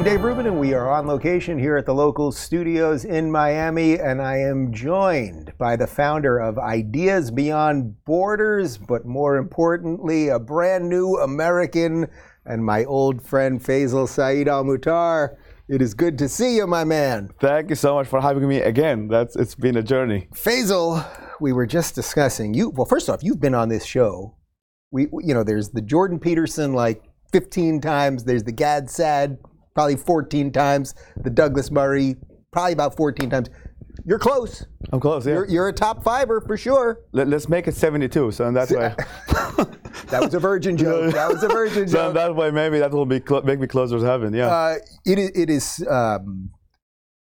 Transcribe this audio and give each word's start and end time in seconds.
I'm 0.00 0.06
Dave 0.06 0.24
Rubin, 0.24 0.46
and 0.46 0.58
we 0.58 0.72
are 0.72 0.90
on 0.90 1.06
location 1.06 1.58
here 1.58 1.76
at 1.76 1.84
the 1.84 1.92
local 1.92 2.32
studios 2.32 3.04
in 3.04 3.30
Miami. 3.30 3.98
And 3.98 4.22
I 4.22 4.38
am 4.38 4.72
joined 4.72 5.52
by 5.58 5.76
the 5.76 5.86
founder 5.86 6.38
of 6.38 6.58
Ideas 6.58 7.30
Beyond 7.30 8.02
Borders, 8.06 8.78
but 8.78 9.04
more 9.04 9.36
importantly, 9.36 10.28
a 10.28 10.38
brand 10.38 10.88
new 10.88 11.18
American 11.18 12.08
and 12.46 12.64
my 12.64 12.86
old 12.86 13.20
friend 13.20 13.60
Faisal 13.60 14.08
Saeed 14.08 14.48
Al 14.48 14.64
Mutar. 14.64 15.36
It 15.68 15.82
is 15.82 15.92
good 15.92 16.16
to 16.16 16.30
see 16.30 16.56
you, 16.56 16.66
my 16.66 16.82
man. 16.82 17.28
Thank 17.38 17.68
you 17.68 17.76
so 17.76 17.96
much 17.96 18.08
for 18.08 18.22
having 18.22 18.48
me 18.48 18.62
again. 18.62 19.06
That's 19.06 19.36
it's 19.36 19.54
been 19.54 19.76
a 19.76 19.82
journey. 19.82 20.28
Faisal, 20.32 21.06
we 21.40 21.52
were 21.52 21.66
just 21.66 21.94
discussing 21.94 22.54
you. 22.54 22.70
Well, 22.70 22.86
first 22.86 23.10
off, 23.10 23.22
you've 23.22 23.40
been 23.40 23.54
on 23.54 23.68
this 23.68 23.84
show. 23.84 24.34
We, 24.90 25.08
you 25.22 25.34
know, 25.34 25.44
there's 25.44 25.68
the 25.68 25.82
Jordan 25.82 26.18
Peterson 26.18 26.72
like 26.72 27.02
15 27.32 27.82
times. 27.82 28.24
There's 28.24 28.44
the 28.44 28.52
Gad 28.52 28.88
Saad 28.88 29.36
probably 29.74 29.96
14 29.96 30.52
times. 30.52 30.94
The 31.22 31.30
Douglas 31.30 31.70
Murray 31.70 32.16
probably 32.52 32.72
about 32.72 32.96
14 32.96 33.30
times. 33.30 33.50
You're 34.06 34.18
close. 34.18 34.66
I'm 34.92 35.00
close. 35.00 35.26
Yeah. 35.26 35.34
You're, 35.34 35.46
you're 35.46 35.68
a 35.68 35.72
top 35.72 36.02
fiver 36.02 36.40
for 36.40 36.56
sure. 36.56 37.00
Let, 37.12 37.32
us 37.32 37.48
make 37.48 37.68
it 37.68 37.74
72. 37.74 38.32
So 38.32 38.46
in 38.46 38.54
that 38.54 38.70
way. 38.70 38.94
that 40.08 40.20
was 40.22 40.34
a 40.34 40.38
virgin 40.38 40.76
joke. 40.76 41.12
That 41.14 41.28
was 41.28 41.42
a 41.42 41.48
virgin 41.48 41.86
joke. 41.86 41.90
So 41.90 42.12
that 42.12 42.34
way, 42.34 42.50
maybe 42.50 42.78
that 42.78 42.92
will 42.92 43.06
be 43.06 43.20
cl- 43.20 43.42
make 43.42 43.60
me 43.60 43.66
closer 43.66 43.98
to 43.98 44.04
heaven. 44.04 44.32
Yeah. 44.32 44.46
Uh, 44.46 44.76
it 45.04 45.18
is. 45.18 45.30
It 45.34 45.50
is 45.50 45.86
um, 45.88 46.50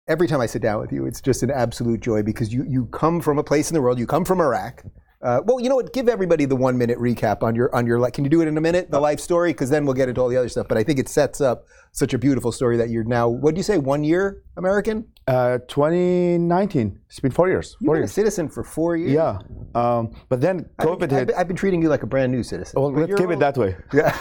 every 0.08 0.28
time 0.28 0.42
I 0.42 0.46
sit 0.46 0.62
down 0.62 0.80
with 0.80 0.92
you, 0.92 1.06
it's 1.06 1.22
just 1.22 1.44
an 1.44 1.52
absolute 1.52 2.00
joy 2.00 2.24
because 2.24 2.54
you 2.54 2.66
you 2.68 2.86
come 2.88 3.20
from 3.22 3.38
a 3.38 3.44
place 3.44 3.70
in 3.70 3.76
the 3.76 3.82
world. 3.82 4.00
You 4.00 4.08
come 4.08 4.26
from 4.26 4.40
Iraq. 4.40 4.84
Uh, 5.24 5.42
well, 5.46 5.60
you 5.60 5.70
know 5.70 5.76
what? 5.78 5.94
Give 5.94 6.10
everybody 6.10 6.44
the 6.44 6.56
one 6.56 6.78
minute 6.78 6.98
recap 7.00 7.44
on 7.44 7.56
your 7.56 7.74
on 7.74 7.88
your. 7.88 7.98
life. 7.98 8.12
Can 8.12 8.26
you 8.26 8.30
do 8.30 8.42
it 8.42 8.48
in 8.48 8.58
a 8.58 8.62
minute? 8.62 8.92
The 8.92 9.00
life 9.00 9.22
story, 9.22 9.54
because 9.54 9.70
then 9.70 9.86
we'll 9.86 9.94
get 9.94 10.10
into 10.10 10.20
all 10.20 10.28
the 10.28 10.36
other 10.36 10.50
stuff. 10.50 10.68
But 10.68 10.78
I 10.78 10.84
think 10.84 11.00
it 11.00 11.08
sets 11.08 11.40
up 11.40 11.66
such 11.94 12.14
a 12.14 12.18
beautiful 12.18 12.52
story 12.52 12.76
that 12.78 12.90
you're 12.90 13.06
now. 13.06 13.30
What 13.30 13.56
do 13.56 13.60
you 13.60 13.64
say? 13.64 13.78
One 13.78 14.04
year 14.04 14.44
American? 14.58 15.06
Uh, 15.26 15.60
2019. 15.70 17.00
It's 17.08 17.20
been 17.22 17.32
four 17.32 17.48
years. 17.48 17.78
You've 17.80 17.88
four 17.88 17.96
been 17.96 18.02
years. 18.02 18.12
a 18.12 18.14
citizen 18.14 18.50
for 18.50 18.64
four 18.64 18.98
years. 18.98 19.14
Yeah. 19.14 19.40
Um, 19.74 20.14
but 20.28 20.42
then 20.42 20.70
COVID 20.82 20.92
I've 20.94 21.00
been, 21.00 21.10
hit. 21.10 21.20
I've 21.20 21.28
been, 21.28 21.36
I've 21.38 21.48
been 21.48 21.56
treating 21.58 21.82
you 21.82 21.88
like 21.88 22.04
a 22.04 22.08
brand 22.08 22.32
new 22.32 22.44
citizen. 22.44 22.82
Well, 22.82 22.92
let's 22.92 23.16
keep 23.16 23.30
it 23.30 23.40
that 23.40 23.58
way. 23.58 23.78
Yeah. 23.94 24.18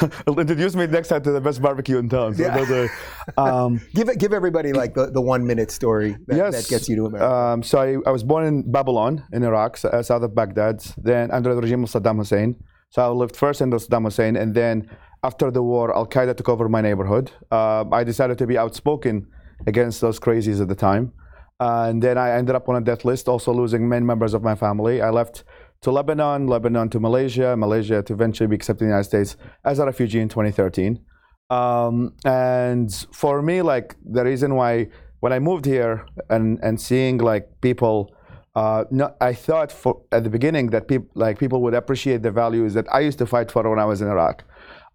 Introduce 0.26 0.74
me 0.74 0.86
next 0.86 1.08
time 1.08 1.22
to 1.22 1.32
the 1.32 1.40
best 1.40 1.60
barbecue 1.60 1.98
in 1.98 2.08
town. 2.08 2.34
So 2.34 2.42
yeah. 2.42 2.88
um, 3.36 3.80
give 3.94 4.08
it, 4.08 4.18
give 4.18 4.32
everybody 4.32 4.72
like 4.72 4.94
the, 4.94 5.10
the 5.10 5.20
one 5.20 5.46
minute 5.46 5.70
story 5.70 6.16
that, 6.26 6.36
yes. 6.36 6.56
that 6.56 6.70
gets 6.70 6.88
you 6.88 6.96
to 6.96 7.06
America. 7.06 7.34
Um, 7.34 7.62
so 7.62 7.78
I, 7.80 8.08
I, 8.08 8.10
was 8.10 8.22
born 8.22 8.44
in 8.46 8.70
Babylon 8.70 9.24
in 9.32 9.42
Iraq, 9.42 9.78
uh, 9.84 10.02
south 10.02 10.22
of 10.22 10.34
Baghdad. 10.34 10.82
Then 10.96 11.30
under 11.30 11.54
the 11.54 11.60
regime 11.60 11.84
of 11.84 11.90
Saddam 11.90 12.16
Hussein. 12.16 12.56
So 12.90 13.02
I 13.02 13.08
lived 13.08 13.36
first 13.36 13.62
under 13.62 13.76
Saddam 13.76 14.04
Hussein, 14.04 14.36
and 14.36 14.54
then 14.54 14.90
after 15.22 15.50
the 15.50 15.62
war, 15.62 15.94
Al 15.94 16.06
Qaeda 16.06 16.36
took 16.36 16.48
over 16.48 16.68
my 16.68 16.80
neighborhood. 16.80 17.30
Uh, 17.50 17.84
I 17.92 18.04
decided 18.04 18.38
to 18.38 18.46
be 18.46 18.56
outspoken 18.56 19.26
against 19.66 20.00
those 20.00 20.18
crazies 20.18 20.60
at 20.60 20.68
the 20.68 20.74
time. 20.74 21.12
Uh, 21.60 21.86
and 21.90 22.02
then 22.02 22.16
I 22.16 22.30
ended 22.30 22.54
up 22.54 22.68
on 22.70 22.76
a 22.76 22.80
death 22.80 23.04
list, 23.04 23.28
also 23.28 23.52
losing 23.52 23.86
many 23.86 24.04
members 24.04 24.32
of 24.32 24.42
my 24.42 24.54
family. 24.54 25.02
I 25.02 25.10
left 25.10 25.44
to 25.82 25.90
Lebanon, 25.90 26.46
Lebanon 26.46 26.88
to 26.90 27.00
Malaysia, 27.00 27.56
Malaysia 27.56 28.02
to 28.02 28.12
eventually 28.12 28.46
be 28.46 28.56
accepted 28.56 28.84
in 28.84 28.88
the 28.88 28.92
United 28.92 29.08
States 29.08 29.36
as 29.64 29.78
a 29.78 29.86
refugee 29.86 30.20
in 30.20 30.28
2013. 30.28 31.00
Um, 31.48 32.14
and 32.24 32.92
for 33.12 33.42
me, 33.42 33.62
like 33.62 33.96
the 34.04 34.24
reason 34.24 34.54
why 34.54 34.88
when 35.20 35.32
I 35.32 35.38
moved 35.38 35.66
here 35.66 36.06
and, 36.28 36.58
and 36.62 36.80
seeing 36.80 37.18
like 37.18 37.60
people, 37.60 38.14
uh, 38.54 38.84
no, 38.90 39.14
I 39.20 39.32
thought 39.32 39.72
for, 39.72 40.02
at 40.12 40.24
the 40.24 40.30
beginning 40.30 40.68
that 40.70 40.88
people 40.88 41.08
like 41.14 41.38
people 41.38 41.62
would 41.62 41.74
appreciate 41.74 42.22
the 42.22 42.30
values 42.30 42.74
that 42.74 42.92
I 42.92 43.00
used 43.00 43.18
to 43.18 43.26
fight 43.26 43.50
for 43.50 43.68
when 43.68 43.78
I 43.78 43.84
was 43.84 44.00
in 44.00 44.08
Iraq. 44.08 44.44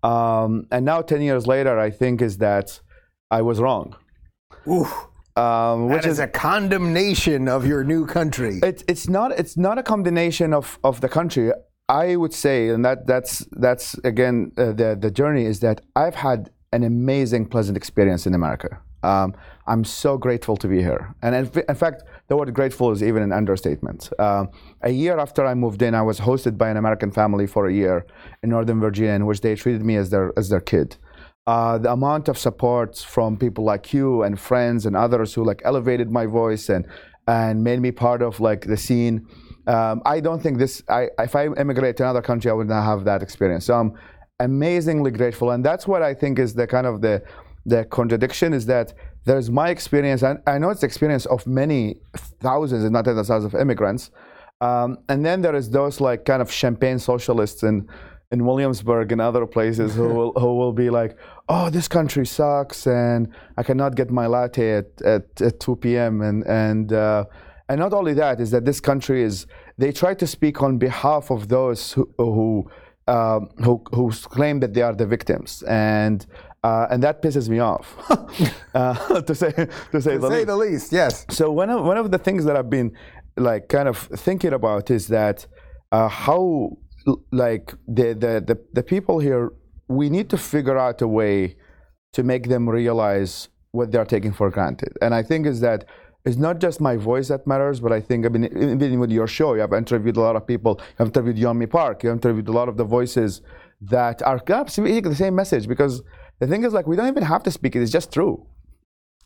Um, 0.03 0.67
and 0.71 0.85
now, 0.85 1.01
10 1.01 1.21
years 1.21 1.47
later, 1.47 1.79
I 1.79 1.89
think 1.89 2.21
is 2.21 2.37
that 2.37 2.79
I 3.31 3.41
was 3.41 3.59
wrong. 3.59 3.95
Ooh. 4.67 4.87
Um, 5.37 5.89
which 5.89 6.05
is, 6.05 6.13
is, 6.13 6.19
a 6.19 6.27
condemnation 6.27 7.49
of 7.49 7.67
your 7.67 7.83
new 7.83 8.05
country. 8.05 8.61
It's 8.63 8.85
it's 8.87 9.09
not 9.09 9.33
it's 9.33 9.57
not 9.57 9.77
a 9.77 9.83
condemnation 9.83 10.53
of, 10.53 10.79
of 10.81 11.01
the 11.01 11.09
country. 11.09 11.51
I 11.89 12.15
would 12.15 12.33
say, 12.33 12.69
and 12.69 12.85
that 12.85 13.05
that's 13.05 13.45
that's 13.51 13.95
again 14.05 14.53
uh, 14.57 14.71
the 14.71 14.97
the 14.99 15.11
journey 15.11 15.45
is 15.45 15.59
that 15.59 15.81
I've 15.93 16.15
had 16.15 16.51
an 16.71 16.83
amazing, 16.83 17.47
pleasant 17.47 17.75
experience 17.75 18.25
in 18.25 18.33
America. 18.33 18.79
Um, 19.03 19.35
I'm 19.67 19.83
so 19.83 20.17
grateful 20.17 20.55
to 20.57 20.67
be 20.67 20.81
here, 20.81 21.13
and 21.21 21.35
in, 21.35 21.63
in, 21.69 21.75
fact, 21.75 22.03
the 22.27 22.37
word 22.37 22.53
grateful 22.53 22.91
is 22.91 23.03
even 23.03 23.21
an 23.21 23.31
understatement. 23.31 24.09
Uh, 24.17 24.45
a 24.81 24.89
year 24.89 25.19
after 25.19 25.45
I 25.45 25.53
moved 25.53 25.81
in, 25.81 25.93
I 25.93 26.01
was 26.01 26.19
hosted 26.19 26.57
by 26.57 26.69
an 26.69 26.77
American 26.77 27.11
family 27.11 27.45
for 27.45 27.67
a 27.67 27.73
year 27.73 28.05
in 28.41 28.49
Northern 28.49 28.79
Virginia, 28.79 29.11
in 29.11 29.25
which 29.25 29.41
they 29.41 29.55
treated 29.55 29.83
me 29.83 29.97
as 29.97 30.09
their 30.11 30.31
as 30.37 30.47
their 30.49 30.61
kid 30.61 30.95
uh, 31.47 31.77
the 31.77 31.91
amount 31.91 32.27
of 32.27 32.37
support 32.37 32.97
from 32.97 33.37
people 33.37 33.63
like 33.63 33.93
you 33.93 34.23
and 34.23 34.39
friends 34.39 34.85
and 34.85 34.95
others 34.95 35.33
who 35.33 35.43
like 35.43 35.61
elevated 35.63 36.11
my 36.11 36.25
voice 36.25 36.69
and 36.69 36.87
and 37.27 37.63
made 37.63 37.79
me 37.79 37.91
part 37.91 38.21
of 38.21 38.39
like 38.39 38.65
the 38.65 38.77
scene. 38.77 39.27
Um, 39.67 40.01
I 40.05 40.19
don't 40.19 40.41
think 40.41 40.59
this. 40.59 40.83
I, 40.89 41.09
if 41.19 41.35
I 41.35 41.47
immigrate 41.47 41.97
to 41.97 42.03
another 42.03 42.21
country, 42.21 42.51
I 42.51 42.53
would 42.53 42.67
not 42.67 42.83
have 42.83 43.03
that 43.05 43.23
experience. 43.23 43.65
So 43.65 43.73
I'm 43.73 43.93
amazingly 44.39 45.11
grateful, 45.11 45.51
and 45.51 45.65
that's 45.65 45.87
what 45.87 46.01
I 46.03 46.13
think 46.13 46.37
is 46.37 46.53
the 46.53 46.67
kind 46.67 46.85
of 46.85 47.01
the 47.01 47.23
the 47.65 47.83
contradiction 47.85 48.53
is 48.53 48.67
that 48.67 48.93
there's 49.25 49.49
my 49.49 49.69
experience, 49.69 50.21
and 50.21 50.39
I 50.45 50.59
know 50.59 50.69
it's 50.69 50.81
the 50.81 50.87
experience 50.87 51.25
of 51.25 51.47
many 51.47 51.97
thousands, 52.41 52.83
if 52.83 52.91
not 52.91 53.05
tens 53.05 53.17
of 53.17 53.25
thousands, 53.25 53.53
of 53.55 53.59
immigrants, 53.59 54.11
um, 54.61 54.99
and 55.09 55.25
then 55.25 55.41
there 55.41 55.55
is 55.55 55.71
those 55.71 55.99
like 55.99 56.25
kind 56.25 56.43
of 56.43 56.51
champagne 56.51 56.99
socialists 56.99 57.63
and 57.63 57.89
in 58.31 58.45
Williamsburg 58.45 59.11
and 59.11 59.21
other 59.21 59.45
places 59.45 59.95
who 59.95 60.09
will 60.17 60.33
who 60.33 60.55
will 60.55 60.73
be 60.73 60.89
like, 60.89 61.17
oh, 61.49 61.69
this 61.69 61.87
country 61.87 62.25
sucks, 62.25 62.87
and 62.87 63.29
I 63.57 63.63
cannot 63.63 63.95
get 63.95 64.09
my 64.11 64.27
latte 64.27 64.73
at, 64.73 65.01
at, 65.01 65.41
at 65.41 65.59
2 65.59 65.75
p.m. 65.77 66.21
and 66.21 66.43
and 66.45 66.93
uh, 66.93 67.25
and 67.69 67.79
not 67.79 67.93
only 67.93 68.13
that 68.13 68.39
is 68.39 68.51
that 68.51 68.65
this 68.65 68.79
country 68.79 69.23
is 69.23 69.47
they 69.77 69.91
try 69.91 70.13
to 70.13 70.27
speak 70.27 70.61
on 70.61 70.77
behalf 70.77 71.31
of 71.31 71.47
those 71.49 71.93
who 71.93 72.09
who 72.17 72.69
um, 73.07 73.49
who, 73.63 73.83
who 73.93 74.11
claim 74.11 74.59
that 74.61 74.73
they 74.73 74.81
are 74.81 74.93
the 74.93 75.05
victims 75.05 75.63
and. 75.67 76.25
Uh, 76.63 76.87
and 76.89 77.03
that 77.03 77.21
pisses 77.21 77.47
me 77.47 77.59
off, 77.59 77.95
uh, 78.73 79.21
to 79.21 79.35
say 79.35 79.51
to 79.51 80.01
say, 80.01 80.13
to 80.13 80.17
the, 80.17 80.29
say 80.29 80.37
least. 80.37 80.47
the 80.47 80.57
least. 80.57 80.91
Yes. 80.91 81.23
So 81.29 81.51
one 81.51 81.69
of 81.69 81.85
one 81.85 81.95
of 81.95 82.09
the 82.09 82.17
things 82.17 82.43
that 82.45 82.55
I've 82.55 82.71
been 82.71 82.91
like 83.37 83.69
kind 83.69 83.87
of 83.87 83.99
thinking 83.99 84.51
about 84.51 84.89
is 84.89 85.07
that 85.09 85.45
uh, 85.91 86.07
how 86.07 86.75
like 87.31 87.73
the, 87.87 88.13
the, 88.13 88.43
the, 88.45 88.59
the 88.73 88.83
people 88.83 89.19
here, 89.19 89.51
we 89.87 90.09
need 90.09 90.29
to 90.29 90.37
figure 90.37 90.77
out 90.77 91.01
a 91.01 91.07
way 91.07 91.55
to 92.13 92.23
make 92.23 92.49
them 92.49 92.67
realize 92.69 93.49
what 93.71 93.91
they're 93.91 94.05
taking 94.05 94.33
for 94.33 94.49
granted. 94.49 94.97
And 95.01 95.13
I 95.13 95.21
think 95.21 95.45
is 95.45 95.59
that 95.61 95.85
it's 96.25 96.37
not 96.37 96.59
just 96.59 96.81
my 96.81 96.95
voice 96.97 97.27
that 97.27 97.45
matters, 97.45 97.79
but 97.79 97.91
I 97.91 98.01
think 98.01 98.25
I 98.25 98.29
mean 98.29 98.45
even 98.45 98.99
with 98.99 99.11
your 99.11 99.27
show, 99.27 99.53
you 99.53 99.61
have 99.61 99.73
interviewed 99.73 100.17
a 100.17 100.21
lot 100.21 100.35
of 100.35 100.47
people. 100.47 100.79
You 100.79 100.95
have 100.97 101.07
interviewed 101.09 101.37
Yeonmi 101.37 101.69
Park. 101.69 102.01
You 102.01 102.09
have 102.09 102.17
interviewed 102.17 102.47
a 102.47 102.51
lot 102.51 102.67
of 102.67 102.77
the 102.77 102.83
voices 102.83 103.41
that 103.81 104.23
are 104.23 104.39
speaking 104.67 105.03
the 105.03 105.15
same 105.15 105.35
message. 105.35 105.67
Because 105.67 106.01
the 106.39 106.47
thing 106.47 106.63
is, 106.63 106.73
like, 106.73 106.87
we 106.87 106.95
don't 106.95 107.07
even 107.07 107.23
have 107.23 107.43
to 107.43 107.51
speak 107.51 107.75
it; 107.75 107.83
it's 107.83 107.91
just 107.91 108.11
true. 108.11 108.47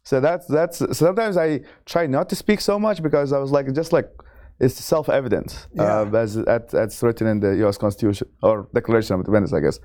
So 0.03 0.19
that's 0.19 0.45
that's. 0.47 0.77
Sometimes 0.97 1.37
I 1.37 1.61
try 1.85 2.05
not 2.05 2.27
to 2.29 2.35
speak 2.35 2.59
so 2.59 2.77
much 2.77 3.01
because 3.01 3.31
I 3.31 3.39
was 3.39 3.51
like, 3.51 3.71
just 3.73 3.93
like 3.93 4.09
it's 4.59 4.75
self-evident 4.83 5.67
yeah. 5.73 6.01
uh, 6.01 6.15
as 6.15 6.35
that's 6.35 7.01
written 7.01 7.27
in 7.27 7.39
the 7.39 7.55
U.S. 7.57 7.77
Constitution 7.77 8.27
or 8.43 8.67
Declaration 8.73 9.15
of 9.15 9.19
Independence, 9.21 9.53
I 9.53 9.61
guess. 9.61 9.79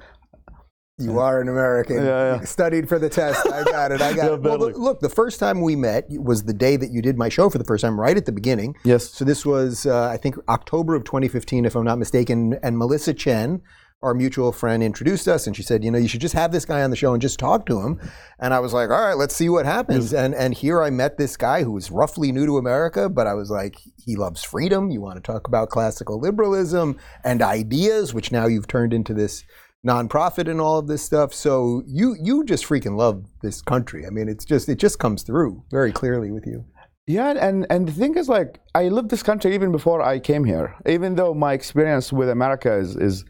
You 0.96 1.18
are 1.18 1.40
an 1.40 1.48
American. 1.48 1.96
Yeah, 1.96 2.36
yeah. 2.36 2.40
Studied 2.44 2.88
for 2.88 3.00
the 3.00 3.08
test. 3.08 3.44
I 3.52 3.64
got 3.64 3.90
it. 3.90 4.00
I 4.00 4.12
got 4.12 4.16
yeah, 4.26 4.34
it. 4.34 4.40
Well, 4.42 4.58
look, 4.58 4.76
look, 4.76 5.00
the 5.00 5.08
first 5.08 5.40
time 5.40 5.60
we 5.60 5.74
met 5.74 6.04
was 6.08 6.44
the 6.44 6.52
day 6.52 6.76
that 6.76 6.92
you 6.92 7.02
did 7.02 7.18
my 7.18 7.28
show 7.28 7.50
for 7.50 7.58
the 7.58 7.64
first 7.64 7.82
time, 7.82 7.98
right 8.00 8.16
at 8.16 8.26
the 8.26 8.32
beginning. 8.32 8.76
Yes. 8.84 9.10
So 9.10 9.24
this 9.24 9.44
was, 9.44 9.86
uh, 9.86 10.08
I 10.08 10.16
think, 10.16 10.36
October 10.48 10.94
of 10.94 11.02
2015, 11.02 11.64
if 11.64 11.74
I'm 11.74 11.84
not 11.84 11.98
mistaken. 11.98 12.58
And 12.62 12.78
Melissa 12.78 13.12
Chen, 13.12 13.60
our 14.04 14.14
mutual 14.14 14.52
friend 14.52 14.82
introduced 14.82 15.26
us 15.26 15.46
and 15.46 15.56
she 15.56 15.62
said, 15.62 15.82
you 15.82 15.90
know, 15.90 15.98
you 15.98 16.08
should 16.08 16.20
just 16.20 16.34
have 16.34 16.52
this 16.52 16.64
guy 16.64 16.82
on 16.82 16.90
the 16.90 16.96
show 16.96 17.12
and 17.12 17.22
just 17.22 17.38
talk 17.38 17.66
to 17.66 17.80
him. 17.80 18.00
And 18.38 18.52
I 18.52 18.60
was 18.60 18.72
like, 18.72 18.90
all 18.90 19.00
right, 19.00 19.16
let's 19.16 19.34
see 19.34 19.48
what 19.48 19.66
happens. 19.66 20.12
And 20.12 20.34
and 20.34 20.54
here 20.54 20.82
I 20.82 20.90
met 20.90 21.16
this 21.16 21.36
guy 21.36 21.62
who 21.62 21.72
was 21.72 21.90
roughly 21.90 22.30
new 22.30 22.46
to 22.46 22.58
America, 22.58 23.08
but 23.08 23.26
I 23.26 23.34
was 23.34 23.50
like, 23.50 23.76
he 23.96 24.16
loves 24.16 24.44
freedom. 24.44 24.90
You 24.90 25.00
want 25.00 25.16
to 25.16 25.22
talk 25.32 25.48
about 25.48 25.70
classical 25.70 26.20
liberalism 26.20 26.98
and 27.24 27.42
ideas, 27.42 28.12
which 28.12 28.30
now 28.30 28.46
you've 28.46 28.68
turned 28.68 28.92
into 28.92 29.14
this 29.14 29.42
nonprofit 29.86 30.48
and 30.48 30.60
all 30.60 30.78
of 30.78 30.86
this 30.86 31.02
stuff. 31.02 31.32
So 31.32 31.82
you 31.86 32.16
you 32.20 32.44
just 32.44 32.64
freaking 32.64 32.96
love 32.96 33.24
this 33.42 33.62
country. 33.62 34.06
I 34.06 34.10
mean, 34.10 34.28
it's 34.28 34.44
just 34.44 34.68
it 34.68 34.78
just 34.78 34.98
comes 34.98 35.22
through 35.22 35.64
very 35.70 35.92
clearly 35.92 36.30
with 36.30 36.46
you. 36.46 36.64
Yeah, 37.06 37.34
and 37.38 37.66
and 37.68 37.86
the 37.86 37.92
thing 37.92 38.16
is, 38.16 38.28
like, 38.30 38.60
I 38.74 38.88
lived 38.88 39.10
this 39.10 39.22
country 39.22 39.54
even 39.54 39.72
before 39.72 40.00
I 40.00 40.18
came 40.18 40.44
here. 40.44 40.74
Even 40.86 41.16
though 41.16 41.34
my 41.34 41.52
experience 41.52 42.12
with 42.12 42.30
America 42.30 42.74
is 42.74 42.96
is 42.96 43.24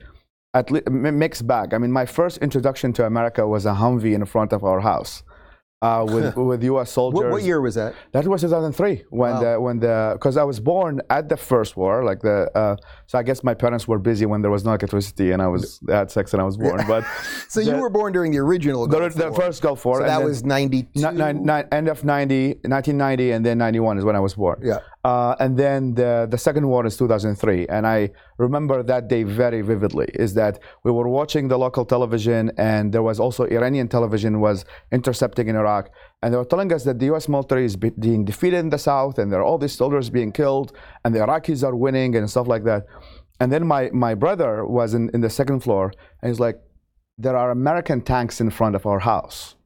at 0.55 0.71
le- 0.71 0.83
mixed 1.25 1.47
bag. 1.47 1.75
I 1.75 1.79
mean, 1.79 1.93
my 1.93 2.07
first 2.07 2.39
introduction 2.39 2.93
to 2.95 3.05
America 3.07 3.43
was 3.55 3.67
a 3.67 3.75
Humvee 3.83 4.15
in 4.15 4.25
front 4.25 4.53
of 4.53 4.63
our 4.65 4.81
house. 4.81 5.23
uh, 5.83 6.03
with 6.17 6.35
with 6.51 6.63
U.S. 6.73 6.91
soldiers. 6.99 7.19
What, 7.25 7.31
what 7.35 7.43
year 7.43 7.61
was 7.61 7.75
that? 7.81 7.93
That 8.13 8.25
was 8.27 8.41
2003 8.41 9.05
when 9.11 9.33
Wow. 9.35 9.41
the 9.45 9.53
when 9.67 9.77
the 9.81 9.97
because 10.17 10.37
I 10.45 10.45
was 10.53 10.59
born 10.73 10.93
at 11.11 11.25
the 11.33 11.37
first 11.37 11.73
war, 11.77 11.95
like 12.11 12.21
the 12.29 12.39
uh, 12.63 12.77
so 13.11 13.19
I 13.21 13.23
guess 13.29 13.39
my 13.51 13.55
parents 13.65 13.85
were 13.91 13.99
busy 14.11 14.25
when 14.33 14.41
there 14.45 14.51
was 14.57 14.65
no 14.65 14.73
electricity 14.79 15.29
and 15.33 15.43
I 15.47 15.49
was 15.55 15.63
I 15.93 15.97
had 16.01 16.09
sex 16.11 16.33
and 16.33 16.41
I 16.45 16.47
was 16.51 16.57
born. 16.57 16.81
But 16.95 17.03
So 17.55 17.59
you 17.69 17.77
were 17.85 17.91
born 17.99 18.11
during 18.17 18.31
the 18.37 18.39
original 18.49 18.81
the, 18.87 19.09
the 19.25 19.31
first 19.43 19.59
Gulf 19.67 19.85
War. 19.85 19.97
So 20.01 20.07
that 20.13 20.23
was 20.31 20.37
92. 20.43 20.89
ni- 20.95 21.23
ni- 21.23 21.41
ni- 21.51 21.69
end 21.79 21.89
of 21.95 21.99
90, 22.03 22.61
1990, 22.65 23.33
and 23.35 23.45
then 23.45 23.59
91 23.59 23.99
is 23.99 24.05
when 24.09 24.17
I 24.17 24.21
was 24.21 24.35
born. 24.43 24.59
Yeah. 24.63 24.79
Uh, 25.05 25.37
and 25.39 25.59
then 25.59 25.95
the 25.95 26.27
the 26.31 26.39
second 26.39 26.67
war 26.67 26.87
is 26.87 26.97
2003, 26.97 27.67
and 27.69 27.87
I 27.87 28.11
remember 28.39 28.83
that 28.83 29.07
day 29.07 29.23
very 29.23 29.61
vividly. 29.61 30.07
Is 30.15 30.33
that 30.35 30.59
we 30.83 30.91
were 30.91 31.09
watching 31.09 31.49
the 31.49 31.59
local 31.59 31.85
television, 31.85 32.51
and 32.57 32.91
there 32.91 33.03
was 33.03 33.21
also 33.21 33.45
Iranian 33.45 33.87
television 33.87 34.41
was 34.41 34.65
intercepting 34.93 35.49
in 35.49 35.57
Iraq, 35.57 35.91
and 36.23 36.33
they 36.33 36.39
were 36.39 36.47
telling 36.47 36.73
us 36.73 36.85
that 36.85 37.01
the 37.01 37.07
U.S. 37.07 37.29
military 37.29 37.67
is 37.67 37.77
being 37.77 38.25
defeated 38.25 38.61
in 38.61 38.71
the 38.71 38.79
south, 38.79 39.19
and 39.19 39.31
there 39.31 39.41
are 39.41 39.45
all 39.45 39.59
these 39.59 39.77
soldiers 39.77 40.09
being 40.09 40.33
killed, 40.33 40.73
and 41.05 41.15
the 41.15 41.19
Iraqis 41.19 41.63
are 41.63 41.77
winning, 41.77 42.17
and 42.17 42.31
stuff 42.31 42.49
like 42.49 42.65
that. 42.65 42.87
And 43.41 43.53
then 43.53 43.67
my 43.67 43.91
my 43.93 44.15
brother 44.15 44.65
was 44.65 44.95
in, 44.95 45.11
in 45.13 45.21
the 45.21 45.29
second 45.29 45.61
floor, 45.61 45.93
and 46.23 46.31
he's 46.31 46.41
like, 46.41 46.57
"There 47.19 47.37
are 47.37 47.51
American 47.51 48.01
tanks 48.01 48.41
in 48.41 48.49
front 48.49 48.75
of 48.75 48.87
our 48.87 49.01
house." 49.01 49.57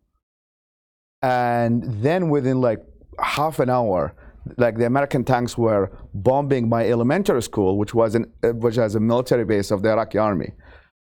And 1.22 1.84
then 2.02 2.28
within 2.28 2.60
like 2.60 2.80
half 3.20 3.60
an 3.60 3.70
hour, 3.70 4.14
like 4.56 4.76
the 4.78 4.86
American 4.86 5.24
tanks 5.24 5.56
were 5.58 5.90
bombing 6.14 6.68
my 6.68 6.88
elementary 6.88 7.42
school, 7.42 7.78
which 7.78 7.94
was 7.94 8.14
an 8.14 8.24
uh, 8.42 8.52
which 8.52 8.76
has 8.76 8.94
a 8.94 9.00
military 9.00 9.44
base 9.44 9.70
of 9.70 9.82
the 9.82 9.90
Iraqi 9.90 10.18
army. 10.18 10.52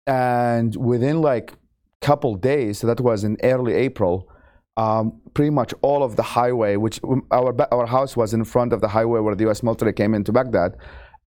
And 0.07 0.75
within 0.77 1.21
like 1.21 1.55
couple 2.01 2.35
days, 2.35 2.79
so 2.79 2.87
that 2.87 3.01
was 3.01 3.25
in 3.25 3.37
early 3.43 3.75
April, 3.75 4.29
um, 4.77 5.21
pretty 5.35 5.51
much 5.51 5.75
all 5.83 6.03
of 6.03 6.17
the 6.17 6.23
highway, 6.23 6.77
which 6.77 7.01
um, 7.05 7.23
our 7.31 7.55
our 7.73 7.87
house 7.87 8.17
was 8.17 8.33
in 8.33 8.45
front 8.45 8.73
of 8.73 8.81
the 8.81 8.89
highway 8.89 9.21
where 9.21 9.35
the 9.35 9.45
U.S. 9.45 9.63
military 9.63 9.93
came 9.93 10.15
into 10.15 10.33
Baghdad, 10.33 10.77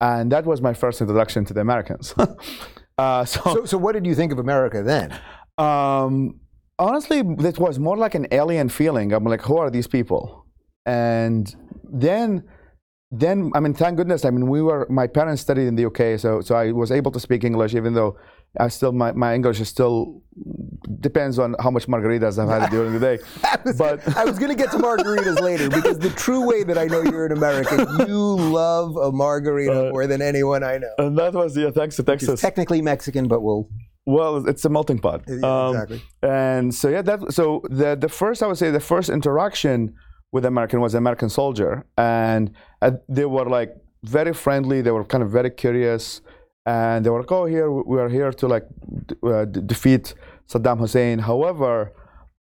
and 0.01 0.33
that 0.33 0.47
was 0.47 0.61
my 0.63 0.75
first 0.75 1.01
introduction 1.01 1.45
to 1.45 1.55
the 1.55 1.61
Americans. 1.61 2.15
uh, 2.99 3.25
So, 3.25 3.65
so 3.65 3.79
what 3.79 3.93
did 3.93 4.07
you 4.07 4.15
think 4.15 4.33
of 4.33 4.39
America 4.39 4.83
then? 4.83 5.13
um, 5.59 6.41
honestly, 6.79 7.19
it 7.51 7.59
was 7.59 7.79
more 7.79 7.97
like 7.97 8.15
an 8.15 8.27
alien 8.33 8.69
feeling. 8.69 9.13
I'm 9.13 9.25
like, 9.25 9.43
who 9.43 9.57
are 9.59 9.71
these 9.71 9.87
people? 9.87 10.47
And 10.87 11.55
then, 11.93 12.45
then 13.11 13.51
I 13.55 13.61
mean, 13.61 13.75
thank 13.75 13.97
goodness. 13.99 14.25
I 14.25 14.31
mean, 14.31 14.49
we 14.49 14.63
were. 14.63 14.87
My 14.91 15.07
parents 15.07 15.43
studied 15.43 15.67
in 15.67 15.77
the 15.77 15.85
UK, 15.87 16.19
so 16.19 16.41
so 16.41 16.55
I 16.55 16.73
was 16.73 16.91
able 16.91 17.11
to 17.13 17.21
speak 17.21 17.45
English, 17.45 17.75
even 17.75 17.93
though 17.95 18.17
I 18.59 18.69
still 18.69 18.93
my, 18.93 19.13
my 19.13 19.35
English 19.35 19.61
is 19.61 19.69
still 19.69 20.23
depends 21.01 21.39
on 21.39 21.55
how 21.61 21.71
much 21.71 21.87
margaritas 21.89 22.39
I've 22.39 22.49
had 22.49 22.71
during 22.71 22.93
the 22.93 23.01
day. 23.01 23.19
I 23.45 23.59
was, 23.65 23.77
But- 23.79 24.17
I 24.17 24.25
was 24.25 24.39
going 24.39 24.51
to 24.51 24.61
get 24.63 24.71
to 24.73 24.79
margaritas 24.79 25.41
later 25.41 25.69
because 25.71 25.99
the 25.99 26.11
true 26.11 26.47
way 26.47 26.63
that 26.65 26.79
I 26.79 26.87
know 26.87 27.03
you're 27.03 27.27
an 27.27 27.33
American, 27.33 27.79
you 28.09 28.19
love 28.63 28.97
a 28.97 29.11
margarita 29.13 29.89
Uh, 29.89 29.91
more 29.91 30.07
than 30.07 30.21
anyone 30.23 30.63
I 30.63 30.79
know. 30.79 30.93
And 30.99 31.17
that 31.19 31.33
was 31.35 31.57
yeah, 31.57 31.71
thanks 31.71 31.97
to 31.97 32.03
Texas. 32.03 32.29
It's 32.31 32.43
technically 32.43 32.81
Mexican, 32.83 33.29
but 33.29 33.41
we'll. 33.43 33.69
Well, 34.05 34.49
it's 34.49 34.65
a 34.65 34.69
melting 34.69 34.99
pot. 34.99 35.23
Yeah, 35.29 35.47
Um, 35.51 35.75
exactly. 35.75 36.03
And 36.23 36.75
so 36.75 36.89
yeah, 36.89 37.03
that 37.03 37.33
so 37.33 37.63
the 37.71 37.95
the 37.95 38.09
first 38.09 38.43
I 38.43 38.47
would 38.49 38.59
say 38.59 38.71
the 38.71 38.81
first 38.95 39.09
interaction 39.11 39.95
with 40.33 40.45
American 40.45 40.81
was 40.81 40.95
American 40.95 41.29
soldier, 41.29 41.85
and 41.97 42.53
uh, 42.81 42.93
they 43.09 43.27
were 43.27 43.49
like 43.49 43.77
very 44.03 44.33
friendly. 44.33 44.81
They 44.81 44.91
were 44.91 45.05
kind 45.05 45.23
of 45.23 45.31
very 45.31 45.51
curious, 45.51 46.23
and 46.67 47.05
they 47.05 47.11
were 47.11 47.21
like, 47.21 47.33
"Oh, 47.33 47.45
here 47.45 47.71
we 47.71 48.01
are 48.01 48.09
here 48.09 48.33
to 48.33 48.49
like 48.49 48.67
d- 49.07 49.15
uh, 49.23 49.45
d- 49.45 49.61
defeat 49.65 50.15
Saddam 50.49 50.79
Hussein." 50.79 51.19
However, 51.21 51.93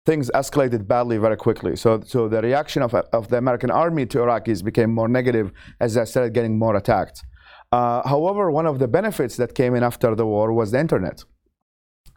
things 0.06 0.30
escalated 0.34 0.86
badly 0.86 1.16
very 1.18 1.36
quickly. 1.36 1.76
So, 1.76 2.02
so 2.06 2.28
the 2.28 2.40
reaction 2.42 2.82
of, 2.82 2.94
of 2.94 3.28
the 3.28 3.38
American 3.38 3.70
army 3.70 4.06
to 4.06 4.18
Iraqis 4.18 4.62
became 4.64 4.90
more 4.90 5.08
negative 5.08 5.52
as 5.78 5.94
they 5.94 6.04
started 6.04 6.32
getting 6.34 6.58
more 6.58 6.76
attacked. 6.76 7.24
Uh, 7.72 8.06
however, 8.08 8.50
one 8.50 8.66
of 8.66 8.78
the 8.78 8.88
benefits 8.88 9.36
that 9.36 9.54
came 9.54 9.74
in 9.74 9.82
after 9.82 10.14
the 10.14 10.26
war 10.26 10.52
was 10.52 10.72
the 10.72 10.80
internet. 10.80 11.24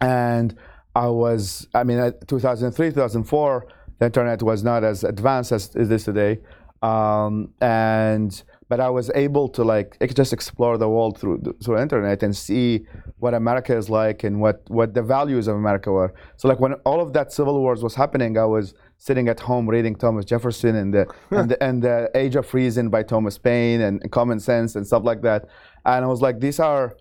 And 0.01 0.55
I 0.95 1.07
was, 1.07 1.67
I 1.73 1.83
mean, 1.83 2.13
2003, 2.27 2.89
2004, 2.89 3.67
the 4.03 4.07
internet 4.07 4.43
was 4.43 4.63
not 4.63 4.83
as 4.83 5.03
advanced 5.03 5.51
as 5.53 5.73
it 5.75 5.89
is 5.89 6.03
today. 6.03 6.39
Um, 6.81 7.53
and 7.61 8.31
but 8.67 8.81
I 8.81 8.89
was 8.89 9.09
able 9.15 9.47
to 9.57 9.63
like 9.63 9.89
just 10.13 10.33
explore 10.33 10.77
the 10.77 10.89
world 10.89 11.17
through 11.17 11.37
through 11.63 11.75
the 11.77 11.81
internet 11.81 12.21
and 12.23 12.35
see 12.35 12.85
what 13.19 13.33
America 13.33 13.73
is 13.81 13.89
like 13.89 14.25
and 14.25 14.41
what 14.41 14.57
what 14.67 14.93
the 14.93 15.01
values 15.01 15.47
of 15.47 15.55
America 15.55 15.89
were. 15.91 16.13
So 16.35 16.49
like 16.49 16.59
when 16.59 16.73
all 16.89 16.99
of 16.99 17.13
that 17.13 17.31
civil 17.31 17.57
wars 17.61 17.81
was 17.81 17.95
happening, 17.95 18.37
I 18.37 18.45
was 18.57 18.73
sitting 18.97 19.29
at 19.29 19.39
home 19.39 19.69
reading 19.69 19.95
Thomas 19.95 20.25
Jefferson 20.25 20.75
and 20.75 20.93
the 20.93 21.05
and, 21.31 21.49
the, 21.51 21.63
and 21.63 21.81
the 21.81 22.11
Age 22.13 22.35
of 22.35 22.53
Reason 22.53 22.89
by 22.89 23.03
Thomas 23.03 23.37
Paine 23.37 23.79
and, 23.79 24.01
and 24.03 24.11
Common 24.11 24.39
Sense 24.41 24.75
and 24.75 24.85
stuff 24.85 25.03
like 25.05 25.21
that. 25.21 25.45
And 25.85 26.03
I 26.03 26.07
was 26.07 26.21
like, 26.21 26.41
these 26.41 26.59
are 26.59 26.97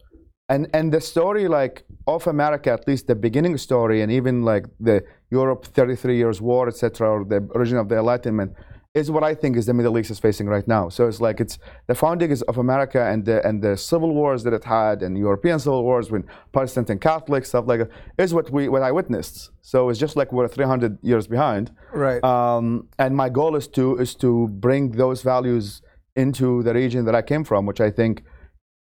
and 0.49 0.69
and 0.73 0.93
the 0.93 1.01
story 1.01 1.49
like 1.49 1.85
of 2.07 2.27
America, 2.27 2.71
at 2.71 2.87
least 2.87 3.07
the 3.09 3.15
beginning 3.17 3.57
story, 3.59 4.03
and 4.03 4.13
even 4.13 4.43
like 4.43 4.67
the 4.79 5.03
Europe 5.33 5.65
33 5.65 6.17
years 6.17 6.41
war, 6.41 6.69
etc., 6.69 7.11
or 7.11 7.25
the 7.25 7.41
origin 7.55 7.79
of 7.79 7.89
the 7.89 7.97
Enlightenment, 7.97 8.53
is 8.95 9.11
what 9.11 9.25
I 9.25 9.35
think 9.35 9.57
is 9.57 9.65
the 9.65 9.73
Middle 9.73 9.99
East 9.99 10.11
is 10.11 10.19
facing 10.19 10.47
right 10.47 10.69
now. 10.69 10.91
So 10.91 11.09
it's 11.09 11.21
like 11.21 11.41
it's 11.41 11.59
the 11.87 11.95
founding 11.95 12.31
of 12.51 12.59
America 12.59 13.03
and 13.11 13.25
the 13.25 13.37
and 13.49 13.63
the 13.63 13.75
civil 13.77 14.13
wars 14.15 14.43
that 14.45 14.53
it 14.53 14.65
had 14.65 15.03
and 15.03 15.17
European 15.17 15.59
civil 15.59 15.83
wars 15.83 16.11
with 16.11 16.25
Protestant 16.53 16.91
and 16.91 17.01
Catholic 17.01 17.47
stuff 17.47 17.65
like 17.67 17.81
that 17.81 17.91
is 18.19 18.35
what 18.35 18.51
we 18.51 18.69
what 18.69 18.83
I 18.83 18.93
witnessed. 18.93 19.51
So 19.63 19.89
it's 19.89 19.99
just 19.99 20.15
like 20.15 20.31
we're 20.33 20.49
300 20.49 20.99
years 21.03 21.27
behind. 21.27 21.65
Right. 21.93 22.23
Um, 22.23 22.89
and 22.99 23.17
my 23.17 23.29
goal 23.31 23.57
is 23.57 23.67
to 23.69 23.97
is 23.97 24.15
to 24.17 24.49
bring 24.67 24.83
those 25.03 25.23
values 25.23 25.81
into 26.15 26.63
the 26.63 26.75
region 26.75 27.07
that 27.07 27.15
I 27.15 27.23
came 27.23 27.45
from, 27.45 27.65
which 27.65 27.81
I 27.81 27.91
think 27.91 28.23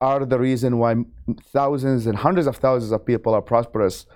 are 0.01 0.25
the 0.25 0.39
reason 0.39 0.79
why 0.81 0.95
thousands 1.59 2.07
and 2.07 2.17
hundreds 2.17 2.47
of 2.47 2.55
thousands 2.57 2.91
of 2.91 3.05
people 3.05 3.31
are 3.37 3.43
prosperous 3.53 4.07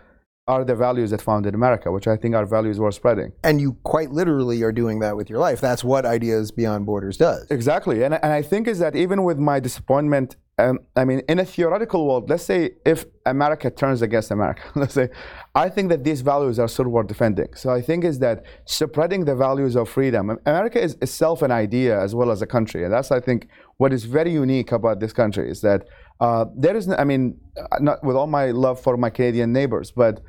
are 0.47 0.65
the 0.65 0.75
values 0.75 1.11
that 1.11 1.21
founded 1.21 1.55
America, 1.55 1.91
which 1.91 2.07
I 2.07 2.17
think 2.17 2.35
are 2.35 2.45
values 2.45 2.79
worth 2.79 2.95
spreading. 2.95 3.31
and 3.43 3.61
you 3.61 3.77
quite 3.83 4.11
literally 4.11 4.61
are 4.63 4.71
doing 4.71 4.99
that 4.99 5.15
with 5.15 5.29
your 5.29 5.39
life. 5.39 5.61
That's 5.61 5.83
what 5.83 6.05
Ideas 6.05 6.51
Beyond 6.51 6.85
Borders 6.85 7.17
does. 7.17 7.47
Exactly, 7.49 8.03
and 8.03 8.13
and 8.15 8.33
I 8.33 8.41
think 8.41 8.67
is 8.67 8.79
that 8.79 8.95
even 8.95 9.23
with 9.23 9.39
my 9.39 9.59
disappointment, 9.59 10.35
um, 10.59 10.79
I 10.95 11.05
mean, 11.05 11.21
in 11.27 11.39
a 11.39 11.45
theoretical 11.45 12.05
world, 12.07 12.29
let's 12.29 12.43
say 12.43 12.71
if 12.85 13.05
America 13.25 13.71
turns 13.71 14.01
against 14.01 14.29
America, 14.31 14.63
let's 14.75 14.93
say, 14.93 15.09
I 15.55 15.69
think 15.69 15.89
that 15.89 16.03
these 16.03 16.21
values 16.21 16.59
are 16.59 16.67
still 16.67 16.89
worth 16.89 17.07
defending. 17.07 17.53
So 17.55 17.71
I 17.71 17.81
think 17.81 18.03
is 18.03 18.19
that 18.19 18.43
spreading 18.65 19.25
the 19.25 19.35
values 19.35 19.75
of 19.75 19.89
freedom. 19.89 20.37
America 20.45 20.79
is 20.79 20.95
itself 21.01 21.41
an 21.41 21.51
idea 21.51 21.99
as 21.99 22.13
well 22.13 22.29
as 22.31 22.41
a 22.41 22.47
country, 22.47 22.83
and 22.83 22.93
that's 22.93 23.11
I 23.11 23.19
think 23.19 23.47
what 23.77 23.93
is 23.93 24.03
very 24.03 24.31
unique 24.31 24.71
about 24.71 24.99
this 24.99 25.13
country 25.13 25.49
is 25.49 25.61
that 25.61 25.87
uh, 26.19 26.45
there 26.55 26.75
is, 26.75 26.89
I 26.89 27.03
mean, 27.03 27.39
uh, 27.57 27.77
not 27.79 28.03
with 28.03 28.15
all 28.15 28.27
my 28.27 28.51
love 28.51 28.79
for 28.81 28.97
my 28.97 29.09
Canadian 29.09 29.51
neighbors, 29.53 29.91
but 29.91 30.21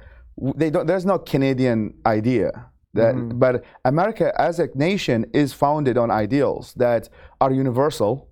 they 0.57 0.71
don't. 0.71 0.87
There's 0.87 1.07
no 1.07 1.19
Canadian 1.19 1.95
idea. 2.07 2.71
That, 2.95 3.39
But 3.41 3.65
America 3.85 4.33
as 4.41 4.61
a 4.61 4.69
nation 4.77 5.27
is 5.35 5.53
founded 5.53 5.99
on 5.99 6.13
ideals 6.13 6.75
that 6.75 7.09
are 7.41 7.53
universal 7.53 8.29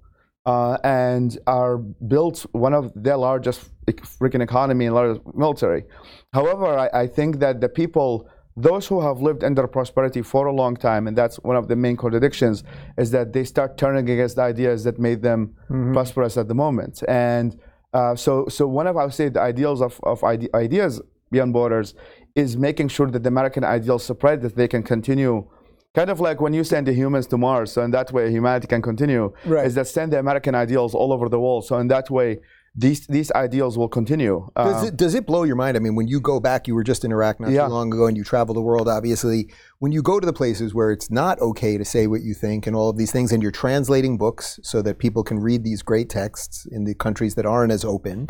uh, 0.46 0.78
and 0.84 1.36
are 1.46 1.78
built 1.78 2.46
one 2.52 2.74
of 2.74 2.92
the 2.94 3.16
largest 3.16 3.70
freaking 3.86 4.42
economy 4.42 4.86
and 4.86 4.94
largest 4.94 5.20
military. 5.34 5.84
However, 6.32 6.78
I, 6.78 7.02
I 7.02 7.06
think 7.06 7.40
that 7.40 7.60
the 7.60 7.68
people, 7.68 8.28
those 8.56 8.86
who 8.86 9.00
have 9.00 9.20
lived 9.20 9.44
under 9.44 9.66
prosperity 9.66 10.22
for 10.22 10.46
a 10.46 10.52
long 10.52 10.76
time, 10.76 11.06
and 11.06 11.16
that's 11.16 11.36
one 11.36 11.56
of 11.56 11.68
the 11.68 11.76
main 11.76 11.96
contradictions, 11.96 12.64
is 12.98 13.10
that 13.10 13.32
they 13.32 13.44
start 13.44 13.78
turning 13.78 14.10
against 14.10 14.36
the 14.36 14.42
ideas 14.42 14.84
that 14.84 14.98
made 14.98 15.22
them 15.22 15.54
prosperous 15.92 16.36
at 16.36 16.48
the 16.48 16.54
moment. 16.54 17.02
And 17.08 17.58
uh, 17.94 18.14
so, 18.14 18.46
so 18.48 18.66
one 18.66 18.86
of 18.86 18.96
I 18.96 19.04
would 19.04 19.14
say 19.14 19.28
the 19.28 19.40
ideals 19.40 19.80
of, 19.80 19.98
of 20.02 20.22
ide- 20.24 20.50
ideas 20.54 21.00
beyond 21.30 21.52
borders 21.52 21.94
is 22.34 22.56
making 22.56 22.88
sure 22.88 23.10
that 23.10 23.22
the 23.22 23.28
American 23.28 23.64
ideals 23.64 24.04
spread, 24.04 24.42
that 24.42 24.56
they 24.56 24.68
can 24.68 24.82
continue. 24.82 25.46
Kind 25.94 26.08
of 26.08 26.20
like 26.20 26.40
when 26.40 26.54
you 26.54 26.64
send 26.64 26.86
the 26.86 26.94
humans 26.94 27.26
to 27.28 27.36
Mars, 27.36 27.72
so 27.72 27.82
in 27.82 27.90
that 27.90 28.12
way 28.12 28.30
humanity 28.30 28.66
can 28.66 28.80
continue. 28.80 29.32
Right. 29.44 29.66
Is 29.66 29.74
that 29.74 29.86
send 29.86 30.12
the 30.12 30.18
American 30.18 30.54
ideals 30.54 30.94
all 30.94 31.12
over 31.12 31.28
the 31.28 31.38
world, 31.38 31.66
so 31.66 31.76
in 31.78 31.88
that 31.88 32.10
way 32.10 32.38
these 32.74 33.06
these 33.06 33.30
ideals 33.32 33.76
will 33.76 33.88
continue. 33.88 34.48
Does 34.56 34.84
it, 34.84 34.96
does 34.96 35.14
it 35.14 35.26
blow 35.26 35.42
your 35.42 35.56
mind? 35.56 35.76
I 35.76 35.80
mean, 35.80 35.94
when 35.94 36.08
you 36.08 36.20
go 36.20 36.40
back, 36.40 36.66
you 36.66 36.74
were 36.74 36.82
just 36.82 37.04
in 37.04 37.12
Iraq 37.12 37.38
not 37.38 37.50
Yeah. 37.50 37.66
too 37.66 37.72
long 37.72 37.92
ago 37.92 38.06
and 38.06 38.16
you 38.16 38.24
travel 38.24 38.54
the 38.54 38.62
world, 38.62 38.88
obviously. 38.88 39.50
When 39.78 39.92
you 39.92 40.00
go 40.02 40.18
to 40.18 40.24
the 40.24 40.32
places 40.32 40.72
where 40.72 40.90
it's 40.90 41.10
not 41.10 41.38
okay 41.40 41.76
to 41.76 41.84
say 41.84 42.06
what 42.06 42.22
you 42.22 42.32
think 42.32 42.66
and 42.66 42.74
all 42.74 42.88
of 42.88 42.96
these 42.96 43.12
things, 43.12 43.30
and 43.30 43.42
you're 43.42 43.52
translating 43.52 44.16
books 44.16 44.58
so 44.62 44.80
that 44.82 44.98
people 44.98 45.22
can 45.22 45.38
read 45.38 45.64
these 45.64 45.82
great 45.82 46.08
texts 46.08 46.66
in 46.70 46.84
the 46.84 46.94
countries 46.94 47.34
that 47.34 47.44
aren't 47.44 47.72
as 47.72 47.84
open, 47.84 48.28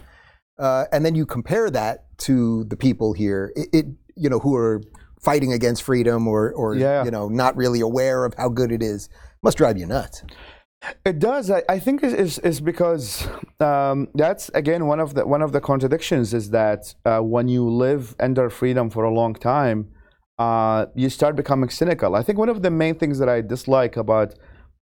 uh, 0.58 0.86
and 0.92 1.04
then 1.06 1.14
you 1.14 1.24
compare 1.24 1.70
that 1.70 2.06
to 2.18 2.64
the 2.64 2.76
people 2.76 3.12
here, 3.12 3.52
it, 3.54 3.68
it 3.72 3.86
you 4.16 4.28
know, 4.28 4.40
who 4.40 4.56
are 4.56 4.82
fighting 5.20 5.52
against 5.52 5.84
freedom 5.84 6.26
or, 6.26 6.52
or 6.52 6.74
Yeah. 6.74 7.04
you 7.04 7.10
know, 7.12 7.28
not 7.28 7.56
really 7.56 7.80
aware 7.80 8.24
of 8.24 8.34
how 8.34 8.48
good 8.48 8.72
it 8.72 8.82
is, 8.82 9.08
must 9.40 9.56
drive 9.56 9.78
you 9.78 9.86
nuts. 9.86 10.24
It 11.04 11.18
does. 11.18 11.50
I, 11.50 11.62
I 11.68 11.78
think 11.78 12.02
is 12.02 12.38
is 12.40 12.60
because 12.60 13.28
um, 13.60 14.08
that's 14.14 14.50
again 14.54 14.86
one 14.86 15.00
of 15.00 15.14
the 15.14 15.26
one 15.26 15.42
of 15.42 15.52
the 15.52 15.60
contradictions 15.60 16.34
is 16.34 16.50
that 16.50 16.94
uh, 17.04 17.20
when 17.20 17.46
you 17.48 17.68
live 17.68 18.16
under 18.18 18.50
freedom 18.50 18.90
for 18.90 19.04
a 19.04 19.14
long 19.14 19.34
time, 19.34 19.88
uh, 20.38 20.86
you 20.94 21.08
start 21.08 21.36
becoming 21.36 21.70
cynical. 21.70 22.16
I 22.16 22.22
think 22.22 22.38
one 22.38 22.48
of 22.48 22.62
the 22.62 22.70
main 22.70 22.96
things 22.96 23.18
that 23.20 23.28
I 23.28 23.42
dislike 23.42 23.96
about 23.96 24.34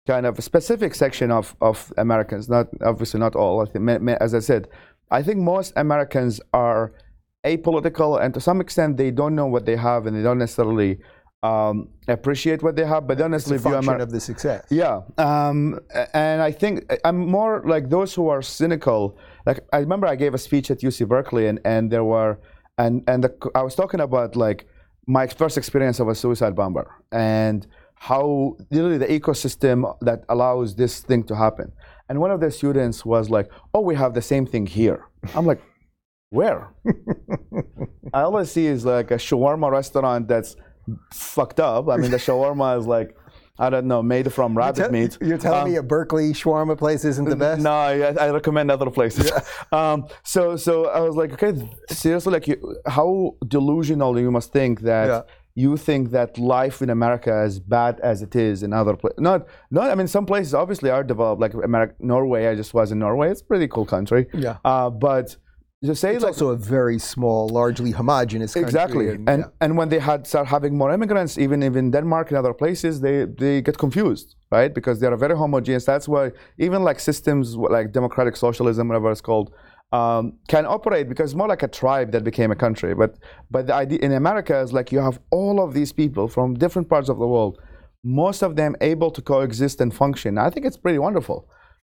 kind 0.06 0.26
of 0.26 0.38
a 0.38 0.42
specific 0.42 0.94
section 0.94 1.30
of, 1.30 1.56
of 1.60 1.92
Americans, 1.96 2.48
not 2.48 2.68
obviously 2.82 3.20
not 3.20 3.34
all, 3.36 3.60
I 3.60 3.66
think, 3.66 4.10
as 4.20 4.34
I 4.34 4.40
said, 4.40 4.68
I 5.10 5.22
think 5.22 5.38
most 5.38 5.72
Americans 5.76 6.40
are 6.52 6.92
apolitical 7.44 8.20
and 8.22 8.34
to 8.34 8.40
some 8.40 8.60
extent 8.60 8.96
they 8.96 9.10
don't 9.10 9.34
know 9.34 9.46
what 9.46 9.64
they 9.66 9.76
have 9.76 10.06
and 10.06 10.16
they 10.16 10.22
don't 10.22 10.38
necessarily 10.38 10.98
um, 11.42 11.88
appreciate 12.06 12.62
what 12.62 12.76
they 12.76 12.84
have, 12.84 13.06
but 13.06 13.18
don't 13.18 13.30
necessarily 13.30 13.62
view 13.62 13.74
America 13.74 14.02
of 14.02 14.10
the 14.10 14.20
success. 14.20 14.66
Yeah, 14.70 15.00
um, 15.16 15.80
and 16.12 16.42
I 16.42 16.52
think 16.52 16.90
I'm 17.04 17.18
more 17.18 17.62
like 17.64 17.88
those 17.88 18.14
who 18.14 18.28
are 18.28 18.42
cynical. 18.42 19.16
Like 19.46 19.60
I 19.72 19.78
remember 19.78 20.06
I 20.06 20.16
gave 20.16 20.34
a 20.34 20.38
speech 20.38 20.70
at 20.70 20.80
UC 20.80 21.08
Berkeley, 21.08 21.46
and, 21.46 21.58
and 21.64 21.90
there 21.90 22.04
were 22.04 22.38
and 22.78 23.02
and 23.06 23.24
the, 23.24 23.50
I 23.54 23.62
was 23.62 23.74
talking 23.74 24.00
about 24.00 24.36
like 24.36 24.66
my 25.06 25.26
first 25.26 25.56
experience 25.56 25.98
of 26.00 26.08
a 26.08 26.14
suicide 26.14 26.54
bomber 26.54 26.88
and 27.10 27.66
how 27.94 28.56
literally 28.70 28.98
the 28.98 29.06
ecosystem 29.06 29.94
that 30.00 30.24
allows 30.28 30.74
this 30.74 31.00
thing 31.00 31.22
to 31.24 31.36
happen. 31.36 31.72
And 32.08 32.18
one 32.20 32.30
of 32.30 32.40
the 32.40 32.50
students 32.50 33.04
was 33.04 33.30
like, 33.30 33.50
"Oh, 33.74 33.80
we 33.80 33.94
have 33.94 34.14
the 34.14 34.22
same 34.22 34.46
thing 34.46 34.66
here." 34.66 35.06
I'm 35.34 35.46
like, 35.46 35.60
"Where?" 36.30 36.68
I 38.14 38.22
always 38.22 38.50
see 38.50 38.66
is 38.66 38.84
like 38.84 39.10
a 39.10 39.20
shawarma 39.26 39.70
restaurant 39.70 40.28
that's 40.28 40.56
fucked 41.12 41.60
up. 41.60 41.88
I 41.88 41.96
mean, 41.96 42.10
the 42.10 42.16
shawarma 42.16 42.78
is 42.78 42.86
like, 42.86 43.16
I 43.58 43.68
don't 43.68 43.86
know, 43.86 44.02
made 44.02 44.32
from 44.32 44.56
rabbit 44.56 44.78
you're 44.78 44.90
meat. 44.90 45.18
You're 45.20 45.38
telling 45.38 45.62
um, 45.62 45.70
me 45.70 45.76
a 45.76 45.82
Berkeley 45.82 46.32
shawarma 46.32 46.78
place 46.78 47.04
isn't 47.04 47.28
the 47.28 47.36
best? 47.36 47.60
No, 47.60 47.70
I, 47.70 48.12
I 48.12 48.30
recommend 48.30 48.70
other 48.70 48.90
places. 48.90 49.30
Yeah. 49.30 49.40
Um, 49.72 50.08
so, 50.24 50.56
so 50.56 50.86
I 50.86 51.00
was 51.00 51.14
like, 51.14 51.32
okay, 51.34 51.70
seriously, 51.88 52.32
like, 52.32 52.48
you, 52.48 52.76
how 52.86 53.36
delusional 53.46 54.18
you 54.18 54.30
must 54.30 54.52
think 54.52 54.80
that. 54.80 55.06
Yeah. 55.06 55.22
You 55.56 55.76
think 55.76 56.12
that 56.12 56.38
life 56.38 56.80
in 56.80 56.90
America 56.90 57.42
is 57.42 57.58
bad 57.58 57.98
as 58.00 58.22
it 58.22 58.36
is 58.36 58.62
in 58.62 58.72
other 58.72 58.94
places? 58.94 59.18
Not, 59.18 59.48
not. 59.72 59.90
I 59.90 59.96
mean, 59.96 60.06
some 60.06 60.24
places 60.24 60.54
obviously 60.54 60.90
are 60.90 61.02
developed, 61.02 61.40
like 61.40 61.52
America, 61.54 61.94
Norway. 61.98 62.46
I 62.46 62.54
just 62.54 62.72
was 62.72 62.92
in 62.92 63.00
Norway. 63.00 63.30
It's 63.30 63.40
a 63.40 63.44
pretty 63.44 63.66
cool 63.66 63.84
country. 63.84 64.28
Yeah. 64.32 64.58
Uh, 64.64 64.90
but 64.90 65.36
to 65.82 65.94
say 65.94 66.14
it's 66.14 66.22
like, 66.22 66.32
also 66.32 66.48
a 66.48 66.56
very 66.56 66.98
small, 66.98 67.48
largely 67.48 67.90
homogenous 67.90 68.52
country. 68.52 68.68
Exactly, 68.68 69.08
and 69.08 69.28
and, 69.28 69.40
yeah. 69.40 69.64
and, 69.64 69.76
when 69.78 69.88
they 69.88 69.98
had 69.98 70.26
start 70.26 70.46
having 70.46 70.76
more 70.76 70.92
immigrants, 70.92 71.38
even 71.38 71.62
even 71.62 71.90
Denmark 71.90 72.30
and 72.30 72.36
other 72.36 72.52
places, 72.52 73.00
they 73.00 73.24
they 73.24 73.62
get 73.62 73.78
confused, 73.78 74.36
right? 74.50 74.74
Because 74.74 75.00
they 75.00 75.06
are 75.06 75.16
very 75.16 75.36
homogeneous. 75.36 75.86
That's 75.86 76.06
why 76.06 76.32
even 76.58 76.82
like 76.82 77.00
systems 77.00 77.56
like 77.56 77.92
democratic 77.92 78.36
socialism, 78.36 78.88
whatever 78.88 79.10
it's 79.10 79.22
called, 79.22 79.54
um, 79.92 80.34
can 80.48 80.66
operate 80.66 81.08
because 81.08 81.30
it's 81.30 81.36
more 81.36 81.48
like 81.48 81.62
a 81.62 81.68
tribe 81.68 82.12
that 82.12 82.24
became 82.24 82.50
a 82.50 82.56
country. 82.56 82.94
But 82.94 83.16
but 83.50 83.66
the 83.66 83.74
idea 83.74 84.00
in 84.00 84.12
America 84.12 84.60
is 84.60 84.74
like 84.74 84.92
you 84.92 85.00
have 85.00 85.18
all 85.30 85.62
of 85.64 85.72
these 85.72 85.92
people 85.92 86.28
from 86.28 86.54
different 86.54 86.90
parts 86.90 87.08
of 87.08 87.18
the 87.18 87.26
world, 87.26 87.58
most 88.04 88.42
of 88.42 88.54
them 88.54 88.76
able 88.82 89.10
to 89.12 89.22
coexist 89.22 89.80
and 89.80 89.94
function. 89.94 90.36
I 90.36 90.50
think 90.50 90.66
it's 90.66 90.76
pretty 90.76 90.98
wonderful. 90.98 91.48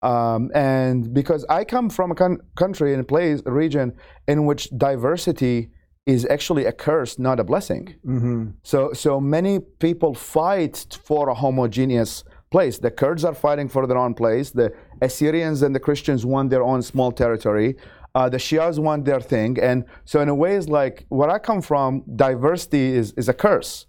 Um, 0.01 0.49
and 0.55 1.13
because 1.13 1.45
I 1.49 1.63
come 1.63 1.89
from 1.89 2.11
a 2.11 2.15
con- 2.15 2.39
country 2.55 2.93
and 2.93 3.01
a 3.01 3.03
place, 3.03 3.41
a 3.45 3.51
region 3.51 3.93
in 4.27 4.45
which 4.45 4.69
diversity 4.75 5.69
is 6.05 6.25
actually 6.25 6.65
a 6.65 6.71
curse, 6.71 7.19
not 7.19 7.39
a 7.39 7.43
blessing. 7.43 7.95
Mm-hmm. 8.05 8.51
So, 8.63 8.93
so 8.93 9.19
many 9.19 9.59
people 9.59 10.13
fight 10.15 10.97
for 11.03 11.29
a 11.29 11.33
homogeneous 11.35 12.23
place. 12.49 12.79
The 12.79 12.91
Kurds 12.91 13.23
are 13.23 13.35
fighting 13.35 13.69
for 13.69 13.85
their 13.87 13.97
own 13.97 14.13
place. 14.13 14.51
The 14.51 14.73
Assyrians 15.01 15.61
and 15.61 15.73
the 15.75 15.79
Christians 15.79 16.25
want 16.25 16.49
their 16.49 16.63
own 16.63 16.81
small 16.81 17.11
territory. 17.11 17.75
Uh, 18.13 18.27
the 18.27 18.37
Shias 18.37 18.77
want 18.77 19.05
their 19.05 19.21
thing. 19.21 19.57
And 19.59 19.85
so, 20.05 20.19
in 20.19 20.27
a 20.27 20.35
way, 20.35 20.55
it's 20.55 20.67
like 20.67 21.05
where 21.09 21.29
I 21.29 21.39
come 21.39 21.61
from, 21.61 22.03
diversity 22.15 22.93
is, 22.93 23.13
is 23.13 23.29
a 23.29 23.33
curse. 23.33 23.85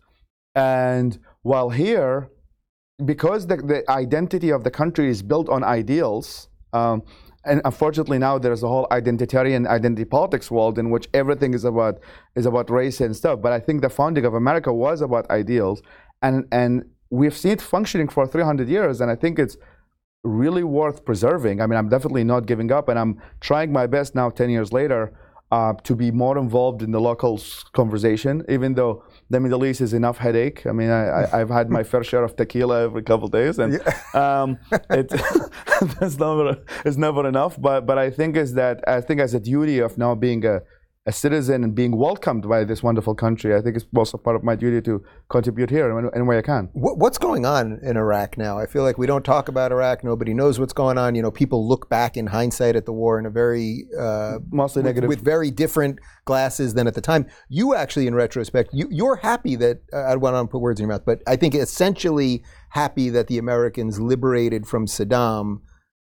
And 0.54 1.18
while 1.42 1.70
here, 1.70 2.30
because 3.04 3.46
the, 3.46 3.56
the 3.56 3.90
identity 3.90 4.50
of 4.50 4.64
the 4.64 4.70
country 4.70 5.08
is 5.08 5.22
built 5.22 5.48
on 5.48 5.64
ideals, 5.64 6.48
um, 6.72 7.02
and 7.44 7.60
unfortunately 7.64 8.18
now 8.18 8.38
there's 8.38 8.62
a 8.62 8.68
whole 8.68 8.86
identitarian 8.90 9.66
identity 9.66 10.04
politics 10.04 10.50
world 10.50 10.78
in 10.78 10.90
which 10.90 11.08
everything 11.12 11.54
is 11.54 11.64
about 11.64 11.98
is 12.36 12.46
about 12.46 12.70
race 12.70 13.00
and 13.00 13.16
stuff. 13.16 13.40
But 13.42 13.52
I 13.52 13.60
think 13.60 13.82
the 13.82 13.90
founding 13.90 14.24
of 14.24 14.34
America 14.34 14.72
was 14.72 15.00
about 15.00 15.28
ideals, 15.30 15.82
and 16.22 16.46
and 16.52 16.84
we've 17.10 17.36
seen 17.36 17.52
it 17.52 17.60
functioning 17.60 18.08
for 18.08 18.26
300 18.26 18.68
years, 18.68 19.00
and 19.00 19.10
I 19.10 19.16
think 19.16 19.38
it's 19.38 19.56
really 20.24 20.62
worth 20.62 21.04
preserving. 21.04 21.60
I 21.60 21.66
mean, 21.66 21.78
I'm 21.78 21.88
definitely 21.88 22.24
not 22.24 22.46
giving 22.46 22.70
up, 22.70 22.88
and 22.88 22.98
I'm 22.98 23.20
trying 23.40 23.72
my 23.72 23.86
best 23.86 24.14
now, 24.14 24.30
10 24.30 24.50
years 24.50 24.72
later, 24.72 25.12
uh, 25.52 25.74
to 25.84 25.94
be 25.94 26.10
more 26.10 26.38
involved 26.38 26.82
in 26.82 26.92
the 26.92 27.00
local 27.00 27.38
conversation, 27.72 28.42
even 28.48 28.72
though 28.72 29.04
the 29.28 29.38
Middle 29.38 29.66
East 29.66 29.82
is 29.82 29.92
enough 29.92 30.16
headache. 30.16 30.66
I 30.66 30.72
mean, 30.72 30.88
I, 30.88 31.26
have 31.26 31.50
had 31.50 31.68
my 31.68 31.82
fair 31.82 32.02
share 32.02 32.24
of 32.24 32.34
tequila 32.36 32.84
every 32.84 33.02
couple 33.02 33.26
of 33.26 33.32
days, 33.32 33.58
and 33.58 33.74
um, 34.14 34.58
it, 34.88 35.08
that's 36.00 36.18
never, 36.18 36.56
it's 36.86 36.96
never 36.96 37.28
enough. 37.28 37.60
But 37.60 37.84
but 37.84 37.98
I 37.98 38.08
think 38.08 38.34
is 38.38 38.54
that 38.54 38.82
I 38.88 39.02
think 39.02 39.20
as 39.20 39.34
a 39.34 39.40
duty 39.40 39.78
of 39.78 39.98
now 39.98 40.14
being 40.14 40.42
a 40.46 40.62
a 41.04 41.12
citizen 41.12 41.64
and 41.64 41.74
being 41.74 41.96
welcomed 41.96 42.48
by 42.48 42.62
this 42.62 42.80
wonderful 42.80 43.12
country. 43.12 43.56
I 43.56 43.60
think 43.60 43.76
it's 43.76 43.86
also 43.96 44.16
part 44.18 44.36
of 44.36 44.44
my 44.44 44.54
duty 44.54 44.80
to 44.82 45.04
contribute 45.28 45.68
here 45.68 45.98
in 45.98 46.10
any 46.14 46.22
way 46.22 46.38
I 46.38 46.42
can. 46.42 46.68
What's 46.74 47.18
going 47.18 47.44
on 47.44 47.80
in 47.82 47.96
Iraq 47.96 48.38
now? 48.38 48.56
I 48.56 48.66
feel 48.66 48.84
like 48.84 48.98
we 48.98 49.06
don't 49.06 49.24
talk 49.24 49.48
about 49.48 49.72
Iraq. 49.72 50.04
Nobody 50.04 50.32
knows 50.32 50.60
what's 50.60 50.72
going 50.72 50.98
on. 50.98 51.16
You 51.16 51.22
know, 51.22 51.32
people 51.32 51.68
look 51.68 51.88
back 51.88 52.16
in 52.16 52.28
hindsight 52.28 52.76
at 52.76 52.86
the 52.86 52.92
war 52.92 53.18
in 53.18 53.26
a 53.26 53.30
very 53.30 53.86
uh, 53.98 54.38
mostly 54.52 54.80
with, 54.80 54.86
negative, 54.86 55.08
with 55.08 55.24
very 55.24 55.50
different 55.50 55.98
glasses 56.24 56.74
than 56.74 56.86
at 56.86 56.94
the 56.94 57.00
time. 57.00 57.26
You 57.48 57.74
actually, 57.74 58.06
in 58.06 58.14
retrospect, 58.14 58.70
you, 58.72 59.04
are 59.06 59.16
happy 59.16 59.56
that 59.56 59.82
uh, 59.92 60.04
I 60.04 60.10
don't 60.12 60.20
want 60.20 60.36
to 60.36 60.52
put 60.52 60.60
words 60.60 60.78
in 60.78 60.84
your 60.84 60.94
mouth, 60.94 61.04
but 61.04 61.20
I 61.26 61.34
think 61.34 61.56
essentially 61.56 62.44
happy 62.70 63.08
that 63.08 63.26
the 63.26 63.38
Americans 63.38 63.98
liberated 63.98 64.68
from 64.68 64.86
Saddam. 64.86 65.62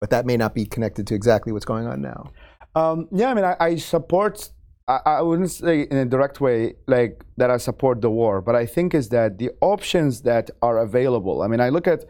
But 0.02 0.11
that 0.11 0.26
may 0.26 0.37
not 0.37 0.52
be 0.52 0.66
connected 0.66 1.06
to 1.06 1.14
exactly 1.14 1.52
what's 1.52 1.64
going 1.64 1.87
on 1.87 2.02
now. 2.02 2.32
Um, 2.75 3.08
yeah, 3.12 3.30
I 3.30 3.34
mean, 3.34 3.44
I, 3.44 3.56
I 3.61 3.76
support 3.76 4.50
I, 4.92 5.18
I 5.18 5.22
wouldn't 5.22 5.50
say 5.50 5.82
in 5.82 5.96
a 5.96 6.04
direct 6.04 6.40
way 6.40 6.75
like 6.87 7.25
that 7.37 7.50
I 7.50 7.56
support 7.56 8.00
the 8.00 8.11
war, 8.11 8.40
but 8.40 8.54
I 8.54 8.66
think 8.66 8.94
is 8.94 9.08
that 9.11 9.38
the 9.38 9.50
options 9.61 10.22
that 10.22 10.50
are 10.61 10.78
available. 10.78 11.42
I 11.42 11.46
mean, 11.49 11.61
I 11.61 11.68
look 11.68 11.87
at 11.87 12.04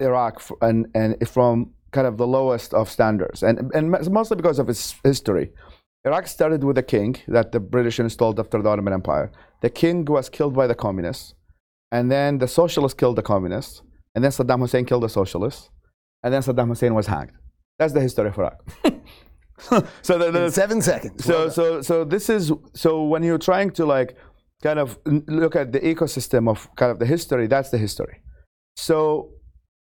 Iraq 0.00 0.34
and 0.60 0.86
and 0.94 1.10
from 1.28 1.72
kind 1.92 2.06
of 2.06 2.16
the 2.16 2.26
lowest 2.26 2.74
of 2.74 2.90
standards, 2.90 3.42
and 3.42 3.70
and 3.74 3.90
mostly 4.18 4.36
because 4.36 4.58
of 4.58 4.68
its 4.68 4.94
history. 5.04 5.50
Iraq 6.06 6.26
started 6.26 6.64
with 6.64 6.78
a 6.78 6.82
king 6.82 7.16
that 7.28 7.52
the 7.52 7.60
British 7.60 8.00
installed 8.00 8.40
after 8.40 8.62
the 8.62 8.68
Ottoman 8.70 8.94
Empire. 8.94 9.30
The 9.60 9.68
king 9.68 10.06
was 10.06 10.30
killed 10.30 10.54
by 10.54 10.66
the 10.66 10.74
communists, 10.74 11.34
and 11.92 12.10
then 12.10 12.38
the 12.38 12.48
socialists 12.48 12.98
killed 12.98 13.16
the 13.16 13.22
communists, 13.34 13.82
and 14.14 14.24
then 14.24 14.30
Saddam 14.30 14.60
Hussein 14.60 14.86
killed 14.86 15.02
the 15.02 15.10
socialists, 15.10 15.68
and 16.22 16.32
then 16.32 16.42
Saddam 16.42 16.68
Hussein 16.68 16.94
was 16.94 17.06
hanged. 17.06 17.32
That's 17.78 17.92
the 17.92 18.00
history 18.00 18.28
of 18.28 18.38
Iraq. 18.38 18.58
so 20.02 20.18
the, 20.18 20.30
the, 20.30 20.50
seven 20.50 20.80
seconds. 20.82 21.24
So 21.24 21.38
well 21.38 21.50
so 21.50 21.82
so 21.82 22.04
this 22.04 22.28
is 22.28 22.52
so 22.74 23.04
when 23.04 23.22
you're 23.22 23.38
trying 23.38 23.70
to 23.72 23.86
like 23.86 24.16
kind 24.62 24.78
of 24.78 24.98
look 25.04 25.56
at 25.56 25.72
the 25.72 25.80
ecosystem 25.80 26.48
of 26.48 26.68
kind 26.76 26.92
of 26.92 26.98
the 26.98 27.06
history, 27.06 27.46
that's 27.46 27.70
the 27.70 27.78
history. 27.78 28.22
So 28.76 29.30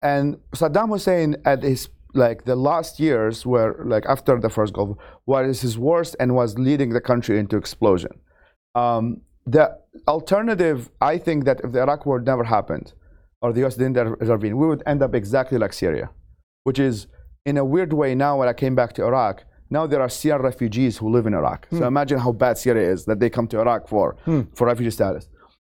and 0.01 0.37
Saddam 0.55 0.89
Hussein 0.89 1.35
at 1.45 1.63
his 1.63 1.89
like 2.13 2.45
the 2.45 2.55
last 2.55 2.99
years 2.99 3.45
were 3.45 3.83
like 3.85 4.05
after 4.07 4.39
the 4.39 4.49
first 4.49 4.73
Gulf 4.73 4.97
War 5.25 5.45
was 5.45 5.61
his 5.61 5.77
worst 5.77 6.15
and 6.19 6.35
was 6.35 6.57
leading 6.57 6.89
the 6.89 7.01
country 7.01 7.37
into 7.37 7.57
explosion. 7.57 8.11
Um, 8.75 9.21
the 9.45 9.77
alternative, 10.07 10.89
I 11.01 11.17
think 11.17 11.45
that 11.45 11.61
if 11.63 11.71
the 11.71 11.81
Iraq 11.81 12.05
War 12.05 12.19
never 12.19 12.43
happened, 12.43 12.93
or 13.41 13.53
the 13.53 13.65
US 13.65 13.75
didn't 13.75 13.97
intervene, 13.97 14.57
we 14.57 14.67
would 14.67 14.83
end 14.85 15.01
up 15.01 15.15
exactly 15.15 15.57
like 15.57 15.73
Syria, 15.73 16.09
which 16.63 16.79
is 16.79 17.07
in 17.45 17.57
a 17.57 17.65
weird 17.65 17.93
way 17.93 18.15
now 18.15 18.37
when 18.37 18.47
I 18.47 18.53
came 18.53 18.75
back 18.75 18.93
to 18.93 19.03
Iraq, 19.03 19.43
now 19.69 19.85
there 19.87 20.01
are 20.01 20.09
Syrian 20.09 20.41
refugees 20.41 20.97
who 20.97 21.09
live 21.09 21.25
in 21.25 21.33
Iraq. 21.33 21.67
Hmm. 21.69 21.79
So 21.79 21.87
imagine 21.87 22.19
how 22.19 22.31
bad 22.31 22.57
Syria 22.57 22.91
is 22.91 23.05
that 23.05 23.19
they 23.19 23.29
come 23.29 23.47
to 23.49 23.59
Iraq 23.59 23.87
for, 23.87 24.15
hmm. 24.25 24.41
for 24.53 24.67
refugee 24.67 24.91
status. 24.91 25.27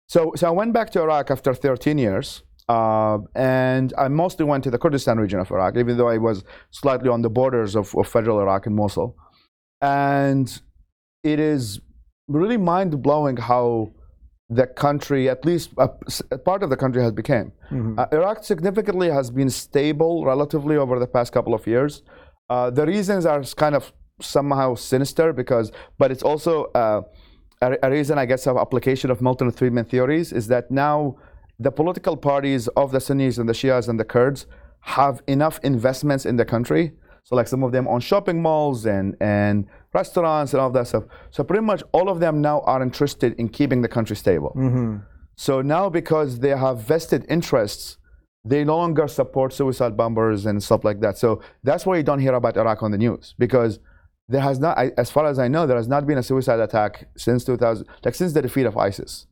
So, 0.08 0.34
so 0.36 0.48
I 0.48 0.52
went 0.52 0.74
back 0.74 0.90
to 0.92 1.02
Iraq 1.02 1.32
after 1.32 1.54
13 1.54 1.98
years. 1.98 2.44
Uh, 2.70 3.18
and 3.36 3.94
I 3.98 4.08
mostly 4.08 4.46
went 4.46 4.64
to 4.64 4.72
the 4.72 4.78
Kurdistan 4.78 5.18
region 5.18 5.40
of 5.40 5.52
Iraq, 5.52 5.76
even 5.76 5.98
though 5.98 6.08
I 6.08 6.18
was 6.18 6.44
slightly 6.70 7.10
on 7.10 7.22
the 7.22 7.30
borders 7.30 7.76
of, 7.76 7.94
of 7.96 8.08
federal 8.08 8.40
Iraq 8.40 8.66
and 8.66 8.76
Mosul. 8.76 9.16
And 9.82 10.62
it 11.24 11.40
is 11.40 11.82
really 12.28 12.58
mind 12.58 13.02
blowing 13.02 13.36
how 13.36 13.92
the 14.50 14.68
country, 14.68 15.30
at 15.30 15.46
least 15.46 15.72
a, 15.78 15.90
a 16.32 16.38
part 16.38 16.62
of 16.64 16.70
the 16.70 16.78
country, 16.78 17.02
has 17.02 17.12
become. 17.12 17.52
Mm-hmm. 17.72 18.00
Uh, 18.00 18.06
Iraq 18.12 18.44
significantly 18.44 19.10
has 19.10 19.32
been 19.32 19.50
stable 19.50 20.26
relatively 20.26 20.78
over 20.78 21.00
the 21.00 21.08
past 21.08 21.32
couple 21.34 21.54
of 21.54 21.66
years. 21.66 22.04
Uh, 22.52 22.70
the 22.70 22.86
reasons 22.86 23.26
are 23.26 23.42
kind 23.56 23.76
of 23.76 23.94
somehow 24.20 24.76
sinister 24.76 25.32
because, 25.32 25.72
but 25.98 26.12
it's 26.12 26.22
also 26.32 26.66
uh, 26.84 27.02
a, 27.62 27.78
a, 27.84 27.90
reason, 27.90 28.18
I 28.18 28.26
guess, 28.26 28.46
of 28.46 28.58
application 28.58 29.10
of 29.10 29.22
Milton 29.22 29.52
Friedman 29.52 29.86
theories 29.86 30.34
is 30.34 30.48
that 30.48 30.70
now 30.70 31.16
the 31.60 31.72
political 31.72 32.18
parties 32.18 32.68
of 32.82 32.92
the 32.92 33.00
Sunnis 33.00 33.38
and 33.38 33.48
the 33.48 33.54
Shias 33.54 33.88
and 33.88 33.98
the 33.98 34.04
Kurds 34.04 34.48
have 34.82 35.22
enough 35.28 35.60
investments 35.64 36.26
in 36.26 36.36
the 36.36 36.44
country 36.44 36.92
So 37.24 37.36
like 37.36 37.48
some 37.48 37.64
of 37.64 37.72
them 37.72 37.88
own 37.88 38.00
shopping 38.00 38.42
malls 38.42 38.86
and 38.86 39.16
and 39.22 39.68
restaurants 39.94 40.54
and 40.54 40.62
all 40.62 40.72
that 40.72 40.88
stuff. 40.88 41.04
So 41.30 41.44
pretty 41.44 41.64
much 41.64 41.84
all 41.92 42.10
of 42.10 42.20
them 42.20 42.42
now 42.42 42.62
are 42.62 42.82
interested 42.82 43.34
in 43.40 43.50
keeping 43.50 43.82
the 43.82 43.88
country 43.88 44.16
stable. 44.16 44.54
So 45.36 45.62
now 45.62 45.90
because 45.90 46.40
they 46.40 46.56
have 46.66 46.80
vested 46.82 47.26
interests, 47.30 47.98
they 48.44 48.64
no 48.64 48.78
longer 48.78 49.08
support 49.08 49.54
suicide 49.54 49.96
bombers 49.96 50.46
and 50.46 50.64
stuff 50.64 50.84
like 50.84 51.00
that. 51.02 51.18
So 51.18 51.42
that's 51.64 51.86
why 51.86 51.98
you 51.98 52.04
don't 52.04 52.20
hear 52.20 52.34
about 52.34 52.58
Iraq 52.58 52.82
on 52.82 52.92
the 52.92 52.98
news 52.98 53.36
because 53.38 53.80
there 54.28 54.42
has 54.42 54.60
not, 54.60 54.78
as 54.98 55.12
far 55.12 55.26
as 55.26 55.38
I 55.38 55.48
know, 55.48 55.68
there 55.68 55.78
has 55.78 55.88
not 55.88 56.08
been 56.08 56.18
a 56.18 56.24
suicide 56.24 56.60
attack 56.60 57.08
since 57.18 57.44
2000, 57.44 57.86
like 58.04 58.16
since 58.16 58.34
the 58.34 58.42
defeat 58.42 58.66
of 58.66 58.78
ISIS. 58.78 59.28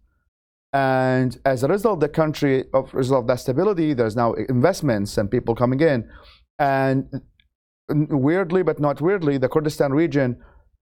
And 0.73 1.39
as 1.45 1.63
a 1.63 1.67
result, 1.67 1.99
the 1.99 2.09
country, 2.09 2.65
of 2.73 2.93
result 2.93 3.23
of 3.23 3.27
that 3.27 3.39
stability, 3.39 3.93
there's 3.93 4.15
now 4.15 4.33
investments 4.33 5.17
and 5.17 5.31
people 5.31 5.55
coming 5.55 5.79
in. 5.79 6.07
And 6.59 7.21
weirdly, 7.89 8.61
but 8.61 8.79
not 8.79 9.01
weirdly, 9.01 9.37
the 9.39 9.49
Kurdistan 9.49 9.93
region 9.93 10.37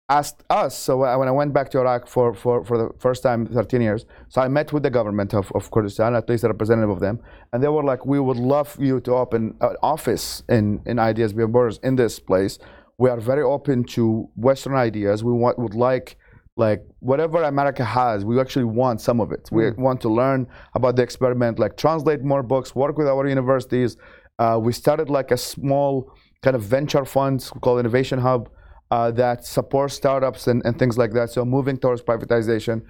asked 0.08 0.44
us. 0.50 0.76
So 0.76 0.98
when 1.18 1.28
I 1.28 1.30
went 1.30 1.52
back 1.52 1.70
to 1.70 1.78
Iraq 1.78 2.06
for, 2.08 2.34
for, 2.34 2.64
for 2.64 2.76
the 2.76 2.90
first 2.98 3.22
time, 3.22 3.46
13 3.46 3.80
years, 3.80 4.04
so 4.28 4.42
I 4.42 4.48
met 4.48 4.72
with 4.72 4.82
the 4.82 4.90
government 4.90 5.32
of, 5.34 5.50
of 5.54 5.70
Kurdistan, 5.70 6.14
at 6.14 6.28
least 6.28 6.44
a 6.44 6.48
representative 6.48 6.90
of 6.90 7.00
them, 7.00 7.20
and 7.52 7.62
they 7.62 7.68
were 7.68 7.82
like, 7.82 8.04
"We 8.04 8.20
would 8.20 8.36
love 8.36 8.76
you 8.78 9.00
to 9.00 9.14
open 9.14 9.54
an 9.60 9.76
office 9.82 10.42
in 10.48 10.82
in 10.86 10.98
Ideas 10.98 11.32
Beyond 11.32 11.52
Borders 11.52 11.78
in 11.82 11.96
this 11.96 12.18
place. 12.18 12.58
We 12.98 13.10
are 13.10 13.20
very 13.20 13.42
open 13.42 13.84
to 13.96 14.28
Western 14.36 14.74
ideas. 14.74 15.24
We 15.24 15.32
want 15.32 15.58
would 15.58 15.74
like." 15.74 16.16
Like 16.56 16.86
whatever 17.00 17.42
America 17.42 17.84
has, 17.84 18.24
we 18.24 18.40
actually 18.40 18.66
want 18.66 19.00
some 19.00 19.20
of 19.20 19.32
it. 19.32 19.48
We 19.50 19.72
want 19.72 20.00
to 20.02 20.08
learn 20.08 20.46
about 20.76 20.94
the 20.94 21.02
experiment, 21.02 21.58
like 21.58 21.76
translate 21.76 22.22
more 22.22 22.44
books, 22.44 22.76
work 22.76 22.96
with 22.96 23.08
our 23.08 23.26
universities. 23.26 23.96
Uh, 24.38 24.60
we 24.62 24.72
started 24.72 25.10
like 25.10 25.32
a 25.32 25.36
small 25.36 26.12
kind 26.42 26.54
of 26.54 26.62
venture 26.62 27.04
fund 27.04 27.50
called 27.60 27.80
Innovation 27.80 28.20
Hub 28.20 28.48
uh, 28.90 29.10
that 29.12 29.44
supports 29.44 29.94
startups 29.94 30.46
and, 30.46 30.64
and 30.64 30.78
things 30.78 30.96
like 30.98 31.12
that. 31.12 31.30
So 31.30 31.44
moving 31.44 31.76
towards 31.76 32.02
privatization. 32.02 32.82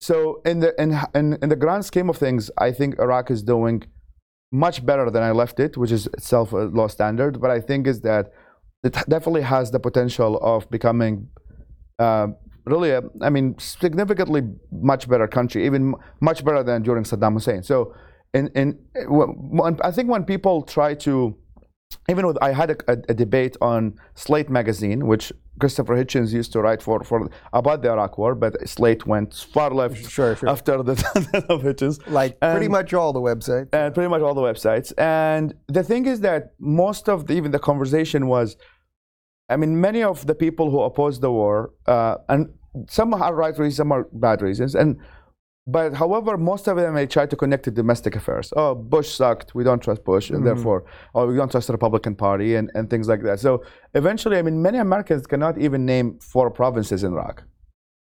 So 0.00 0.40
in 0.44 0.60
the 0.60 0.80
in, 0.80 0.96
in 1.14 1.38
in 1.42 1.48
the 1.48 1.56
grand 1.56 1.84
scheme 1.84 2.08
of 2.08 2.16
things, 2.16 2.50
I 2.58 2.70
think 2.72 2.98
Iraq 2.98 3.30
is 3.30 3.42
doing 3.42 3.82
much 4.52 4.84
better 4.86 5.10
than 5.10 5.22
I 5.22 5.32
left 5.32 5.60
it, 5.60 5.76
which 5.76 5.90
is 5.90 6.06
itself 6.08 6.52
a 6.52 6.56
low 6.78 6.88
standard. 6.88 7.40
But 7.40 7.50
I 7.50 7.60
think 7.60 7.86
is 7.86 8.00
that 8.02 8.32
it 8.84 8.92
definitely 9.08 9.42
has 9.42 9.70
the 9.70 9.80
potential 9.80 10.38
of 10.38 10.70
becoming 10.70 11.28
uh, 11.98 12.28
really, 12.68 12.90
a, 12.90 13.02
I 13.20 13.30
mean, 13.30 13.56
significantly 13.58 14.42
much 14.70 15.08
better 15.08 15.26
country, 15.26 15.66
even 15.66 15.94
much 16.20 16.44
better 16.44 16.62
than 16.62 16.82
during 16.82 17.04
Saddam 17.04 17.34
Hussein. 17.34 17.62
So, 17.62 17.94
in 18.34 18.78
when, 19.08 19.78
I 19.82 19.90
think 19.90 20.10
when 20.10 20.24
people 20.24 20.62
try 20.62 20.94
to, 20.94 21.36
even 22.08 22.26
with 22.26 22.38
I 22.42 22.52
had 22.52 22.70
a, 22.70 22.76
a, 22.92 22.96
a 23.10 23.14
debate 23.14 23.56
on 23.60 23.94
Slate 24.14 24.50
magazine, 24.50 25.06
which 25.06 25.32
Christopher 25.60 25.94
Hitchens 25.96 26.32
used 26.32 26.52
to 26.52 26.60
write 26.60 26.82
for, 26.82 27.02
for 27.02 27.28
about 27.52 27.82
the 27.82 27.90
Iraq 27.90 28.16
War, 28.18 28.34
but 28.34 28.68
Slate 28.68 29.06
went 29.06 29.34
far 29.34 29.70
left 29.70 29.96
Sure, 30.16 30.36
sure. 30.36 30.48
after 30.48 30.82
the 30.82 30.94
death 31.14 31.34
of 31.50 31.62
Hitchens. 31.62 31.98
Like 32.08 32.38
pretty 32.40 32.68
much 32.68 32.94
all 32.94 33.12
the 33.12 33.20
websites. 33.20 33.68
and 33.72 33.92
pretty 33.94 34.08
much 34.08 34.22
all 34.22 34.34
the 34.34 34.40
websites. 34.42 34.92
And 34.98 35.54
the 35.66 35.82
thing 35.82 36.06
is 36.06 36.20
that 36.20 36.54
most 36.58 37.08
of 37.08 37.26
the, 37.26 37.34
even 37.34 37.50
the 37.50 37.58
conversation 37.58 38.26
was, 38.28 38.56
I 39.48 39.56
mean, 39.56 39.80
many 39.80 40.02
of 40.02 40.26
the 40.26 40.34
people 40.34 40.70
who 40.70 40.80
oppose 40.80 41.20
the 41.20 41.32
war, 41.32 41.72
uh, 41.86 42.16
and 42.28 42.52
some 42.88 43.12
are 43.14 43.34
right 43.34 43.58
reasons, 43.58 43.76
some 43.76 43.92
are 43.92 44.06
bad 44.12 44.42
reasons, 44.42 44.74
and 44.74 44.98
but 45.68 45.92
however, 45.92 46.38
most 46.38 46.66
of 46.66 46.76
them 46.78 46.94
they 46.94 47.06
try 47.06 47.26
to 47.26 47.36
connect 47.36 47.64
to 47.64 47.70
domestic 47.70 48.16
affairs. 48.16 48.52
Oh, 48.56 48.74
Bush 48.74 49.10
sucked. 49.10 49.54
We 49.54 49.64
don't 49.64 49.82
trust 49.82 50.02
Bush, 50.02 50.30
and 50.30 50.44
therefore, 50.46 50.84
or 51.12 51.26
we 51.26 51.36
don't 51.36 51.50
trust 51.50 51.66
the 51.66 51.74
Republican 51.74 52.14
Party, 52.16 52.54
and, 52.54 52.70
and 52.74 52.88
things 52.88 53.06
like 53.06 53.22
that. 53.24 53.38
So 53.38 53.62
eventually, 53.94 54.38
I 54.38 54.42
mean, 54.42 54.62
many 54.62 54.78
Americans 54.78 55.26
cannot 55.26 55.58
even 55.58 55.84
name 55.84 56.18
four 56.20 56.50
provinces 56.50 57.04
in 57.04 57.12
Iraq. 57.12 57.44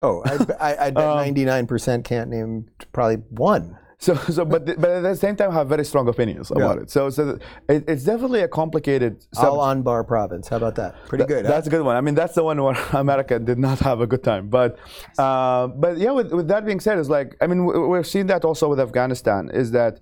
oh, 0.03 0.21
I, 0.25 0.33
I, 0.69 0.85
I 0.85 0.91
bet 0.91 1.03
Um, 1.05 1.17
99% 1.17 2.03
can't 2.03 2.29
name 2.29 2.67
probably 2.93 3.17
one. 3.31 3.77
So, 3.97 4.13
so 4.15 4.43
but, 4.45 4.65
but 4.65 4.89
at 4.91 5.03
the 5.03 5.15
same 5.15 5.35
time, 5.35 5.51
have 5.53 5.69
very 5.69 5.85
strong 5.85 6.07
opinions 6.09 6.51
about 6.51 6.75
Yeah. 6.77 6.81
it. 6.83 6.91
So, 6.91 7.09
so 7.09 7.39
it, 7.69 7.85
it's 7.87 8.03
definitely 8.03 8.41
a 8.41 8.47
complicated. 8.47 9.25
sub- 9.33 9.45
Al 9.45 9.57
Anbar 9.59 10.05
province. 10.05 10.47
How 10.49 10.57
about 10.57 10.75
that? 10.75 10.95
Pretty 11.07 11.25
good. 11.25 11.45
huh? 11.45 11.51
That's 11.51 11.67
a 11.67 11.69
good 11.69 11.81
one. 11.83 11.95
I 11.95 12.01
mean, 12.01 12.13
that's 12.15 12.35
the 12.35 12.43
one 12.43 12.61
where 12.61 12.75
America 12.93 13.39
did 13.39 13.57
not 13.57 13.79
have 13.79 14.01
a 14.01 14.07
good 14.07 14.23
time. 14.23 14.49
But, 14.49 14.77
uh, 15.17 15.67
but 15.67 15.97
yeah, 15.97 16.11
with, 16.11 16.31
with 16.33 16.47
that 16.49 16.65
being 16.65 16.81
said, 16.81 16.97
it's 16.99 17.09
like 17.09 17.35
I 17.41 17.47
mean, 17.47 17.65
we- 17.65 17.87
we've 17.87 18.07
seen 18.07 18.27
that 18.27 18.43
also 18.43 18.67
with 18.69 18.79
Afghanistan. 18.79 19.49
Is 19.53 19.71
that, 19.71 19.99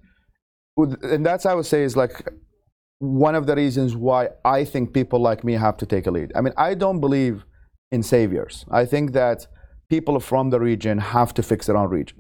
and 0.78 1.26
that's 1.26 1.46
I 1.46 1.54
would 1.54 1.68
say 1.68 1.84
is 1.84 1.96
like 1.96 2.28
one 3.00 3.36
of 3.36 3.46
the 3.46 3.56
reasons 3.56 3.96
why 3.96 4.30
I 4.44 4.63
think 4.65 4.94
people 4.94 5.20
like 5.20 5.44
me 5.44 5.54
have 5.54 5.78
to 5.78 5.86
take 5.86 6.08
a 6.08 6.12
lead. 6.12 6.32
I 6.36 6.41
mean, 6.41 6.54
I 6.58 6.74
don't 6.74 7.00
believe 7.00 7.46
in 7.91 8.02
saviors. 8.02 8.65
I 8.72 8.86
think 8.86 9.12
that 9.13 9.46
people 9.89 10.20
from 10.20 10.50
the 10.50 10.60
region 10.60 10.98
have 10.98 11.34
to 11.36 11.44
fix 11.44 11.68
their 11.68 11.78
own 11.78 11.89
region, 11.89 12.20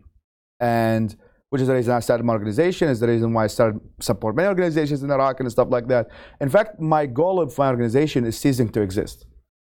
and 0.59 1.15
which 1.53 1.61
is 1.61 1.67
the 1.67 1.75
reason 1.75 1.93
I 1.93 1.99
started 1.99 2.23
my 2.23 2.33
organization. 2.33 2.89
Is 2.89 2.99
the 2.99 3.07
reason 3.07 3.31
why 3.31 3.43
I 3.43 3.47
started 3.57 3.79
support 3.99 4.35
many 4.35 4.47
organizations 4.47 5.03
in 5.03 5.11
Iraq 5.11 5.39
and 5.39 5.51
stuff 5.51 5.67
like 5.69 5.87
that. 5.93 6.07
In 6.41 6.49
fact, 6.49 6.79
my 6.79 7.05
goal 7.05 7.39
of 7.39 7.55
my 7.61 7.67
organization 7.73 8.25
is 8.25 8.35
ceasing 8.43 8.69
to 8.69 8.81
exist. 8.81 9.27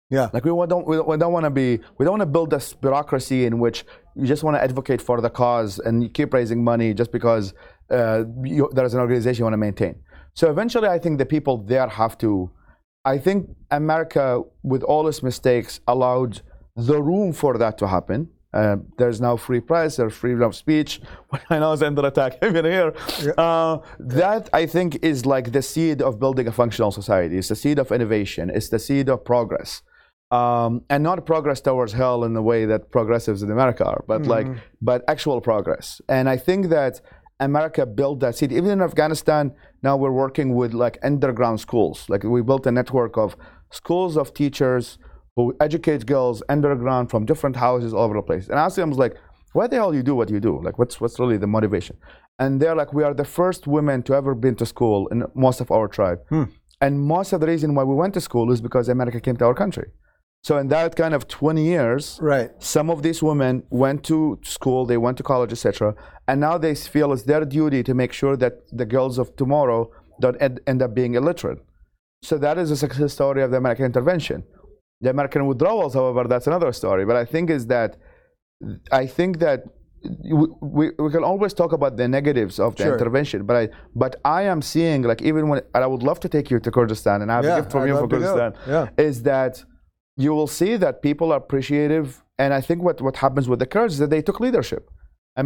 yeah. 0.09 0.29
Like 0.33 0.45
we 0.45 0.53
don't 0.73 0.87
we 0.87 0.95
don't, 0.99 1.19
don't 1.19 1.33
want 1.33 1.47
to 1.51 1.55
be 1.63 1.69
we 1.97 2.05
don't 2.05 2.15
want 2.19 2.27
to 2.29 2.33
build 2.37 2.51
this 2.51 2.67
bureaucracy 2.85 3.45
in 3.49 3.59
which 3.59 3.79
you 4.15 4.27
just 4.35 4.45
want 4.45 4.55
to 4.57 4.63
advocate 4.69 5.03
for 5.09 5.21
the 5.21 5.31
cause 5.43 5.73
and 5.81 5.95
you 6.05 6.09
keep 6.19 6.33
raising 6.39 6.63
money 6.63 6.95
just 6.95 7.11
because 7.11 7.55
uh, 7.91 8.23
you, 8.45 8.71
there 8.77 8.87
is 8.89 8.95
an 8.95 9.01
organization 9.01 9.39
you 9.41 9.47
want 9.51 9.59
to 9.61 9.65
maintain. 9.69 9.95
So 10.35 10.45
eventually, 10.55 10.89
I 10.97 11.01
think 11.03 11.19
the 11.19 11.27
people 11.37 11.55
there 11.73 11.89
have 11.89 12.15
to. 12.19 12.31
I 13.05 13.19
think 13.19 13.39
America, 13.73 14.27
with 14.63 14.83
all 14.85 15.05
its 15.09 15.21
mistakes, 15.31 15.81
allowed 15.95 16.33
the 16.77 17.03
room 17.11 17.33
for 17.33 17.59
that 17.59 17.75
to 17.79 17.87
happen. 17.97 18.21
Uh, 18.55 18.77
there's 18.99 19.21
now 19.21 19.37
free 19.37 19.61
press, 19.61 19.97
there's 19.97 20.14
freedom 20.14 20.43
of 20.43 20.55
speech. 20.55 21.01
I 21.51 21.59
know 21.59 21.73
it's 21.73 21.83
under 21.83 22.07
attack 22.07 22.38
even 22.43 22.64
here. 22.64 22.95
Uh, 23.37 23.79
that 23.99 24.49
I 24.53 24.67
think 24.67 25.03
is 25.03 25.27
like 25.27 25.51
the 25.51 25.62
seed 25.62 26.01
of 26.01 26.21
building 26.21 26.47
a 26.47 26.53
functional 26.53 26.93
society. 26.93 27.37
It's 27.37 27.49
the 27.49 27.57
seed 27.57 27.79
of 27.81 27.90
innovation. 27.90 28.51
It's 28.55 28.69
the 28.69 28.79
seed 28.79 29.09
of 29.09 29.25
progress, 29.25 29.83
um, 30.31 30.83
and 30.88 31.03
not 31.03 31.27
progress 31.27 31.61
towards 31.61 31.93
hell 31.93 32.23
in 32.23 32.33
the 32.35 32.43
way 32.43 32.64
that 32.64 32.93
progressives 32.93 33.43
in 33.43 33.51
America 33.51 33.85
are, 33.85 34.05
but 34.07 34.27
like 34.27 34.47
but 34.81 35.03
actual 35.09 35.40
progress. 35.40 36.01
And 36.09 36.29
I 36.29 36.37
think 36.37 36.69
that 36.69 37.01
America 37.40 37.85
built 37.85 38.21
that 38.21 38.37
seed. 38.37 38.53
Even 38.53 38.71
in 38.71 38.83
Afghanistan, 38.83 39.53
now 39.83 39.97
we're 39.97 40.12
working 40.12 40.55
with 40.55 40.73
like 40.75 40.99
underground 41.03 41.59
schools. 41.59 42.09
Like 42.09 42.23
we 42.23 42.40
built 42.43 42.67
a 42.67 42.73
network 42.73 43.19
of 43.19 43.37
schools 43.73 44.17
of 44.17 44.33
teachers 44.33 44.99
who 45.37 45.55
educates 45.61 46.05
girls 46.05 46.42
underground 46.49 47.11
from 47.11 47.25
different 47.27 47.57
houses 47.57 47.92
all 47.92 48.05
over 48.05 48.14
the 48.14 48.23
place. 48.23 48.49
And 48.49 48.59
I 48.59 48.64
asked 48.64 48.77
them, 48.77 48.88
I 48.88 48.90
was 48.90 48.99
like, 48.99 49.16
why 49.53 49.66
the 49.66 49.77
hell 49.77 49.94
you 49.94 50.03
do 50.03 50.14
what 50.14 50.31
you 50.31 50.40
do? 50.40 50.61
Like, 50.62 50.79
what's 50.79 51.01
what's 51.01 51.18
really 51.18 51.37
the 51.37 51.47
motivation? 51.47 51.97
And 52.38 52.61
they're 52.61 52.75
like, 52.75 52.92
we 52.92 53.05
are 53.05 53.14
the 53.14 53.25
first 53.25 53.66
women 53.66 54.03
to 54.05 54.14
ever 54.14 54.35
been 54.35 54.57
to 54.57 54.66
school 54.66 55.07
in 55.09 55.25
most 55.35 55.61
of 55.61 55.70
our 55.70 55.87
tribe. 55.87 56.18
Hmm. 56.29 56.44
And 56.81 57.01
most 57.01 57.33
of 57.33 57.40
the 57.40 57.47
reason 57.47 57.75
why 57.75 57.85
we 57.85 57.94
went 57.94 58.14
to 58.14 58.20
school 58.20 58.51
is 58.53 58.61
because 58.61 58.88
America 58.88 59.20
came 59.20 59.37
to 59.37 59.44
our 59.44 59.55
country. 59.55 59.88
So 60.42 60.59
in 60.59 60.68
that 60.68 60.94
kind 60.97 61.14
of 61.14 61.27
20 61.29 61.64
years, 61.64 62.18
Right. 62.20 62.51
some 62.59 62.90
of 62.90 63.03
these 63.03 63.23
women 63.23 63.62
went 63.70 64.03
to 64.05 64.38
school, 64.42 64.85
they 64.85 64.99
went 64.99 65.16
to 65.18 65.23
college, 65.23 65.53
etc., 65.53 65.94
and 66.29 66.40
now 66.40 66.59
they 66.59 66.75
feel 66.75 67.12
it's 67.12 67.23
their 67.23 67.44
duty 67.44 67.83
to 67.85 67.94
make 67.94 68.12
sure 68.12 68.37
that 68.37 68.55
the 68.70 68.85
girls 68.85 69.18
of 69.18 69.35
tomorrow 69.37 69.90
don't 70.20 70.37
end, 70.42 70.61
end 70.66 70.83
up 70.83 70.94
being 70.94 71.14
illiterate. 71.14 71.61
So 72.23 72.37
that 72.38 72.59
is 72.59 72.70
a 72.70 72.77
success 72.77 73.12
story 73.14 73.42
of 73.42 73.53
the 73.53 73.57
American 73.57 73.87
intervention. 73.87 74.42
The 75.05 75.11
American 75.17 75.43
withdrawals, 75.51 75.93
however, 76.01 76.23
that's 76.33 76.47
another 76.53 76.73
story. 76.83 77.05
But 77.11 77.17
I 77.23 77.25
think 77.35 77.45
is 77.59 77.64
that 77.75 77.90
I 79.03 79.05
think 79.07 79.33
that 79.47 79.61
we, 80.40 80.47
we, 80.77 80.85
we 81.05 81.11
can 81.17 81.25
always 81.33 81.53
talk 81.61 81.73
about 81.79 81.93
the 82.01 82.09
negatives 82.19 82.55
of 82.67 82.71
the 82.77 82.85
Sure. 82.85 82.95
intervention, 82.95 83.38
but 83.49 83.57
I 83.62 83.64
but 84.05 84.12
I 84.40 84.40
am 84.53 84.61
seeing 84.73 85.01
like 85.11 85.21
even 85.31 85.43
when 85.51 85.59
and 85.75 85.83
I 85.87 85.88
would 85.93 86.05
love 86.11 86.19
to 86.27 86.29
take 86.37 86.47
you 86.53 86.59
to 86.67 86.71
Kurdistan 86.79 87.17
and 87.23 87.29
I 87.33 87.35
have 87.38 87.45
Yeah, 87.49 87.57
a 87.57 87.61
gift 87.61 87.71
from 87.73 87.83
I'd 87.83 87.88
you 87.90 87.97
for. 88.03 88.09
Kurdistan 88.14 88.51
Yeah. 88.75 89.07
is 89.09 89.17
that 89.33 89.55
you 90.25 90.31
will 90.38 90.51
see 90.61 90.73
that 90.85 90.95
people 91.09 91.29
are 91.33 91.40
appreciative. 91.47 92.07
And 92.43 92.51
I 92.59 92.61
think 92.67 92.79
what, 92.88 92.97
what 93.07 93.17
happens 93.25 93.47
with 93.51 93.61
the 93.64 93.71
Kurds 93.75 93.93
is 93.97 94.01
that 94.03 94.11
they 94.14 94.23
took 94.29 94.38
leadership. 94.47 94.83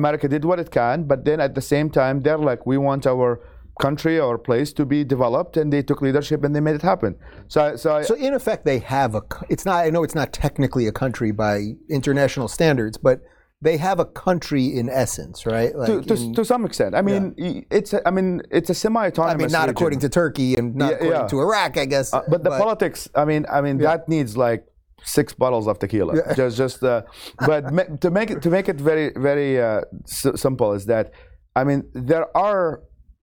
America 0.00 0.26
did 0.34 0.42
what 0.50 0.58
it 0.64 0.70
can, 0.80 0.96
but 1.10 1.18
then 1.28 1.38
at 1.46 1.52
the 1.58 1.64
same 1.74 1.88
time, 2.00 2.14
they're 2.24 2.44
like, 2.50 2.60
we 2.72 2.76
want 2.88 3.02
our 3.12 3.30
country, 3.78 4.18
or 4.20 4.38
place 4.38 4.72
to 4.74 4.84
be 4.84 5.04
developed, 5.04 5.56
and 5.56 5.72
they 5.72 5.82
took 5.82 6.02
leadership 6.02 6.44
and 6.44 6.54
they 6.54 6.60
made 6.60 6.74
it 6.74 6.82
happen. 6.82 7.14
So, 7.48 7.76
so, 7.76 7.96
I, 7.96 8.02
So 8.02 8.14
in 8.14 8.34
effect, 8.34 8.64
they 8.64 8.78
have 8.80 9.14
a. 9.14 9.22
It's 9.48 9.64
not. 9.64 9.84
I 9.86 9.90
know 9.90 10.02
it's 10.02 10.14
not 10.14 10.32
technically 10.32 10.86
a 10.86 10.92
country 10.92 11.30
by 11.32 11.54
international 11.88 12.48
standards, 12.48 12.98
but 12.98 13.20
they 13.60 13.76
have 13.76 13.98
a 13.98 14.04
country 14.04 14.66
in 14.66 14.88
essence, 14.88 15.44
right? 15.44 15.74
Like 15.74 15.88
to, 15.88 16.02
to, 16.02 16.14
in- 16.14 16.34
to 16.34 16.44
some 16.44 16.64
extent, 16.64 16.94
I 16.94 17.02
mean, 17.02 17.34
y- 17.36 17.64
it's 17.70 17.92
a, 17.92 18.06
I 18.06 18.12
mean, 18.12 18.40
it's 18.52 18.70
a 18.70 18.74
semi-autonomous. 18.74 19.34
I 19.34 19.36
mean, 19.46 19.50
not 19.52 19.62
region. 19.62 19.70
according 19.70 19.98
to 20.00 20.08
Turkey 20.08 20.54
and 20.54 20.76
not 20.76 20.90
Yeah, 20.90 20.94
according 20.96 21.20
yeah. 21.22 21.26
to 21.26 21.40
Iraq, 21.40 21.76
I 21.76 21.84
guess. 21.86 22.12
Uh, 22.14 22.22
but 22.28 22.44
the 22.44 22.50
politics, 22.50 23.08
I 23.16 23.24
mean, 23.24 23.46
I 23.50 23.60
mean, 23.60 23.78
that 23.78 24.08
needs 24.08 24.36
like 24.36 24.64
six 25.02 25.32
bottles 25.32 25.66
of 25.66 25.78
tequila. 25.80 26.34
Just, 26.36 26.56
just. 26.56 26.82
Uh, 26.84 27.02
but 27.46 28.00
to 28.02 28.10
make 28.10 28.30
it 28.30 28.42
to 28.42 28.50
make 28.50 28.68
it 28.68 28.76
very, 28.80 29.12
very 29.16 29.60
uh, 29.60 29.80
s- 30.04 30.26
simple 30.40 30.72
is 30.72 30.86
that, 30.86 31.10
I 31.56 31.64
mean, 31.64 31.82
there 31.94 32.26
are 32.36 32.82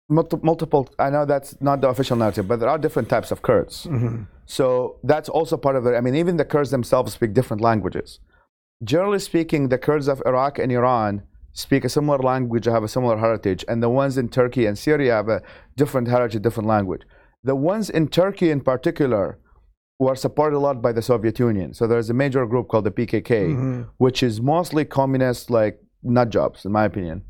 multiple. 0.09 0.89
I 0.97 1.09
know 1.09 1.25
that's 1.25 1.59
not 1.61 1.81
the 1.81 1.89
official 1.89 2.17
narrative, 2.17 2.47
but 2.47 2.59
there 2.59 2.69
are 2.69 2.77
different 2.77 3.09
types 3.09 3.31
of 3.31 3.41
Kurds. 3.41 3.85
Mm-hmm. 3.85 4.23
So 4.45 4.97
that's 5.03 5.29
also 5.29 5.57
part 5.57 5.75
of 5.75 5.85
it. 5.85 5.95
I 5.95 6.01
mean, 6.01 6.15
even 6.15 6.37
the 6.37 6.45
Kurds 6.45 6.71
themselves 6.71 7.13
speak 7.13 7.33
different 7.33 7.61
languages. 7.61 8.19
Generally 8.83 9.19
speaking, 9.19 9.69
the 9.69 9.77
Kurds 9.77 10.07
of 10.07 10.21
Iraq 10.25 10.57
and 10.57 10.71
Iran 10.71 11.23
speak 11.53 11.83
a 11.83 11.89
similar 11.89 12.17
language, 12.19 12.65
have 12.65 12.83
a 12.83 12.87
similar 12.87 13.17
heritage, 13.17 13.65
and 13.67 13.83
the 13.83 13.89
ones 13.89 14.17
in 14.17 14.29
Turkey 14.29 14.65
and 14.65 14.77
Syria 14.77 15.13
have 15.13 15.29
a 15.29 15.41
different 15.75 16.07
heritage, 16.07 16.41
different 16.41 16.67
language. 16.67 17.01
The 17.43 17.55
ones 17.55 17.89
in 17.89 18.07
Turkey, 18.07 18.49
in 18.49 18.61
particular, 18.61 19.39
were 19.99 20.15
supported 20.15 20.55
a 20.55 20.59
lot 20.59 20.81
by 20.81 20.93
the 20.93 21.01
Soviet 21.01 21.37
Union. 21.39 21.73
So 21.73 21.85
there's 21.85 22.09
a 22.09 22.13
major 22.13 22.45
group 22.45 22.69
called 22.69 22.85
the 22.85 22.91
PKK, 22.91 23.23
mm-hmm. 23.23 23.81
which 23.97 24.23
is 24.23 24.41
mostly 24.41 24.85
communist, 24.85 25.49
like 25.49 25.81
nut 26.01 26.29
jobs, 26.29 26.65
in 26.65 26.71
my 26.71 26.85
opinion, 26.85 27.23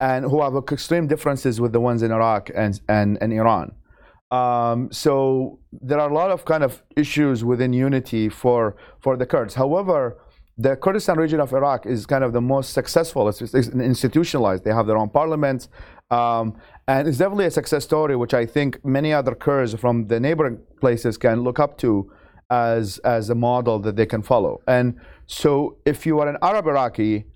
and 0.00 0.24
who 0.24 0.42
have 0.42 0.54
extreme 0.56 1.06
differences 1.06 1.60
with 1.60 1.72
the 1.72 1.80
ones 1.80 2.02
in 2.02 2.12
Iraq 2.12 2.50
and 2.54 2.80
and, 2.88 3.18
and 3.20 3.32
Iran. 3.32 3.72
Um, 4.30 4.90
so 4.90 5.60
there 5.72 6.00
are 6.00 6.10
a 6.10 6.14
lot 6.14 6.30
of 6.30 6.44
kind 6.44 6.64
of 6.64 6.82
issues 6.96 7.44
within 7.44 7.72
unity 7.72 8.28
for 8.28 8.76
for 9.00 9.16
the 9.16 9.26
Kurds. 9.26 9.54
However, 9.54 10.18
the 10.58 10.74
Kurdistan 10.76 11.18
region 11.18 11.40
of 11.40 11.52
Iraq 11.52 11.86
is 11.86 12.06
kind 12.06 12.24
of 12.24 12.32
the 12.32 12.40
most 12.40 12.72
successful. 12.72 13.28
It's, 13.28 13.42
it's 13.42 13.68
institutionalized. 13.68 14.64
They 14.64 14.72
have 14.72 14.86
their 14.86 14.96
own 14.96 15.10
parliament, 15.10 15.68
um, 16.10 16.56
and 16.88 17.06
it's 17.06 17.18
definitely 17.18 17.46
a 17.46 17.50
success 17.50 17.84
story, 17.84 18.16
which 18.16 18.34
I 18.34 18.46
think 18.46 18.84
many 18.84 19.12
other 19.12 19.34
Kurds 19.34 19.74
from 19.74 20.08
the 20.08 20.18
neighboring 20.18 20.58
places 20.80 21.18
can 21.18 21.42
look 21.42 21.60
up 21.60 21.78
to 21.78 22.10
as 22.50 22.98
as 22.98 23.28
a 23.30 23.34
model 23.34 23.78
that 23.80 23.96
they 23.96 24.06
can 24.06 24.22
follow. 24.22 24.60
And 24.66 24.98
so, 25.26 25.76
if 25.84 26.06
you 26.06 26.18
are 26.20 26.28
an 26.28 26.38
Arab 26.42 26.66
Iraqi, 26.66 27.26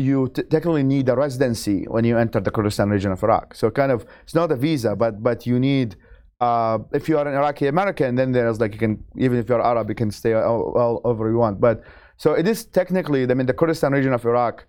you 0.00 0.28
technically 0.28 0.82
need 0.82 1.08
a 1.08 1.14
residency 1.14 1.84
when 1.94 2.04
you 2.04 2.16
enter 2.16 2.40
the 2.40 2.50
Kurdistan 2.50 2.88
region 2.88 3.12
of 3.12 3.22
Iraq. 3.22 3.54
So 3.54 3.70
kind 3.70 3.92
of 3.92 4.06
it's 4.24 4.34
not 4.34 4.50
a 4.50 4.56
visa, 4.56 4.96
but 4.96 5.22
but 5.22 5.46
you 5.46 5.60
need 5.60 5.96
uh, 6.40 6.78
if 6.92 7.08
you 7.08 7.18
are 7.18 7.28
an 7.28 7.34
Iraqi 7.34 7.66
American, 7.66 8.14
then 8.14 8.32
there's 8.32 8.60
like 8.60 8.72
you 8.72 8.78
can 8.78 9.04
even 9.16 9.38
if 9.38 9.48
you're 9.48 9.62
Arab, 9.62 9.88
you 9.88 9.94
can 9.94 10.10
stay 10.10 10.32
all, 10.32 10.72
all 10.76 11.00
over 11.04 11.30
you 11.30 11.36
want. 11.36 11.60
But 11.60 11.82
so 12.16 12.32
it 12.32 12.48
is 12.48 12.64
technically, 12.64 13.22
I 13.30 13.34
mean, 13.34 13.46
the 13.46 13.54
Kurdistan 13.54 13.92
region 13.92 14.12
of 14.12 14.24
Iraq 14.24 14.66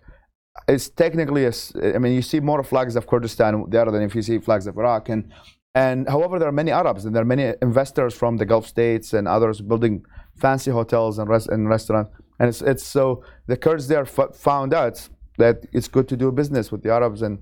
is 0.68 0.90
technically, 0.90 1.44
a 1.46 1.52
I 1.94 1.98
mean, 1.98 2.12
you 2.12 2.22
see 2.22 2.40
more 2.40 2.62
flags 2.62 2.94
of 2.96 3.06
Kurdistan 3.06 3.64
there 3.68 3.90
than 3.90 4.02
if 4.02 4.14
you 4.14 4.22
see 4.22 4.38
flags 4.38 4.66
of 4.66 4.76
Iraq. 4.76 5.08
And 5.08 5.32
and 5.74 6.06
however, 6.08 6.38
there 6.38 6.48
are 6.48 6.58
many 6.62 6.70
Arabs 6.70 7.06
and 7.06 7.14
there 7.14 7.22
are 7.22 7.32
many 7.36 7.54
investors 7.62 8.12
from 8.14 8.36
the 8.36 8.44
Gulf 8.44 8.66
states 8.66 9.14
and 9.14 9.26
others 9.26 9.62
building 9.62 10.04
fancy 10.36 10.70
hotels 10.70 11.18
and, 11.18 11.28
res- 11.30 11.46
and 11.46 11.68
restaurants. 11.68 12.10
And 12.38 12.48
it's, 12.50 12.60
it's 12.60 12.84
so 12.84 13.24
the 13.46 13.56
Kurds 13.56 13.88
there 13.88 14.02
f- 14.02 14.34
found 14.34 14.74
out 14.74 15.08
that 15.42 15.56
it's 15.72 15.88
good 15.88 16.06
to 16.08 16.16
do 16.16 16.30
business 16.42 16.70
with 16.72 16.82
the 16.84 16.92
Arabs 16.98 17.20
and 17.22 17.38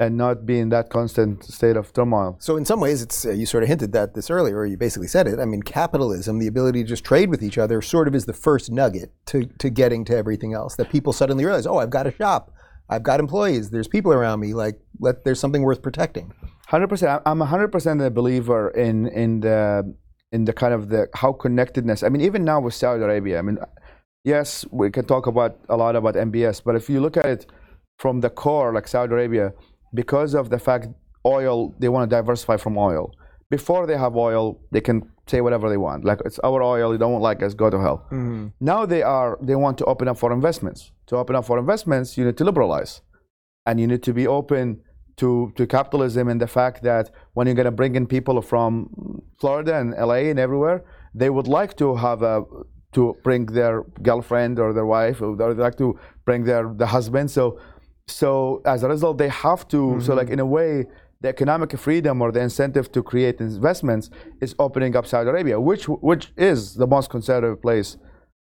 and 0.00 0.16
not 0.16 0.46
be 0.46 0.60
in 0.60 0.68
that 0.68 0.90
constant 0.90 1.42
state 1.42 1.76
of 1.76 1.92
turmoil. 1.92 2.36
So 2.38 2.56
in 2.56 2.64
some 2.64 2.80
ways, 2.80 3.02
it's 3.02 3.26
uh, 3.26 3.32
you 3.32 3.46
sort 3.46 3.64
of 3.64 3.68
hinted 3.68 3.92
that 3.92 4.14
this 4.14 4.30
earlier, 4.30 4.64
you 4.64 4.76
basically 4.76 5.08
said 5.08 5.26
it. 5.26 5.40
I 5.40 5.44
mean, 5.44 5.62
capitalism, 5.62 6.38
the 6.38 6.46
ability 6.46 6.84
to 6.84 6.88
just 6.88 7.04
trade 7.04 7.28
with 7.30 7.42
each 7.42 7.58
other, 7.58 7.82
sort 7.82 8.06
of 8.08 8.14
is 8.14 8.24
the 8.24 8.32
first 8.46 8.70
nugget 8.70 9.10
to 9.26 9.38
to 9.62 9.68
getting 9.70 10.04
to 10.08 10.16
everything 10.16 10.52
else. 10.54 10.76
That 10.76 10.88
people 10.90 11.12
suddenly 11.12 11.44
realize, 11.44 11.66
oh, 11.66 11.78
I've 11.78 11.90
got 11.98 12.06
a 12.06 12.12
shop, 12.12 12.52
I've 12.88 13.02
got 13.02 13.20
employees, 13.20 13.70
there's 13.70 13.88
people 13.88 14.12
around 14.12 14.38
me. 14.40 14.54
Like, 14.54 14.76
let 15.00 15.24
there's 15.24 15.40
something 15.40 15.62
worth 15.62 15.82
protecting. 15.82 16.32
Hundred 16.68 16.88
percent. 16.88 17.22
I'm 17.26 17.40
hundred 17.40 17.70
percent 17.74 18.00
a 18.00 18.10
believer 18.10 18.70
in 18.86 19.08
in 19.22 19.40
the 19.40 19.94
in 20.30 20.44
the 20.44 20.52
kind 20.52 20.74
of 20.74 20.88
the 20.92 21.08
how 21.14 21.32
connectedness. 21.32 22.02
I 22.04 22.08
mean, 22.08 22.22
even 22.22 22.44
now 22.44 22.60
with 22.60 22.74
Saudi 22.74 23.02
Arabia. 23.02 23.38
I 23.38 23.42
mean, 23.42 23.58
yes, 24.28 24.48
we 24.70 24.90
can 24.90 25.04
talk 25.12 25.26
about 25.26 25.52
a 25.68 25.76
lot 25.76 25.96
about 25.96 26.14
MBS, 26.14 26.56
but 26.66 26.74
if 26.80 26.84
you 26.90 27.00
look 27.00 27.16
at 27.16 27.26
it 27.26 27.42
from 28.02 28.20
the 28.20 28.30
core, 28.42 28.72
like 28.76 28.86
Saudi 28.86 29.12
Arabia, 29.12 29.46
because 29.94 30.34
of 30.40 30.50
the 30.50 30.58
fact 30.58 30.88
oil, 31.26 31.74
they 31.80 31.88
want 31.88 32.08
to 32.08 32.16
diversify 32.18 32.56
from 32.64 32.76
oil. 32.76 33.04
Before 33.50 33.86
they 33.86 33.96
have 33.96 34.14
oil, 34.14 34.44
they 34.72 34.82
can 34.88 34.98
say 35.26 35.40
whatever 35.40 35.66
they 35.72 35.80
want. 35.86 36.04
Like 36.04 36.20
it's 36.28 36.38
our 36.40 36.62
oil, 36.62 36.92
you 36.92 36.98
don't 36.98 37.22
like 37.30 37.42
us, 37.42 37.54
go 37.54 37.70
to 37.70 37.80
hell. 37.86 37.98
Mm-hmm. 38.06 38.48
Now 38.60 38.80
they 38.92 39.02
are 39.02 39.38
they 39.48 39.56
want 39.64 39.78
to 39.78 39.84
open 39.92 40.06
up 40.10 40.18
for 40.22 40.30
investments. 40.32 40.80
To 41.08 41.16
open 41.16 41.34
up 41.38 41.44
for 41.46 41.58
investments, 41.58 42.08
you 42.18 42.24
need 42.26 42.36
to 42.36 42.44
liberalize, 42.44 43.00
and 43.66 43.80
you 43.80 43.86
need 43.86 44.02
to 44.08 44.12
be 44.20 44.26
open 44.26 44.64
to 45.20 45.52
to 45.56 45.66
capitalism 45.66 46.28
and 46.28 46.40
the 46.44 46.46
fact 46.58 46.82
that 46.90 47.04
when 47.34 47.46
you're 47.46 47.60
going 47.62 47.72
to 47.74 47.78
bring 47.82 47.94
in 47.96 48.06
people 48.06 48.36
from 48.52 48.68
Florida 49.40 49.72
and 49.80 49.88
LA 50.08 50.20
and 50.32 50.38
everywhere, 50.38 50.78
they 51.20 51.30
would 51.30 51.48
like 51.58 51.72
to 51.82 51.96
have 51.96 52.20
a 52.22 52.44
to 52.92 53.16
bring 53.22 53.46
their 53.46 53.82
girlfriend 54.02 54.58
or 54.58 54.72
their 54.72 54.86
wife, 54.86 55.20
or 55.20 55.36
they'd 55.36 55.62
like 55.62 55.76
to 55.78 55.98
bring 56.24 56.44
their 56.44 56.72
the 56.74 56.86
husband. 56.86 57.30
So 57.30 57.58
so 58.06 58.62
as 58.64 58.82
a 58.82 58.88
result, 58.88 59.18
they 59.18 59.28
have 59.28 59.68
to. 59.68 60.00
So 60.00 60.14
like 60.14 60.30
in 60.30 60.40
a 60.40 60.46
way, 60.46 60.86
the 61.20 61.28
economic 61.28 61.76
freedom 61.78 62.22
or 62.22 62.32
the 62.32 62.40
incentive 62.40 62.90
to 62.92 63.02
create 63.02 63.40
investments 63.40 64.10
is 64.40 64.54
opening 64.58 64.96
up 64.96 65.06
Saudi 65.06 65.28
Arabia, 65.28 65.60
which 65.60 65.88
which 65.88 66.32
is 66.36 66.74
the 66.74 66.86
most 66.86 67.10
conservative 67.10 67.60
place 67.60 67.96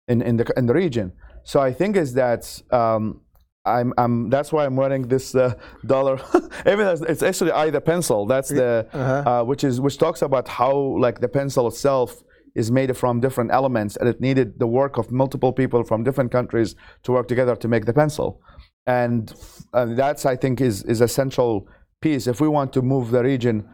in 0.08 0.22
in 0.22 0.38
the 0.38 0.46
in 0.58 0.66
the 0.66 0.74
region. 0.74 1.14
So 1.44 1.60
I 1.60 1.72
think 1.74 1.96
is 1.96 2.14
that. 2.14 2.62
Um, 2.72 3.22
I'm, 3.66 3.94
I'm, 3.98 4.30
that's 4.30 4.52
why 4.52 4.66
I'm 4.66 4.76
wearing 4.76 5.08
this 5.08 5.34
uh, 5.34 5.54
dollar. 5.86 6.20
Even 6.68 6.86
it's 7.08 7.24
actually 7.24 7.54
I 7.54 7.70
the 7.70 7.80
pencil. 7.80 8.26
That's 8.26 8.50
the 8.50 8.86
uh, 8.92 9.46
which 9.46 9.64
is 9.64 9.80
which 9.80 9.98
talks 9.98 10.22
about 10.22 10.50
how 10.50 10.76
like 10.76 11.22
the 11.22 11.30
pencil 11.30 11.70
itself 11.70 12.24
is 12.56 12.72
made 12.72 12.96
from 12.96 13.20
different 13.20 13.52
elements, 13.52 13.96
and 13.98 14.08
it 14.08 14.22
needed 14.22 14.60
the 14.60 14.68
work 14.68 14.98
of 14.98 15.12
multiple 15.12 15.52
people 15.52 15.84
from 15.84 16.04
different 16.04 16.32
countries 16.32 16.76
to 17.04 17.12
work 17.12 17.28
together 17.28 17.56
to 17.56 17.68
make 17.68 17.86
the 17.86 17.94
pencil. 17.94 18.42
And 18.86 19.34
uh, 19.74 19.86
that's 19.86 20.26
I 20.26 20.36
think 20.36 20.62
is 20.62 20.84
is 20.84 21.02
a 21.02 21.08
central 21.08 21.68
piece 22.02 22.28
if 22.28 22.42
we 22.42 22.48
want 22.48 22.74
to 22.74 22.82
move 22.82 23.12
the 23.12 23.24
region. 23.24 23.68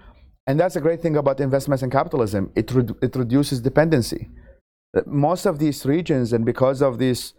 And 0.48 0.60
that's 0.60 0.76
a 0.76 0.82
great 0.82 1.02
thing 1.02 1.16
about 1.18 1.40
investments 1.40 1.84
and 1.84 1.92
capitalism. 1.92 2.52
It 2.56 2.72
re- 2.72 2.96
it 3.02 3.16
reduces 3.16 3.62
dependency. 3.62 4.30
Most 5.06 5.46
of 5.46 5.60
these 5.60 5.86
regions, 5.86 6.34
and 6.34 6.46
because 6.46 6.82
of 6.82 6.98
these 6.98 7.34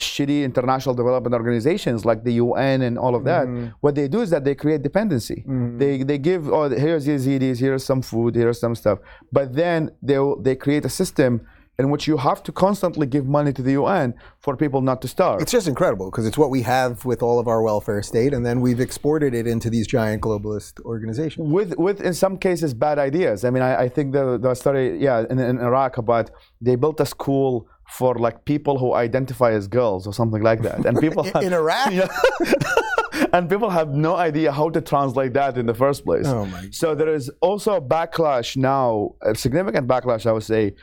shitty 0.00 0.42
international 0.42 0.94
development 0.94 1.34
organizations 1.34 2.04
like 2.04 2.24
the 2.24 2.34
UN 2.34 2.82
and 2.82 2.98
all 2.98 3.14
of 3.14 3.24
that, 3.24 3.46
mm-hmm. 3.46 3.68
what 3.80 3.94
they 3.94 4.08
do 4.08 4.20
is 4.22 4.30
that 4.30 4.44
they 4.44 4.54
create 4.54 4.82
dependency. 4.82 5.44
Mm-hmm. 5.46 5.78
They 5.78 6.02
they 6.02 6.18
give 6.18 6.48
oh 6.48 6.68
here's 6.68 7.06
Yazidis, 7.06 7.58
here's 7.58 7.84
some 7.84 8.02
food, 8.02 8.34
here's 8.34 8.60
some 8.60 8.74
stuff, 8.74 8.98
but 9.32 9.54
then 9.54 9.90
they 10.02 10.18
will- 10.18 10.40
they 10.40 10.56
create 10.56 10.84
a 10.84 10.88
system 10.88 11.46
in 11.78 11.90
which 11.90 12.06
you 12.06 12.16
have 12.16 12.40
to 12.44 12.52
constantly 12.52 13.06
give 13.06 13.26
money 13.26 13.52
to 13.52 13.60
the 13.60 13.72
UN 13.72 14.14
for 14.38 14.56
people 14.56 14.80
not 14.80 15.02
to 15.02 15.08
starve. 15.08 15.40
It's 15.40 15.50
just 15.50 15.66
incredible 15.66 16.08
because 16.10 16.24
it's 16.24 16.38
what 16.38 16.50
we 16.50 16.62
have 16.62 17.04
with 17.04 17.20
all 17.22 17.40
of 17.40 17.48
our 17.48 17.62
welfare 17.62 18.00
state, 18.02 18.32
and 18.32 18.46
then 18.46 18.60
we've 18.60 18.80
exported 18.80 19.34
it 19.34 19.46
into 19.46 19.70
these 19.70 19.86
giant 19.86 20.22
globalist 20.22 20.80
organizations. 20.84 21.48
with 21.50 21.76
with 21.76 22.00
in 22.00 22.14
some 22.14 22.36
cases 22.38 22.74
bad 22.74 22.98
ideas. 22.98 23.44
I 23.44 23.50
mean, 23.50 23.62
I, 23.62 23.82
I 23.84 23.88
think 23.88 24.12
the 24.12 24.38
the 24.38 24.54
story, 24.54 24.98
yeah, 25.02 25.24
in, 25.28 25.38
in 25.38 25.58
Iraq 25.58 25.98
about 25.98 26.30
they 26.60 26.76
built 26.76 27.00
a 27.00 27.06
school 27.06 27.68
for 27.88 28.14
like 28.16 28.44
people 28.44 28.78
who 28.78 28.94
identify 28.94 29.52
as 29.52 29.68
girls 29.68 30.06
or 30.06 30.12
something 30.14 30.42
like 30.42 30.62
that, 30.62 30.84
and 30.86 30.98
people 31.00 31.24
In- 31.36 31.44
in 31.44 31.52
Iraq? 31.52 31.92
yeah. 31.92 32.08
and 33.32 33.48
people 33.48 33.70
have 33.70 33.90
no 33.90 34.16
idea 34.16 34.50
how 34.52 34.68
to 34.70 34.80
translate 34.80 35.32
that 35.34 35.56
in 35.58 35.66
the 35.66 35.74
first 35.74 36.04
place. 36.04 36.26
Oh, 36.26 36.46
my 36.46 36.68
So 36.70 36.94
there 36.94 37.12
is 37.14 37.30
also 37.40 37.74
a 37.74 37.80
backlash 37.80 38.56
now, 38.56 39.10
a 39.22 39.34
significant 39.34 39.86
backlash, 39.86 40.26
I 40.26 40.32
would 40.32 40.42
say, 40.42 40.74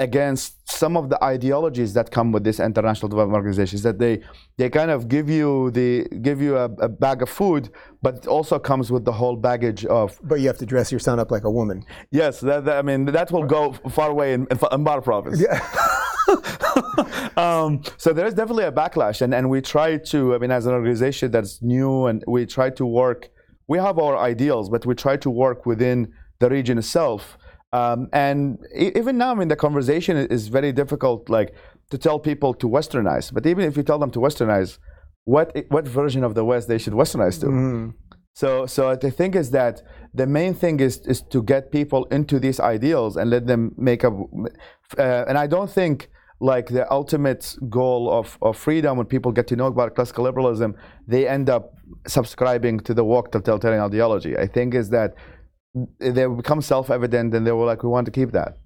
against 0.00 0.54
some 0.70 0.96
of 0.96 1.08
the 1.10 1.22
ideologies 1.24 1.92
that 1.94 2.10
come 2.12 2.30
with 2.30 2.44
these 2.44 2.60
international 2.60 3.08
development 3.08 3.34
organizations 3.36 3.82
that 3.82 3.98
they 3.98 4.20
they 4.56 4.70
kind 4.70 4.92
of 4.92 5.08
give 5.08 5.28
you 5.28 5.72
the 5.72 6.06
give 6.22 6.40
you 6.40 6.56
a, 6.56 6.66
a 6.80 6.88
bag 6.88 7.20
of 7.20 7.28
food 7.28 7.68
but 8.00 8.14
it 8.18 8.26
also 8.28 8.60
comes 8.60 8.92
with 8.92 9.04
the 9.04 9.10
whole 9.10 9.34
baggage 9.34 9.84
of 9.86 10.16
But 10.22 10.38
you 10.38 10.46
have 10.46 10.58
to 10.58 10.66
dress 10.66 10.92
your 10.92 11.00
son 11.00 11.18
up 11.18 11.32
like 11.32 11.42
a 11.42 11.50
woman. 11.50 11.84
yes 12.12 12.38
that, 12.42 12.64
that- 12.66 12.78
i 12.78 12.82
mean 12.82 13.06
that 13.06 13.32
will 13.32 13.42
go 13.58 13.72
far 13.90 14.10
away 14.10 14.34
in, 14.34 14.42
in 14.52 14.56
Anbar 14.58 15.02
province 15.02 15.42
um, 17.36 17.82
so 17.96 18.12
there 18.12 18.26
is 18.26 18.34
definitely 18.34 18.64
a 18.64 18.72
backlash 18.72 19.22
and, 19.22 19.34
and 19.34 19.48
we 19.48 19.60
try 19.60 19.96
to 19.96 20.34
i 20.34 20.38
mean 20.38 20.50
as 20.50 20.66
an 20.66 20.72
organization 20.72 21.30
that's 21.30 21.62
new 21.62 22.06
and 22.06 22.24
we 22.26 22.44
try 22.46 22.68
to 22.70 22.84
work 22.84 23.30
we 23.66 23.78
have 23.78 23.98
our 23.98 24.16
ideals 24.16 24.68
but 24.68 24.84
we 24.86 24.94
try 24.94 25.16
to 25.16 25.30
work 25.30 25.66
within 25.66 26.12
the 26.40 26.48
region 26.48 26.78
itself. 26.78 27.36
Um, 27.70 28.08
and 28.14 28.58
even 28.74 29.18
now 29.18 29.32
i 29.32 29.34
mean 29.34 29.48
the 29.48 29.56
conversation 29.56 30.16
is 30.16 30.48
very 30.48 30.72
difficult 30.72 31.28
like 31.28 31.54
to 31.90 31.98
tell 31.98 32.18
people 32.18 32.54
to 32.54 32.68
westernize. 32.68 33.32
But 33.32 33.46
even 33.46 33.64
if 33.64 33.76
you 33.76 33.82
tell 33.82 33.98
them 33.98 34.10
to 34.12 34.18
westernize 34.18 34.78
what 35.24 35.56
what 35.68 35.86
version 35.86 36.24
of 36.24 36.34
the 36.34 36.44
west 36.44 36.68
they 36.68 36.78
should 36.78 36.94
westernize 36.94 37.40
to? 37.40 37.46
So, 38.34 38.66
so 38.66 38.94
the 38.94 39.10
thing 39.10 39.34
is 39.34 39.50
that 39.50 39.82
the 40.14 40.26
main 40.26 40.54
thing 40.54 40.80
is 40.80 40.98
is 41.06 41.22
to 41.22 41.42
get 41.42 41.72
people 41.72 42.04
into 42.06 42.38
these 42.38 42.60
ideals 42.60 43.16
and 43.16 43.30
let 43.30 43.46
them 43.46 43.74
make 43.76 44.04
up. 44.04 44.14
Uh, 44.96 45.24
and 45.28 45.36
I 45.36 45.46
don't 45.46 45.70
think 45.70 46.10
like 46.40 46.68
the 46.68 46.90
ultimate 46.92 47.56
goal 47.68 48.10
of, 48.10 48.38
of 48.42 48.56
freedom 48.56 48.96
when 48.96 49.06
people 49.06 49.32
get 49.32 49.46
to 49.48 49.56
know 49.56 49.66
about 49.66 49.94
classical 49.94 50.24
liberalism, 50.24 50.76
they 51.06 51.26
end 51.26 51.50
up 51.50 51.74
subscribing 52.06 52.78
to 52.80 52.94
the 52.94 53.04
woke 53.04 53.32
totalitarian 53.32 53.82
ideology. 53.82 54.36
I 54.36 54.46
think 54.46 54.74
is 54.74 54.90
that 54.90 55.14
they 55.98 56.26
become 56.26 56.62
self-evident 56.62 57.34
and 57.34 57.46
they 57.46 57.52
were 57.52 57.66
like, 57.66 57.82
we 57.82 57.88
want 57.88 58.06
to 58.06 58.12
keep 58.12 58.32
that. 58.32 58.58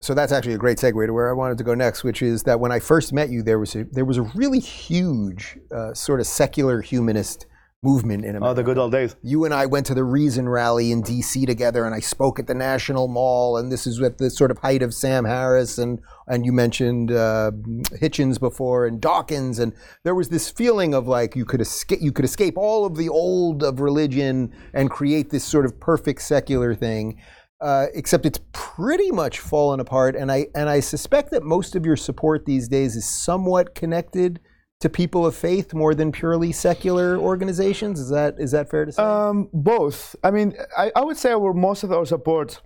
So 0.00 0.14
that's 0.14 0.32
actually 0.32 0.54
a 0.54 0.58
great 0.58 0.78
segue 0.78 1.06
to 1.06 1.12
where 1.12 1.30
I 1.30 1.32
wanted 1.32 1.58
to 1.58 1.64
go 1.64 1.74
next, 1.74 2.02
which 2.02 2.22
is 2.22 2.42
that 2.42 2.58
when 2.58 2.72
I 2.72 2.80
first 2.80 3.12
met 3.12 3.30
you, 3.30 3.42
there 3.42 3.58
was 3.58 3.76
a, 3.76 3.84
there 3.84 4.04
was 4.04 4.18
a 4.18 4.22
really 4.34 4.58
huge 4.58 5.58
uh, 5.74 5.94
sort 5.94 6.18
of 6.18 6.26
secular 6.26 6.80
humanist 6.80 7.46
movement 7.82 8.24
in 8.24 8.36
America. 8.36 8.50
Oh, 8.50 8.54
the 8.54 8.62
good 8.62 8.78
old 8.78 8.92
days. 8.92 9.16
You 9.22 9.44
and 9.44 9.52
I 9.52 9.66
went 9.66 9.86
to 9.86 9.94
the 9.94 10.04
Reason 10.04 10.48
rally 10.48 10.92
in 10.92 11.02
D.C. 11.02 11.44
together, 11.46 11.84
and 11.84 11.94
I 11.94 11.98
spoke 11.98 12.38
at 12.38 12.46
the 12.46 12.54
National 12.54 13.08
Mall. 13.08 13.56
And 13.56 13.72
this 13.72 13.86
is 13.86 14.00
at 14.00 14.18
the 14.18 14.30
sort 14.30 14.50
of 14.50 14.58
height 14.58 14.82
of 14.82 14.94
Sam 14.94 15.24
Harris, 15.24 15.78
and 15.78 16.00
and 16.28 16.46
you 16.46 16.52
mentioned 16.52 17.10
uh, 17.10 17.50
Hitchens 18.00 18.38
before, 18.38 18.86
and 18.86 19.00
Dawkins, 19.00 19.58
and 19.58 19.72
there 20.04 20.14
was 20.14 20.28
this 20.28 20.48
feeling 20.48 20.94
of 20.94 21.08
like 21.08 21.34
you 21.34 21.44
could 21.44 21.60
escape, 21.60 21.98
you 22.00 22.12
could 22.12 22.24
escape 22.24 22.56
all 22.56 22.86
of 22.86 22.96
the 22.96 23.08
old 23.08 23.62
of 23.64 23.80
religion 23.80 24.52
and 24.72 24.90
create 24.90 25.30
this 25.30 25.44
sort 25.44 25.64
of 25.64 25.78
perfect 25.80 26.22
secular 26.22 26.74
thing. 26.74 27.20
Uh, 27.60 27.86
except 27.94 28.26
it's 28.26 28.40
pretty 28.52 29.12
much 29.12 29.38
fallen 29.38 29.78
apart, 29.80 30.16
and 30.16 30.30
I 30.30 30.46
and 30.54 30.68
I 30.68 30.80
suspect 30.80 31.30
that 31.32 31.42
most 31.42 31.74
of 31.76 31.84
your 31.84 31.96
support 31.96 32.44
these 32.44 32.68
days 32.68 32.96
is 32.96 33.08
somewhat 33.08 33.74
connected 33.74 34.40
to 34.82 34.88
people 34.88 35.24
of 35.24 35.34
faith 35.36 35.72
more 35.72 35.94
than 35.94 36.10
purely 36.10 36.50
secular 36.50 37.16
organizations. 37.16 38.00
Is 38.00 38.10
that 38.10 38.34
is 38.38 38.50
that 38.50 38.68
fair 38.68 38.84
to 38.84 38.92
say? 38.92 39.02
Um, 39.02 39.48
both. 39.52 40.16
I 40.24 40.30
mean, 40.32 40.48
I, 40.76 40.90
I 40.96 41.02
would 41.04 41.16
say 41.16 41.30
our, 41.32 41.52
most 41.54 41.84
of 41.84 41.92
our 41.92 42.04
support 42.04 42.60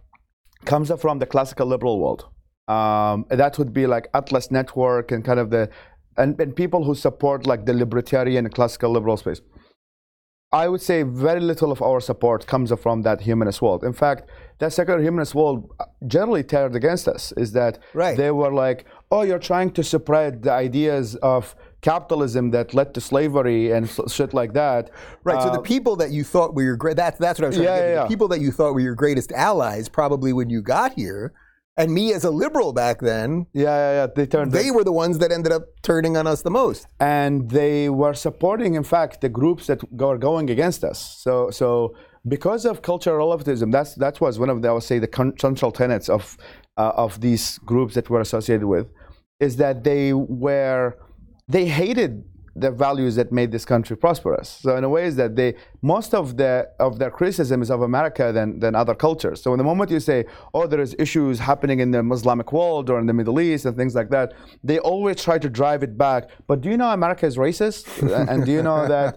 comes 0.65 0.91
from 0.99 1.19
the 1.19 1.27
classical 1.27 1.67
liberal 1.67 2.01
world. 2.01 2.23
Um, 2.69 3.27
that 3.29 3.59
would 3.59 3.73
be 3.73 3.87
like 3.87 4.09
Atlas 4.15 4.51
Network 4.51 5.13
and 5.13 5.25
kind 5.25 5.39
of 5.39 5.51
the 5.51 5.69
and, 6.17 6.41
and 6.41 6.57
people 6.57 6.85
who 6.85 6.95
support 6.95 7.47
like 7.47 7.67
the 7.67 7.75
libertarian 7.75 8.49
classical 8.49 8.91
liberal 8.91 9.19
space. 9.19 9.43
I 10.53 10.69
would 10.69 10.81
say 10.81 11.03
very 11.03 11.41
little 11.41 11.71
of 11.71 11.83
our 11.83 12.01
support 12.01 12.47
comes 12.47 12.73
from 12.81 13.03
that 13.03 13.21
humanist 13.21 13.61
world. 13.61 13.85
In 13.85 13.93
fact, 13.93 14.31
that 14.59 14.73
secular 14.73 15.03
humanist 15.03 15.35
world 15.35 15.71
generally 16.07 16.45
turned 16.45 16.75
against 16.75 17.09
us. 17.09 17.33
Is 17.37 17.53
that 17.53 17.79
right. 17.93 18.17
they 18.17 18.31
were 18.31 18.53
like, 18.65 18.87
"Oh, 19.11 19.23
you're 19.23 19.47
trying 19.53 19.73
to 19.73 19.83
spread 19.85 20.43
the 20.45 20.53
ideas 20.53 21.15
of 21.17 21.55
capitalism 21.91 22.45
that 22.57 22.67
led 22.79 22.89
to 22.97 23.01
slavery 23.01 23.63
and 23.75 23.83
shit 24.19 24.33
like 24.41 24.53
that." 24.63 24.83
Right. 25.29 25.39
Uh, 25.39 25.45
so 25.45 25.51
the 25.59 25.65
um, 25.65 25.73
people 25.75 25.95
that 26.03 26.11
you 26.17 26.25
thought 26.33 26.51
were 26.55 26.67
your 26.71 26.79
great 26.85 26.97
that's 27.03 27.19
that's 27.25 27.39
what 27.39 27.47
I 27.47 27.51
was 27.53 27.57
trying 27.57 27.69
yeah, 27.71 27.77
to 27.77 27.83
get. 27.83 27.95
Yeah, 27.97 28.03
the 28.05 28.13
people 28.15 28.29
that 28.33 28.41
you 28.45 28.51
thought 28.59 28.73
were 28.77 28.87
your 28.89 28.99
greatest 29.05 29.31
allies, 29.51 29.85
probably 30.01 30.33
when 30.39 30.49
you 30.55 30.61
got 30.77 30.91
here, 31.03 31.23
and 31.77 31.93
me 31.93 32.13
as 32.13 32.25
a 32.25 32.31
liberal 32.31 32.73
back 32.73 32.97
then. 33.01 33.47
Yeah, 33.53 33.65
yeah, 33.65 33.93
yeah. 33.99 34.07
They 34.17 34.27
turned. 34.27 34.53
They 34.53 34.71
were 34.71 34.85
the 34.85 34.97
ones 35.05 35.19
that 35.19 35.31
ended 35.31 35.53
up 35.53 35.65
turning 35.83 36.17
on 36.17 36.27
us 36.27 36.43
the 36.43 36.55
most. 36.63 36.87
And 37.01 37.51
they 37.51 37.89
were 37.89 38.15
supporting, 38.15 38.75
in 38.75 38.85
fact, 38.85 39.21
the 39.21 39.29
groups 39.29 39.67
that 39.67 39.81
were 39.93 40.19
going 40.19 40.51
against 40.51 40.85
us. 40.85 40.99
So, 41.25 41.51
so 41.51 41.95
because 42.27 42.65
of 42.65 42.83
cultural 42.83 43.19
relativism, 43.19 43.71
that's 43.71 43.95
that 43.97 44.21
was 44.21 44.39
one 44.39 44.51
of 44.51 44.63
the 44.63 44.69
I 44.69 44.73
would 44.73 44.83
say 44.83 44.99
the 44.99 45.33
central 45.39 45.71
tenets 45.71 46.09
of 46.09 46.37
uh, 46.77 47.05
of 47.05 47.21
these 47.21 47.59
groups 47.59 47.95
that 47.95 48.09
we're 48.11 48.21
associated 48.21 48.67
with, 48.67 48.87
is 49.39 49.57
that 49.57 49.85
they 49.85 50.13
were 50.13 50.97
they 51.49 51.67
hated 51.67 52.25
the 52.59 52.71
values 52.71 53.17
that 53.17 53.31
made 53.31 53.53
this 53.53 53.65
country 53.65 53.97
prosperous. 53.97 54.49
So 54.49 54.77
in 54.77 54.85
a 54.85 54.89
way 54.89 55.05
is 55.07 55.17
that 55.17 55.37
they 55.37 55.55
most 55.83 56.15
of 56.15 56.37
the 56.37 56.69
of 56.81 56.99
their 56.99 57.11
criticism 57.11 57.63
is 57.63 57.71
of 57.71 57.83
America 57.83 58.33
than 58.33 58.59
than 58.59 58.75
other 58.75 58.95
cultures. 58.95 59.43
So 59.43 59.53
in 59.53 59.59
the 59.59 59.65
moment 59.65 59.91
you 59.91 60.01
say, 60.01 60.25
oh, 60.55 60.67
there 60.67 60.81
is 60.81 60.97
issues 60.99 61.39
happening 61.39 61.81
in 61.81 61.91
the 61.91 62.03
Islamic 62.13 62.53
world 62.53 62.89
or 62.91 62.99
in 62.99 63.07
the 63.07 63.13
Middle 63.13 63.39
East 63.41 63.67
and 63.67 63.77
things 63.77 63.95
like 63.95 64.11
that, 64.11 64.33
they 64.65 64.79
always 64.79 65.17
try 65.23 65.39
to 65.39 65.51
drive 65.51 65.83
it 65.83 65.99
back. 65.99 66.31
But 66.47 66.63
do 66.63 66.71
you 66.71 66.77
know 66.77 66.91
America 66.91 67.27
is 67.27 67.37
racist? 67.37 67.83
and 68.31 68.45
do 68.47 68.53
you 68.53 68.63
know 68.63 68.89
that 68.89 69.11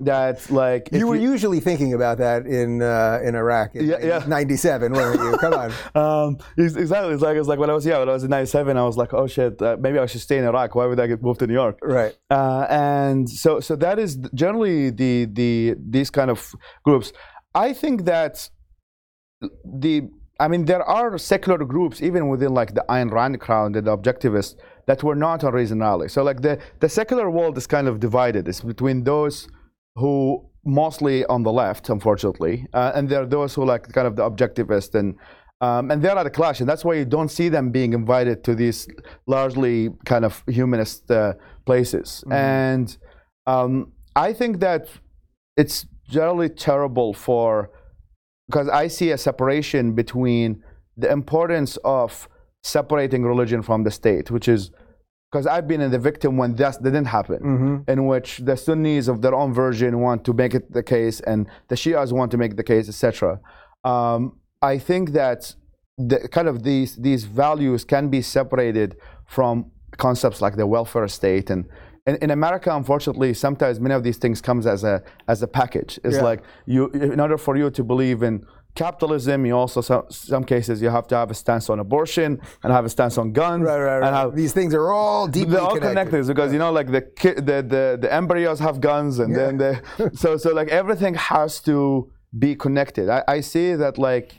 that 0.00 0.50
like 0.50 0.88
you 0.92 1.06
were 1.06 1.16
you, 1.16 1.32
usually 1.32 1.60
thinking 1.60 1.92
about 1.92 2.16
that 2.18 2.46
in 2.46 2.80
uh, 2.80 3.20
in 3.22 3.34
Iraq 3.34 3.74
in 3.74 3.86
yeah, 3.86 4.04
yeah. 4.10 4.24
'97, 4.26 4.92
weren't 4.92 5.20
you? 5.20 5.38
Come 5.38 5.54
on. 5.54 5.70
um, 6.02 6.38
exactly. 6.56 7.12
It's 7.14 7.22
like 7.22 7.36
it's 7.36 7.48
like 7.48 7.58
when 7.58 7.70
I 7.70 7.74
was 7.74 7.84
yeah 7.84 7.98
when 7.98 8.08
I 8.08 8.12
was 8.12 8.24
in 8.24 8.30
'97, 8.30 8.76
I 8.76 8.84
was 8.84 8.96
like, 8.96 9.12
oh 9.12 9.26
shit, 9.26 9.60
uh, 9.60 9.76
maybe 9.78 9.98
I 9.98 10.06
should 10.06 10.22
stay 10.22 10.38
in 10.38 10.44
Iraq. 10.44 10.74
Why 10.74 10.86
would 10.86 10.98
I 10.98 11.06
get 11.06 11.22
moved 11.22 11.40
to 11.40 11.46
New 11.46 11.58
York? 11.62 11.78
Right. 11.82 12.16
Uh, 12.30 12.66
and 12.70 12.85
so 13.28 13.60
so 13.60 13.76
that 13.76 13.98
is 13.98 14.16
generally 14.34 14.90
the 14.90 15.26
the 15.40 15.74
these 15.94 16.10
kind 16.10 16.30
of 16.30 16.54
groups. 16.84 17.12
I 17.54 17.72
think 17.72 18.04
that 18.04 18.50
the 19.64 19.94
I 20.38 20.48
mean 20.48 20.64
there 20.66 20.82
are 20.82 21.18
secular 21.18 21.64
groups 21.64 22.02
even 22.02 22.28
within 22.28 22.52
like 22.60 22.74
the 22.74 22.84
Ayn 22.88 23.10
Rand 23.10 23.40
crowd 23.40 23.76
and 23.76 23.86
the 23.86 23.96
objectivists 23.96 24.54
that 24.86 25.02
were 25.02 25.16
not 25.16 25.44
on. 25.44 26.08
So 26.08 26.22
like 26.22 26.42
the 26.42 26.58
the 26.80 26.88
secular 26.88 27.30
world 27.30 27.56
is 27.56 27.66
kind 27.66 27.88
of 27.88 28.00
divided. 28.00 28.48
It's 28.48 28.60
between 28.60 29.04
those 29.04 29.48
who 29.96 30.14
mostly 30.64 31.24
on 31.26 31.42
the 31.42 31.52
left, 31.52 31.88
unfortunately, 31.88 32.66
uh, 32.74 32.92
and 32.94 33.08
there 33.08 33.22
are 33.22 33.26
those 33.38 33.54
who 33.54 33.64
like 33.64 33.84
kind 33.92 34.06
of 34.06 34.16
the 34.16 34.28
objectivist 34.30 34.94
and 34.94 35.16
um, 35.60 35.90
and 35.90 36.02
they're 36.02 36.18
at 36.18 36.26
a 36.26 36.30
clash, 36.30 36.60
and 36.60 36.68
that's 36.68 36.84
why 36.84 36.94
you 36.94 37.06
don't 37.06 37.30
see 37.30 37.48
them 37.48 37.70
being 37.70 37.94
invited 37.94 38.44
to 38.44 38.54
these 38.54 38.86
largely 39.26 39.88
kind 40.04 40.24
of 40.24 40.44
humanist 40.46 41.10
uh, 41.10 41.32
places. 41.66 42.24
Mm-hmm. 42.26 42.32
And 42.32 42.96
um, 43.46 43.92
I 44.14 44.32
think 44.32 44.60
that 44.60 44.88
it's 45.56 45.86
generally 46.08 46.48
terrible 46.48 47.12
for 47.12 47.70
because 48.48 48.68
I 48.68 48.86
see 48.88 49.10
a 49.10 49.18
separation 49.18 49.92
between 49.92 50.62
the 50.96 51.10
importance 51.10 51.76
of 51.84 52.28
separating 52.62 53.24
religion 53.24 53.62
from 53.62 53.82
the 53.82 53.90
state, 53.90 54.30
which 54.30 54.48
is 54.48 54.70
because 55.30 55.46
I've 55.46 55.66
been 55.66 55.80
in 55.80 55.90
the 55.90 55.98
victim 55.98 56.36
when 56.36 56.54
that 56.56 56.82
didn't 56.82 57.06
happen, 57.06 57.40
mm-hmm. 57.40 57.90
in 57.90 58.06
which 58.06 58.38
the 58.38 58.56
Sunnis 58.56 59.08
of 59.08 59.20
their 59.22 59.34
own 59.34 59.52
version 59.52 60.00
want 60.00 60.24
to 60.24 60.32
make 60.32 60.54
it 60.54 60.72
the 60.72 60.82
case, 60.82 61.20
and 61.20 61.48
the 61.68 61.74
Shias 61.74 62.12
want 62.12 62.30
to 62.30 62.38
make 62.38 62.56
the 62.56 62.62
case, 62.62 62.88
etc. 62.88 63.40
Um, 63.84 64.38
I 64.62 64.78
think 64.78 65.10
that 65.12 65.54
the, 65.98 66.28
kind 66.28 66.48
of 66.48 66.62
these 66.62 66.96
these 66.96 67.24
values 67.24 67.84
can 67.84 68.08
be 68.08 68.22
separated 68.22 68.96
from 69.26 69.70
concepts 69.96 70.40
like 70.40 70.56
the 70.56 70.66
welfare 70.66 71.08
state 71.08 71.50
and 71.50 71.66
in, 72.06 72.30
America, 72.30 72.74
unfortunately, 72.74 73.34
sometimes 73.34 73.80
many 73.80 73.94
of 73.94 74.04
these 74.04 74.16
things 74.16 74.40
comes 74.40 74.64
as 74.66 74.84
a 74.84 75.02
as 75.26 75.42
a 75.42 75.48
package. 75.48 75.98
It's 76.04 76.16
yeah. 76.16 76.22
like 76.22 76.42
you, 76.64 76.88
in 76.90 77.18
order 77.18 77.36
for 77.36 77.56
you 77.56 77.68
to 77.70 77.82
believe 77.82 78.22
in 78.22 78.46
capitalism, 78.76 79.44
you 79.44 79.56
also 79.56 79.80
some, 79.80 80.04
some 80.08 80.44
cases 80.44 80.80
you 80.80 80.88
have 80.88 81.08
to 81.08 81.16
have 81.16 81.30
a 81.32 81.34
stance 81.34 81.68
on 81.68 81.80
abortion 81.80 82.40
and 82.62 82.72
have 82.72 82.84
a 82.84 82.88
stance 82.88 83.18
on 83.18 83.32
guns. 83.32 83.64
Right, 83.64 83.80
right, 83.80 83.98
right. 83.98 84.12
Have, 84.12 84.36
these 84.36 84.52
things 84.52 84.72
are 84.72 84.92
all 84.92 85.26
deeply 85.26 85.54
they're 85.54 85.60
all 85.60 85.74
connected, 85.74 86.10
connected 86.10 86.26
because 86.28 86.52
you 86.52 86.60
know, 86.60 86.70
like 86.70 86.86
the, 86.92 87.02
the 87.22 87.56
the 87.74 87.98
the 88.00 88.12
embryos 88.12 88.60
have 88.60 88.80
guns, 88.80 89.18
and 89.18 89.32
yeah. 89.32 89.38
then 89.38 89.56
the 89.56 90.10
so 90.14 90.36
so 90.36 90.52
like 90.52 90.68
everything 90.68 91.14
has 91.14 91.60
to 91.62 92.12
be 92.38 92.54
connected. 92.54 93.08
I, 93.08 93.24
I 93.26 93.40
see 93.40 93.74
that 93.74 93.98
like 93.98 94.32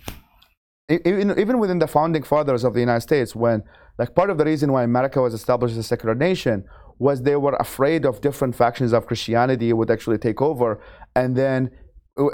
even 0.89 1.38
even 1.38 1.60
within 1.60 1.79
the 1.79 1.88
founding 1.88 2.23
fathers 2.23 2.63
of 2.63 2.73
the 2.73 2.79
United 2.79 3.01
States, 3.01 3.36
when 3.36 3.63
like 3.97 4.15
part 4.15 4.29
of 4.29 4.38
the 4.38 4.45
reason 4.45 4.71
why 4.71 4.83
America 4.83 5.21
was 5.21 5.33
established 5.33 5.73
as 5.73 5.79
a 5.79 5.83
secular 5.83 6.15
nation 6.15 6.65
was 6.99 7.21
they 7.21 7.36
were 7.36 7.55
afraid 7.60 8.05
of 8.05 8.21
different 8.21 8.55
factions 8.55 8.93
of 8.93 9.05
Christianity 9.05 9.71
would 9.73 9.91
actually 9.91 10.17
take 10.17 10.41
over, 10.41 10.81
and 11.15 11.36
then 11.36 11.71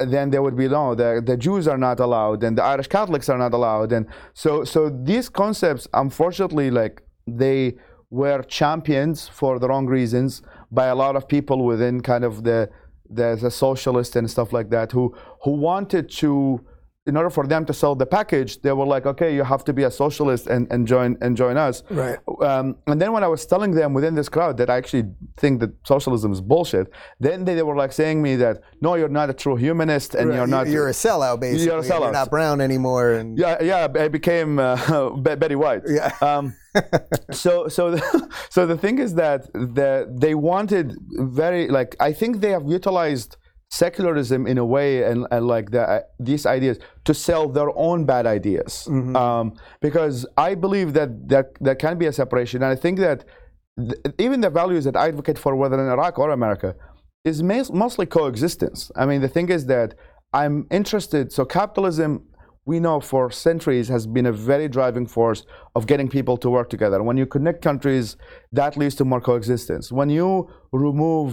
then 0.06 0.30
there 0.30 0.42
would 0.42 0.56
be 0.56 0.68
no 0.68 0.96
the, 0.96 1.22
the 1.26 1.36
Jews 1.36 1.68
are 1.68 1.78
not 1.78 2.00
allowed 2.00 2.44
and 2.44 2.58
the 2.58 2.64
Irish 2.64 2.88
Catholics 2.88 3.28
are 3.28 3.38
not 3.38 3.54
allowed 3.54 3.92
and 3.92 4.08
so 4.34 4.64
so 4.64 4.90
these 4.90 5.28
concepts 5.28 5.88
unfortunately 5.94 6.72
like 6.72 7.04
they 7.28 7.76
were 8.10 8.42
champions 8.44 9.28
for 9.28 9.60
the 9.60 9.68
wrong 9.68 9.86
reasons 9.86 10.42
by 10.72 10.86
a 10.86 10.96
lot 10.96 11.16
of 11.16 11.28
people 11.28 11.66
within 11.66 12.02
kind 12.02 12.24
of 12.24 12.44
the 12.44 12.70
the, 13.10 13.38
the 13.40 13.52
socialist 13.52 14.16
and 14.16 14.30
stuff 14.32 14.54
like 14.54 14.70
that 14.70 14.92
who 14.92 15.14
who 15.44 15.52
wanted 15.52 16.10
to 16.10 16.62
in 17.06 17.18
order 17.18 17.30
for 17.30 17.46
them 17.46 17.66
to 17.66 17.74
sell 17.74 17.96
the 17.96 18.06
package, 18.06 18.62
they 18.62 18.72
were 18.72 18.86
like, 18.86 19.06
okay, 19.06 19.36
you 19.36 19.44
have 19.44 19.66
to 19.66 19.74
be 19.74 19.84
a 19.84 19.92
socialist 19.92 20.48
and, 20.48 20.72
and 20.72 20.88
join 20.88 21.18
and 21.20 21.36
join 21.36 21.58
us. 21.58 21.84
Right. 21.90 22.18
Um, 22.42 22.78
and 22.88 23.02
then 23.02 23.12
when 23.12 23.26
I 23.26 23.28
was 23.28 23.46
telling 23.46 23.72
them 23.72 23.94
within 23.94 24.16
this 24.16 24.30
crowd 24.30 24.56
that 24.58 24.70
I 24.70 24.78
actually 24.78 25.12
think 25.36 25.60
that 25.60 25.72
socialism 25.86 26.32
is 26.32 26.40
bullshit, 26.40 26.90
then 27.20 27.44
they, 27.44 27.56
they 27.56 27.64
were 27.64 27.76
like 27.76 27.92
saying 27.92 28.22
me 28.22 28.38
that 28.38 28.62
no, 28.80 28.96
you're 28.96 29.10
not 29.10 29.30
a 29.30 29.34
true 29.34 29.58
humanist 29.58 30.16
and 30.16 30.30
right. 30.30 30.38
you're 30.38 30.48
not. 30.48 30.68
You're 30.68 30.88
a 30.88 30.94
sellout, 30.94 31.42
basically. 31.42 31.66
You're 31.66 31.80
a 31.80 31.82
sellout. 31.82 32.02
You're 32.02 32.12
not 32.14 32.30
brown 32.30 32.62
anymore. 32.62 33.14
And 33.14 33.38
yeah, 33.38 33.62
yeah, 33.62 33.88
I 33.94 34.08
became 34.08 34.60
uh, 34.60 35.10
Betty 35.18 35.56
White. 35.56 35.82
Yeah. 35.86 36.14
Um, 36.22 36.56
so 37.32 37.68
so 37.68 37.92
the, 37.92 38.30
so 38.50 38.66
the 38.66 38.78
thing 38.78 39.00
is 39.00 39.16
that 39.16 39.52
the, 39.54 40.10
they 40.10 40.36
wanted 40.36 40.96
very 41.12 41.68
like 41.68 41.98
I 42.00 42.14
think 42.14 42.40
they 42.40 42.52
have 42.52 42.66
utilized 42.66 43.36
secularism 43.74 44.46
in 44.46 44.58
a 44.60 44.66
way 44.76 45.04
and, 45.04 45.26
and 45.32 45.48
like 45.48 45.72
the, 45.72 45.82
uh, 45.82 46.02
these 46.20 46.46
ideas 46.46 46.78
to 47.06 47.14
sell 47.14 47.50
their 47.50 47.72
own 47.76 48.06
bad 48.06 48.26
ideas. 48.28 48.72
Mm-hmm. 48.90 49.16
um, 49.16 49.46
because 49.82 50.18
i 50.50 50.54
believe 50.66 50.90
that 51.00 51.10
there, 51.32 51.48
there 51.66 51.80
can 51.86 51.96
be 52.02 52.08
a 52.12 52.14
separation. 52.22 52.58
And 52.64 52.72
i 52.76 52.80
think 52.84 52.96
that 53.08 53.20
th- 53.90 54.00
even 54.26 54.38
the 54.46 54.52
values 54.62 54.84
that 54.88 54.96
i 55.04 55.06
advocate 55.14 55.40
for 55.44 55.52
whether 55.62 55.78
in 55.84 55.88
iraq 55.98 56.14
or 56.24 56.30
america 56.40 56.70
is 57.32 57.38
mas- 57.52 57.72
mostly 57.84 58.06
coexistence. 58.18 58.80
I 59.02 59.04
mean 59.10 59.22
the 59.26 59.34
thing 59.36 59.48
is 59.58 59.62
that 59.74 59.90
i'm 60.42 60.56
interested 60.80 61.24
so 61.38 61.42
capitalism 61.60 62.12
we 62.72 62.78
know 62.86 62.98
for 63.12 63.24
centuries 63.48 63.88
has 63.96 64.04
been 64.16 64.28
a 64.34 64.36
very 64.52 64.68
driving 64.78 65.08
force 65.18 65.42
of 65.78 65.82
getting 65.92 66.08
people 66.18 66.36
to 66.44 66.50
work 66.58 66.68
together. 66.76 67.00
When 67.08 67.18
you 67.22 67.28
connect 67.36 67.60
countries 67.70 68.06
that 68.60 68.72
leads 68.80 68.96
to 69.00 69.04
more 69.12 69.22
coexistence. 69.30 69.86
When 70.00 70.10
you 70.18 70.28
remove 70.72 71.32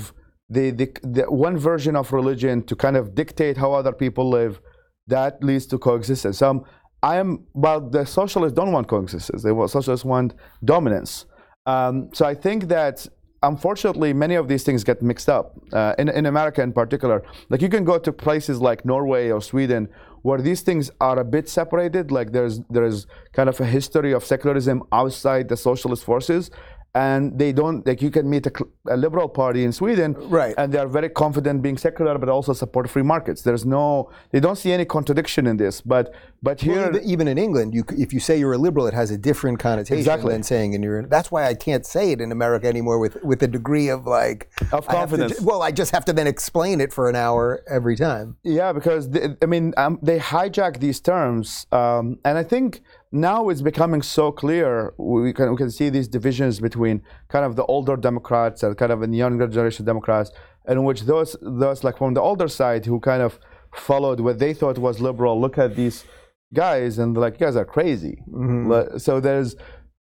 the, 0.51 0.71
the, 0.71 0.93
the 1.03 1.23
one 1.31 1.57
version 1.57 1.97
of 1.97 2.13
religion 2.13 2.63
to 2.65 2.77
kind 2.77 2.97
of 2.97 3.15
dictate 3.15 3.57
how 3.57 3.73
other 3.73 3.93
people 3.93 4.29
live, 4.29 4.61
that 5.07 5.43
leads 5.43 5.67
to 5.67 5.79
coexistence. 5.79 6.43
Um, 6.43 6.65
I 7.03 7.17
am, 7.17 7.47
well, 7.55 7.81
the 7.81 8.05
socialists 8.05 8.55
don't 8.55 8.73
want 8.73 8.89
coexistence. 8.89 9.43
They 9.43 9.53
want, 9.53 9.71
socialists 9.71 10.05
want 10.05 10.35
dominance. 10.65 11.27
Um, 11.67 12.11
so 12.13 12.27
I 12.27 12.35
think 12.35 12.69
that 12.69 13.07
unfortunately, 13.43 14.13
many 14.13 14.35
of 14.35 14.49
these 14.49 14.65
things 14.65 14.85
get 14.85 15.01
mixed 15.01 15.29
up 15.29 15.59
uh, 15.73 15.95
in 15.99 16.09
in 16.09 16.27
America 16.27 16.63
in 16.63 16.73
particular. 16.73 17.23
Like 17.49 17.63
you 17.63 17.69
can 17.69 17.85
go 17.85 17.99
to 17.99 18.13
places 18.13 18.61
like 18.61 18.85
Norway 18.85 19.31
or 19.31 19.41
Sweden 19.41 19.89
where 20.23 20.41
these 20.41 20.61
things 20.61 20.91
are 21.01 21.19
a 21.19 21.25
bit 21.25 21.49
separated. 21.49 22.11
Like 22.11 22.33
there's 22.33 22.61
there's 22.71 23.07
kind 23.33 23.49
of 23.49 23.61
a 23.61 23.67
history 23.67 24.13
of 24.13 24.25
secularism 24.25 24.83
outside 24.93 25.49
the 25.49 25.57
socialist 25.57 26.05
forces, 26.05 26.51
and 26.95 27.39
they 27.39 27.53
don't 27.53 27.87
like 27.87 28.03
you 28.03 28.11
can 28.11 28.29
meet 28.29 28.47
a, 28.47 28.53
a, 28.89 28.97
liberal 28.97 29.29
party 29.29 29.65
in 29.65 29.73
Sweden, 29.73 30.15
right? 30.29 30.55
And 30.59 30.73
they 30.73 30.79
are 30.79 30.89
very 30.89 31.09
confident 31.09 31.63
being 31.63 31.79
secular, 31.79 32.19
but 32.19 32.29
also 32.29 32.53
support 32.53 32.91
free 32.91 33.03
markets. 33.03 33.43
There's 33.43 33.65
no, 33.65 34.11
they 34.33 34.41
don't 34.41 34.57
see 34.57 34.73
any 34.73 34.85
contradiction 34.85 35.47
in 35.47 35.57
this. 35.57 35.81
But 35.81 36.13
but 36.43 36.61
here, 36.61 36.91
well, 36.91 37.01
even 37.05 37.29
in 37.29 37.39
England, 37.39 37.75
you, 37.75 37.85
if 37.97 38.13
you 38.13 38.19
say 38.19 38.39
you're 38.39 38.55
a 38.55 38.59
liberal, 38.59 38.87
it 38.87 38.95
has 38.95 39.11
a 39.11 39.19
different 39.19 39.61
connotation 39.61 39.99
exactly. 39.99 40.33
than 40.33 40.43
saying 40.43 40.75
and 40.75 40.83
you're. 40.83 41.07
That's 41.07 41.31
why 41.31 41.47
I 41.47 41.55
can't 41.55 41.87
say 41.87 42.13
it 42.13 42.21
in 42.21 42.33
America 42.33 42.67
anymore 42.67 42.99
with 42.99 43.23
with 43.23 43.43
a 43.43 43.49
degree 43.49 43.89
of 43.89 44.07
like 44.07 44.51
of 44.73 44.89
confidence. 44.89 45.37
To, 45.37 45.45
well, 45.45 45.63
I 45.63 45.71
just 45.71 45.93
have 45.93 46.05
to 46.07 46.13
then 46.13 46.27
explain 46.27 46.81
it 46.81 46.93
for 46.93 47.09
an 47.09 47.15
hour 47.15 47.63
every 47.69 47.97
time. 47.97 48.37
Yeah, 48.43 48.73
because 48.73 49.11
they, 49.11 49.37
I 49.41 49.47
mean 49.47 49.75
um, 49.77 50.01
they 50.03 50.19
hijack 50.19 50.81
these 50.81 51.01
terms, 51.01 51.67
um, 51.71 52.19
and 52.25 52.37
I 52.37 52.43
think 52.43 52.83
now 53.13 53.49
it's 53.49 53.63
becoming 53.63 54.03
so 54.03 54.31
clear. 54.31 54.95
We 54.97 55.33
can, 55.33 55.51
we 55.51 55.57
can 55.57 55.71
see 55.71 55.89
these 55.89 56.09
divisions 56.09 56.61
between 56.61 57.03
kind 57.29 57.45
of 57.45 57.57
the 57.57 57.65
older 57.65 57.97
Democrats 57.97 58.63
and 58.63 58.77
kind 58.77 58.93
of 58.93 59.01
the 59.01 59.17
younger 59.17 59.49
generation 59.49 59.85
Democrats, 59.85 60.31
in 60.69 60.85
which 60.85 61.03
those 61.03 61.37
those 61.43 61.83
like 61.83 61.99
from 61.99 62.15
the 62.15 62.21
older 62.21 62.49
side 62.49 62.87
who 62.87 63.01
kind 63.01 63.23
of 63.23 63.39
followed 63.75 64.21
what 64.21 64.39
they 64.39 64.55
thought 64.55 64.79
was 64.79 65.01
liberal 65.01 65.41
look 65.41 65.57
at 65.59 65.77
these 65.77 66.05
guys 66.53 66.99
and 66.99 67.17
like 67.17 67.35
you 67.35 67.47
guys 67.47 67.57
are 67.57 67.65
crazy. 67.65 68.23
Mm-hmm. 68.29 68.99
So 68.99 69.21
there's 69.21 69.57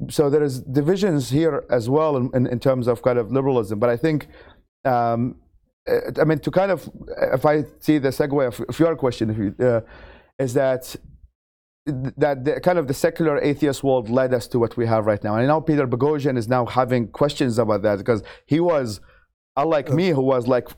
so 0.10 0.30
there's 0.30 0.62
divisions 0.62 1.30
here 1.30 1.64
as 1.70 1.90
well 1.90 2.18
in, 2.18 2.30
in, 2.34 2.48
in, 2.48 2.60
terms 2.60 2.88
of 2.88 3.04
kind 3.04 3.20
of 3.20 3.32
liberalism. 3.32 3.80
But 3.80 3.90
I 3.90 3.98
think. 3.98 4.28
Um, 4.84 5.36
I 6.20 6.26
mean, 6.26 6.38
to 6.40 6.52
kind 6.52 6.72
of, 6.72 6.88
if 7.34 7.44
I 7.44 7.64
see 7.80 7.98
the 7.98 8.10
segue 8.10 8.48
of, 8.48 8.62
of 8.70 8.80
your 8.80 8.96
question, 8.96 9.32
if 9.32 9.38
you, 9.38 9.66
uh, 9.66 9.82
is 10.38 10.54
that 10.54 10.96
that 11.86 12.46
the, 12.46 12.60
kind 12.62 12.78
of 12.78 12.88
the 12.88 12.94
secular 12.94 13.40
atheist 13.42 13.84
world 13.84 14.10
led 14.10 14.34
us 14.34 14.48
to 14.48 14.60
what 14.60 14.78
we 14.78 14.86
have 14.86 15.06
right 15.06 15.24
now. 15.24 15.36
And 15.36 15.48
now 15.48 15.60
Peter 15.60 15.88
Boghossian 15.88 16.38
is 16.38 16.48
now 16.48 16.66
having 16.66 17.08
questions 17.08 17.58
about 17.58 17.82
that 17.82 17.98
because 17.98 18.22
he 18.46 18.60
was, 18.60 19.02
unlike 19.58 19.90
me, 19.90 20.10
who 20.10 20.22
was 20.22 20.48
like, 20.48 20.70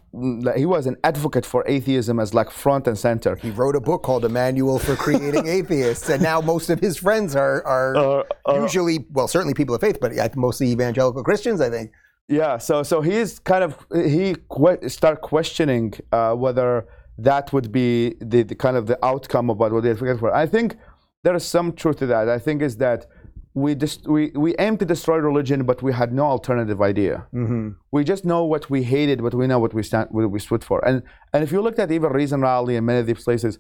he 0.56 0.66
was 0.66 0.88
an 0.88 0.96
advocate 1.04 1.46
for 1.46 1.68
atheism 1.68 2.20
as 2.20 2.34
like 2.34 2.50
front 2.50 2.88
and 2.88 2.98
center. 2.98 3.36
He 3.36 3.52
wrote 3.52 3.76
a 3.76 3.82
book 3.82 4.04
called 4.04 4.24
A 4.24 4.30
Manual 4.30 4.80
for 4.80 4.96
Creating 4.96 5.48
Atheists, 5.60 6.10
and 6.10 6.24
now 6.24 6.40
most 6.40 6.70
of 6.70 6.80
his 6.80 6.98
friends 6.98 7.36
are, 7.36 7.66
are 7.66 7.96
uh, 7.96 8.24
uh, 8.48 8.62
usually, 8.62 9.06
well, 9.12 9.28
certainly 9.28 9.54
people 9.54 9.76
of 9.76 9.82
faith, 9.82 9.98
but 10.00 10.14
mostly 10.38 10.68
evangelical 10.68 11.24
Christians, 11.24 11.60
I 11.60 11.70
think. 11.70 11.92
Yeah, 12.30 12.58
so 12.58 12.84
so 12.84 13.02
he's 13.02 13.40
kind 13.40 13.66
of 13.66 13.86
he 13.94 14.38
que- 14.50 14.90
start 14.90 15.22
questioning 15.22 15.94
uh, 16.14 16.34
whether 16.34 16.88
that 17.18 17.52
would 17.54 17.72
be 17.72 18.16
the, 18.22 18.44
the, 18.44 18.56
kind 18.56 18.78
of 18.78 18.88
the 18.88 19.04
outcome 19.06 19.50
of 19.50 19.58
what 19.58 19.72
we're 19.72 19.82
for. 20.18 20.34
I 20.34 20.48
think 20.48 20.78
there 21.24 21.36
is 21.36 21.46
some 21.46 21.74
truth 21.74 21.98
to 22.00 22.06
that. 22.08 22.30
I 22.30 22.40
think 22.40 22.62
is 22.62 22.78
that 22.78 23.06
we 23.54 23.76
just 23.76 24.08
we, 24.08 24.32
we 24.32 24.56
aim 24.58 24.78
to 24.78 24.86
destroy 24.86 25.18
religion, 25.18 25.64
but 25.64 25.82
we 25.82 25.94
had 25.94 26.12
no 26.12 26.26
alternative 26.26 26.82
idea. 26.82 27.28
Mm-hmm. 27.34 27.70
We 27.92 28.04
just 28.04 28.26
know 28.26 28.44
what 28.44 28.70
we 28.70 28.84
hated, 28.84 29.22
but 29.22 29.34
we 29.34 29.48
know 29.48 29.60
what 29.60 29.74
we 29.74 29.84
stand 29.84 30.08
what 30.12 30.30
we 30.32 30.40
stood 30.40 30.64
for. 30.64 30.84
And 30.86 31.04
and 31.34 31.44
if 31.44 31.52
you 31.52 31.62
looked 31.62 31.80
at 31.80 31.92
even 31.92 32.12
Reason 32.12 32.42
Rally 32.42 32.76
and 32.76 32.86
many 32.86 33.00
of 33.00 33.06
these 33.06 33.24
places, 33.24 33.60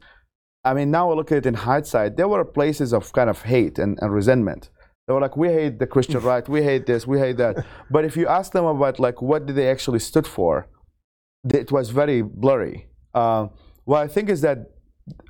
I 0.66 0.74
mean, 0.74 0.92
now 0.92 1.10
we 1.10 1.16
look 1.16 1.32
at 1.32 1.40
it 1.40 1.46
in 1.46 1.54
hindsight, 1.54 2.18
there 2.18 2.28
were 2.28 2.44
places 2.44 2.94
of 2.94 3.12
kind 3.14 3.30
of 3.30 3.44
hate 3.44 3.78
and, 3.78 4.00
and 4.02 4.14
resentment. 4.14 4.70
They 5.08 5.14
were 5.14 5.20
like, 5.20 5.36
we 5.36 5.50
hate 5.50 5.80
the 5.80 5.88
Christian 5.88 6.22
right, 6.32 6.48
we 6.48 6.64
hate 6.64 6.86
this, 6.86 7.06
we 7.06 7.20
hate 7.20 7.38
that. 7.38 7.66
but 7.92 8.04
if 8.06 8.18
you 8.18 8.28
ask 8.28 8.52
them 8.54 8.66
about 8.66 9.00
like 9.00 9.22
what 9.22 9.46
did 9.46 9.56
they 9.56 9.70
actually 9.70 10.00
stood 10.00 10.26
for, 10.26 10.68
it 11.54 11.72
was 11.72 11.90
very 11.90 12.22
blurry. 12.22 12.88
Uh, 13.14 13.48
what 13.84 14.02
I 14.02 14.08
think 14.08 14.30
is 14.30 14.42
that 14.42 14.72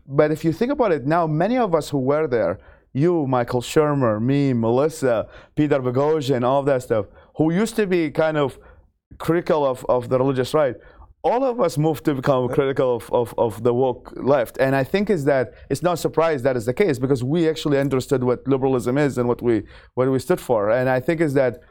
but 0.05 0.31
if 0.31 0.43
you 0.45 0.51
think 0.53 0.71
about 0.71 0.91
it 0.91 1.05
now, 1.05 1.27
many 1.27 1.57
of 1.57 1.73
us 1.73 1.89
who 1.89 1.99
were 1.99 2.27
there, 2.27 2.59
you, 2.93 3.25
Michael 3.25 3.61
Shermer, 3.61 4.21
me, 4.21 4.53
Melissa, 4.53 5.27
Peter 5.55 5.79
Boghossian, 5.79 6.43
all 6.43 6.59
of 6.59 6.65
that 6.67 6.83
stuff, 6.83 7.07
who 7.37 7.51
used 7.51 7.75
to 7.75 7.87
be 7.87 8.11
kind 8.11 8.37
of 8.37 8.59
critical 9.17 9.65
of, 9.65 9.83
of 9.89 10.09
the 10.09 10.17
religious 10.17 10.53
right, 10.53 10.75
all 11.23 11.43
of 11.43 11.59
us 11.61 11.77
moved 11.77 12.03
to 12.05 12.13
become 12.13 12.49
critical 12.49 12.97
of, 12.97 13.11
of, 13.13 13.33
of 13.37 13.63
the 13.63 13.73
woke 13.73 14.11
left. 14.17 14.57
And 14.59 14.75
I 14.75 14.83
think 14.83 15.09
is 15.09 15.23
that 15.25 15.53
it's 15.69 15.81
not 15.81 15.97
surprised 15.97 16.43
that 16.43 16.57
is 16.57 16.65
the 16.65 16.73
case 16.73 16.99
because 16.99 17.23
we 17.23 17.47
actually 17.47 17.79
understood 17.79 18.23
what 18.23 18.45
liberalism 18.47 18.97
is 18.97 19.17
and 19.17 19.27
what 19.27 19.41
we 19.41 19.63
what 19.93 20.11
we 20.11 20.19
stood 20.19 20.41
for. 20.41 20.69
And 20.69 20.89
I 20.89 20.99
think 20.99 21.21
is 21.21 21.33
that 21.35 21.61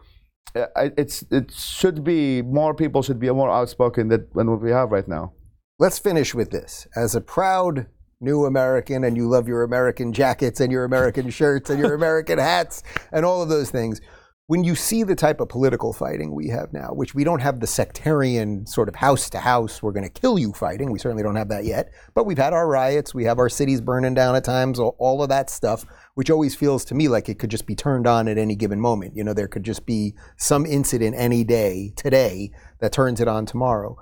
uh, 0.56 0.66
it's 0.96 1.22
it 1.30 1.52
should 1.52 2.02
be 2.02 2.40
more 2.42 2.74
people 2.74 3.02
should 3.02 3.18
be 3.18 3.30
more 3.30 3.50
outspoken 3.50 4.08
than 4.08 4.26
what 4.34 4.62
we 4.62 4.70
have 4.70 4.90
right 4.90 5.06
now. 5.06 5.32
Let's 5.78 5.98
finish 5.98 6.34
with 6.34 6.50
this. 6.50 6.86
As 6.94 7.14
a 7.14 7.20
proud 7.20 7.86
new 8.20 8.44
American 8.44 9.04
and 9.04 9.16
you 9.16 9.28
love 9.28 9.48
your 9.48 9.62
American 9.62 10.12
jackets 10.12 10.60
and 10.60 10.70
your 10.70 10.84
American 10.84 11.30
shirts 11.38 11.70
and 11.70 11.80
your 11.80 11.94
American 11.94 12.38
hats 12.38 12.82
and 13.10 13.24
all 13.24 13.42
of 13.42 13.48
those 13.48 13.70
things, 13.70 14.00
when 14.48 14.64
you 14.64 14.74
see 14.74 15.02
the 15.02 15.14
type 15.14 15.40
of 15.40 15.48
political 15.48 15.94
fighting 15.94 16.34
we 16.34 16.48
have 16.48 16.74
now, 16.74 16.88
which 16.88 17.14
we 17.14 17.24
don't 17.24 17.40
have 17.40 17.60
the 17.60 17.66
sectarian 17.66 18.66
sort 18.66 18.88
of 18.88 18.96
house 18.96 19.30
to 19.30 19.38
house, 19.38 19.82
we're 19.82 19.92
going 19.92 20.04
to 20.04 20.20
kill 20.20 20.38
you 20.38 20.52
fighting. 20.52 20.92
We 20.92 20.98
certainly 20.98 21.22
don't 21.22 21.36
have 21.36 21.48
that 21.48 21.64
yet. 21.64 21.90
But 22.14 22.26
we've 22.26 22.36
had 22.36 22.52
our 22.52 22.68
riots, 22.68 23.14
we 23.14 23.24
have 23.24 23.38
our 23.38 23.48
cities 23.48 23.80
burning 23.80 24.12
down 24.12 24.36
at 24.36 24.44
times, 24.44 24.78
all 24.78 25.22
of 25.22 25.30
that 25.30 25.48
stuff, 25.48 25.86
which 26.14 26.30
always 26.30 26.54
feels 26.54 26.84
to 26.86 26.94
me 26.94 27.08
like 27.08 27.30
it 27.30 27.38
could 27.38 27.50
just 27.50 27.66
be 27.66 27.74
turned 27.74 28.06
on 28.06 28.28
at 28.28 28.36
any 28.36 28.56
given 28.56 28.78
moment. 28.78 29.16
You 29.16 29.24
know, 29.24 29.32
there 29.32 29.48
could 29.48 29.64
just 29.64 29.86
be 29.86 30.14
some 30.36 30.66
incident 30.66 31.16
any 31.16 31.44
day 31.44 31.94
today 31.96 32.50
that 32.80 32.92
turns 32.92 33.20
it 33.22 33.28
on 33.28 33.46
tomorrow 33.46 33.96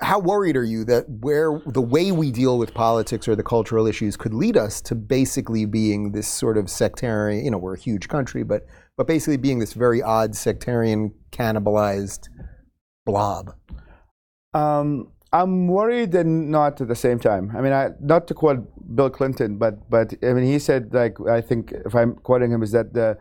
how 0.00 0.18
worried 0.18 0.56
are 0.56 0.64
you 0.64 0.84
that 0.84 1.08
where 1.08 1.60
the 1.66 1.80
way 1.80 2.12
we 2.12 2.30
deal 2.30 2.58
with 2.58 2.74
politics 2.74 3.26
or 3.26 3.34
the 3.34 3.42
cultural 3.42 3.86
issues 3.86 4.16
could 4.16 4.34
lead 4.34 4.56
us 4.56 4.80
to 4.82 4.94
basically 4.94 5.64
being 5.64 6.12
this 6.12 6.28
sort 6.28 6.58
of 6.58 6.68
sectarian, 6.68 7.44
you 7.44 7.50
know, 7.50 7.56
we're 7.56 7.74
a 7.74 7.78
huge 7.78 8.08
country, 8.08 8.42
but 8.42 8.66
but 8.96 9.06
basically 9.06 9.38
being 9.38 9.58
this 9.58 9.72
very 9.72 10.02
odd 10.02 10.34
sectarian 10.36 11.14
cannibalized 11.30 12.28
blob? 13.06 13.54
Um, 14.52 15.12
I'm 15.32 15.66
worried 15.66 16.14
and 16.14 16.50
not 16.50 16.80
at 16.80 16.88
the 16.88 16.94
same 16.94 17.18
time. 17.18 17.52
I 17.56 17.60
mean, 17.62 17.72
I, 17.72 17.90
not 18.00 18.26
to 18.28 18.34
quote 18.34 18.68
Bill 18.94 19.08
Clinton, 19.08 19.56
but 19.56 19.88
but 19.88 20.12
I 20.22 20.34
mean, 20.34 20.44
he 20.44 20.58
said 20.58 20.92
like 20.92 21.16
I 21.26 21.40
think 21.40 21.72
if 21.72 21.94
I'm 21.94 22.16
quoting 22.16 22.50
him 22.50 22.62
is 22.62 22.72
that 22.72 22.92
the 22.92 23.16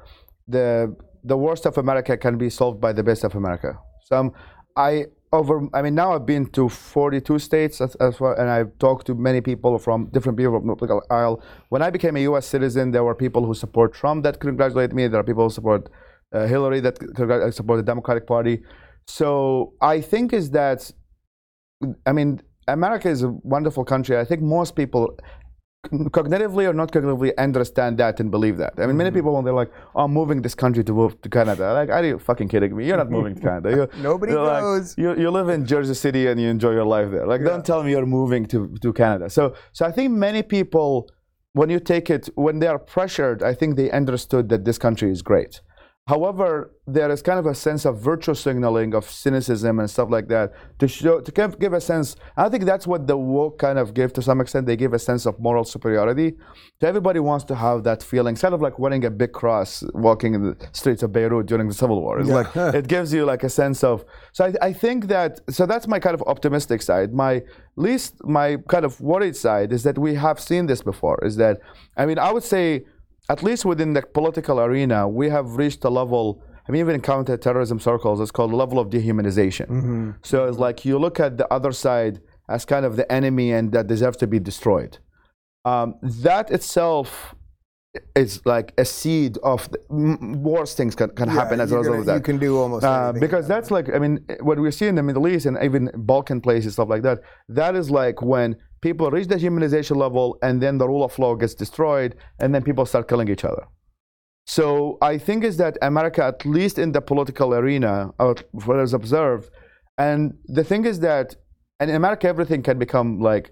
the 0.48 0.94
the 1.24 1.38
worst 1.38 1.66
of 1.66 1.78
America 1.78 2.18
can 2.18 2.38
be 2.38 2.50
solved 2.50 2.82
by 2.82 2.92
the 2.92 3.04
best 3.04 3.24
of 3.24 3.34
America. 3.34 3.80
So 4.04 4.18
I'm, 4.18 4.32
I 4.76 5.06
over 5.36 5.68
i 5.74 5.82
mean 5.82 5.96
now 5.96 6.14
i've 6.14 6.26
been 6.26 6.46
to 6.58 6.68
42 6.70 7.40
states 7.40 7.82
as, 7.82 7.96
as 7.96 8.18
far, 8.18 8.40
and 8.40 8.50
i've 8.50 8.72
talked 8.80 9.06
to 9.08 9.14
many 9.14 9.42
people 9.42 9.78
from 9.78 10.06
different 10.08 10.38
people 10.38 10.60
from 10.60 10.68
the 10.68 10.76
political 10.76 11.02
aisle 11.10 11.42
when 11.70 11.82
i 11.82 11.90
became 11.90 12.18
a 12.18 12.22
us 12.22 12.46
citizen 12.46 12.92
there 12.92 13.04
were 13.04 13.16
people 13.16 13.46
who 13.46 13.54
support 13.54 13.94
trump 13.94 14.24
that 14.24 14.40
congratulate 14.40 14.94
me. 14.94 15.08
There 15.08 15.20
are 15.20 15.24
people 15.24 15.44
who 15.44 15.50
support 15.50 15.90
uh, 16.34 16.48
hillary 16.48 16.80
that 16.82 16.98
support 17.54 17.78
the 17.78 17.84
democratic 17.84 18.26
party. 18.28 18.64
So 19.08 19.74
i 19.82 20.02
think 20.02 20.34
is 20.34 20.52
that 20.52 20.92
i 22.06 22.12
mean 22.12 22.42
america 22.68 23.10
is 23.10 23.24
a 23.24 23.30
wonderful 23.56 23.86
country. 23.86 24.18
I 24.18 24.26
think 24.26 24.42
most 24.42 24.76
people 24.76 25.18
cognitively 25.90 26.68
or 26.68 26.74
not 26.74 26.92
cognitively 26.92 27.36
understand 27.38 27.98
that 27.98 28.20
and 28.20 28.32
believe 28.32 28.58
that. 28.58 28.74
I 28.78 28.86
mean, 28.86 28.98
many 28.98 29.10
mm-hmm. 29.10 29.18
people 29.18 29.34
when 29.36 29.46
they're 29.46 29.54
like, 29.54 29.72
oh, 29.96 30.04
"I'm 30.04 30.14
moving 30.14 30.42
this 30.42 30.56
country 30.56 30.84
to 30.84 30.94
move 30.94 31.22
to 31.22 31.30
Canada," 31.30 31.74
like, 31.74 31.90
"Are 31.90 32.04
you 32.04 32.20
fucking 32.20 32.48
kidding 32.48 32.76
me? 32.76 32.88
You're 32.88 32.98
not 32.98 33.12
moving 33.12 33.36
to 33.36 33.42
Canada. 33.42 33.70
You, 33.72 34.02
Nobody 34.02 34.34
knows. 34.34 34.98
Like, 34.98 35.04
you, 35.04 35.22
you 35.24 35.32
live 35.32 35.50
in 35.50 35.66
Jersey 35.66 35.94
City 35.94 36.28
and 36.28 36.40
you 36.40 36.50
enjoy 36.50 36.72
your 36.72 36.86
life 36.86 37.12
there. 37.12 37.28
Like, 37.28 37.42
yeah. 37.42 37.48
don't 37.48 37.66
tell 37.66 37.84
me 37.84 37.92
you're 37.92 38.06
moving 38.06 38.46
to 38.48 38.76
to 38.82 38.94
Canada." 38.94 39.30
So, 39.30 39.56
so 39.72 39.86
I 39.86 39.92
think 39.92 40.12
many 40.12 40.44
people, 40.44 41.10
when 41.54 41.70
you 41.70 41.80
take 41.80 42.10
it, 42.10 42.30
when 42.36 42.60
they 42.60 42.68
are 42.68 42.80
pressured, 42.80 43.44
I 43.44 43.54
think 43.54 43.76
they 43.76 43.90
understood 43.92 44.50
that 44.50 44.66
this 44.66 44.78
country 44.78 45.12
is 45.12 45.22
great. 45.22 45.62
However, 46.08 46.72
there 46.86 47.10
is 47.10 47.24
kind 47.24 47.40
of 47.40 47.48
a 47.48 47.56
sense 47.56 47.84
of 47.84 48.00
virtue 48.00 48.36
signaling 48.36 48.94
of 48.94 49.10
cynicism 49.10 49.80
and 49.80 49.90
stuff 49.90 50.12
like 50.12 50.28
that 50.28 50.54
to 50.78 50.88
show 50.88 51.20
to 51.20 51.32
give, 51.32 51.58
give 51.58 51.74
a 51.74 51.82
sense. 51.82 52.16
I 52.38 52.48
think 52.48 52.66
that's 52.66 52.86
what 52.86 53.08
the 53.08 53.18
woke 53.18 53.58
kind 53.58 53.80
of 53.80 53.96
give 53.96 54.14
to 54.14 54.22
some 54.22 54.40
extent. 54.40 54.68
They 54.68 54.76
give 54.76 54.94
a 54.94 55.00
sense 55.00 55.26
of 55.26 55.40
moral 55.40 55.64
superiority. 55.64 56.36
So 56.80 56.88
everybody 56.88 57.20
wants 57.20 57.44
to 57.46 57.56
have 57.56 57.84
that 57.86 58.04
feeling, 58.04 58.36
kind 58.36 58.54
of 58.54 58.62
like 58.62 58.78
wearing 58.78 59.04
a 59.04 59.10
big 59.10 59.32
cross, 59.32 59.84
walking 59.96 60.36
in 60.36 60.44
the 60.44 60.68
streets 60.74 61.02
of 61.02 61.12
Beirut 61.12 61.48
during 61.48 61.68
the 61.68 61.74
Civil 61.74 62.00
War. 62.00 62.20
It's 62.20 62.30
yeah. 62.30 62.36
like 62.36 62.56
it 62.76 62.88
gives 62.88 63.12
you 63.12 63.26
like 63.26 63.44
a 63.44 63.50
sense 63.50 63.84
of. 63.84 64.06
So 64.32 64.46
I, 64.46 64.54
I 64.62 64.74
think 64.74 65.08
that 65.08 65.40
so 65.50 65.66
that's 65.66 65.88
my 65.88 65.98
kind 65.98 66.14
of 66.14 66.22
optimistic 66.28 66.84
side. 66.84 67.16
My 67.16 67.42
least 67.78 68.24
my 68.24 68.58
kind 68.70 68.86
of 68.86 69.02
worried 69.02 69.36
side 69.36 69.74
is 69.74 69.82
that 69.82 69.98
we 69.98 70.14
have 70.14 70.40
seen 70.40 70.68
this 70.68 70.84
before. 70.84 71.18
Is 71.26 71.38
that 71.38 71.62
I 71.98 72.06
mean 72.06 72.20
I 72.20 72.32
would 72.32 72.44
say 72.44 72.86
at 73.30 73.44
least 73.44 73.66
within 73.66 73.94
the 73.94 74.02
political 74.02 74.60
arena, 74.60 75.08
we 75.08 75.30
have 75.30 75.58
reached 75.58 75.84
a 75.84 75.90
level. 75.90 76.44
I 76.68 76.72
mean, 76.72 76.80
even 76.80 76.96
in 76.96 77.02
counterterrorism 77.02 77.80
circles, 77.80 78.20
it's 78.20 78.32
called 78.32 78.52
the 78.52 78.56
level 78.56 78.80
of 78.80 78.90
dehumanization. 78.90 79.68
Mm-hmm. 79.68 80.12
So 80.24 80.46
it's 80.48 80.58
like 80.58 80.86
you 80.86 80.98
look 80.98 81.20
at 81.20 81.38
the 81.38 81.52
other 81.54 81.72
side 81.72 82.22
as 82.50 82.66
kind 82.66 82.86
of 82.86 82.96
the 82.96 83.12
enemy 83.12 83.52
and 83.52 83.72
that 83.72 83.88
deserves 83.88 84.18
to 84.18 84.28
be 84.28 84.40
destroyed. 84.40 84.98
Um, 85.64 85.96
that 86.02 86.52
itself 86.52 87.36
is 88.16 88.46
like 88.46 88.74
a 88.78 88.86
seed 88.86 89.38
of 89.44 89.70
the, 89.72 89.80
m- 89.90 90.44
worse 90.44 90.76
things 90.76 90.96
can, 90.96 91.10
can 91.12 91.30
happen 91.30 91.60
as 91.60 91.72
a 91.72 91.78
result 91.78 92.00
of 92.00 92.06
that. 92.06 92.16
You 92.16 92.22
can 92.22 92.38
do 92.38 92.58
almost 92.58 92.84
Uh, 92.84 93.14
because 93.14 93.48
that's 93.48 93.72
like 93.72 93.88
I 93.94 94.00
mean 94.00 94.26
what 94.42 94.60
we 94.60 94.70
see 94.72 94.88
in 94.88 94.96
the 94.96 95.04
Middle 95.04 95.28
East 95.28 95.46
and 95.46 95.58
even 95.64 95.90
Balkan 95.96 96.42
places 96.42 96.74
stuff 96.74 96.90
like 96.90 97.04
that. 97.04 97.22
That 97.48 97.76
is 97.76 97.90
like 97.90 98.22
when 98.22 98.58
people 98.88 99.10
reach 99.18 99.30
the 99.34 99.40
humanization 99.46 99.96
level 100.06 100.28
and 100.46 100.56
then 100.64 100.78
the 100.82 100.88
rule 100.92 101.04
of 101.10 101.14
law 101.24 101.34
gets 101.42 101.56
destroyed 101.64 102.12
and 102.40 102.48
then 102.54 102.62
people 102.70 102.86
start 102.92 103.04
killing 103.12 103.30
each 103.36 103.46
other. 103.52 103.64
So 104.58 105.00
I 105.12 105.14
think 105.26 105.40
is 105.44 105.58
that 105.64 105.74
America, 105.92 106.22
at 106.34 106.46
least 106.58 106.76
in 106.78 106.90
the 106.92 107.02
political 107.12 107.50
arena, 107.62 107.94
or 108.20 108.36
what 108.68 108.78
is 108.88 108.94
observed, 108.94 109.50
and 109.98 110.20
the 110.58 110.64
thing 110.70 110.84
is 110.92 110.98
that, 111.00 111.28
in 111.84 111.90
America 111.90 112.26
everything 112.28 112.62
can 112.70 112.78
become 112.86 113.10
like 113.32 113.46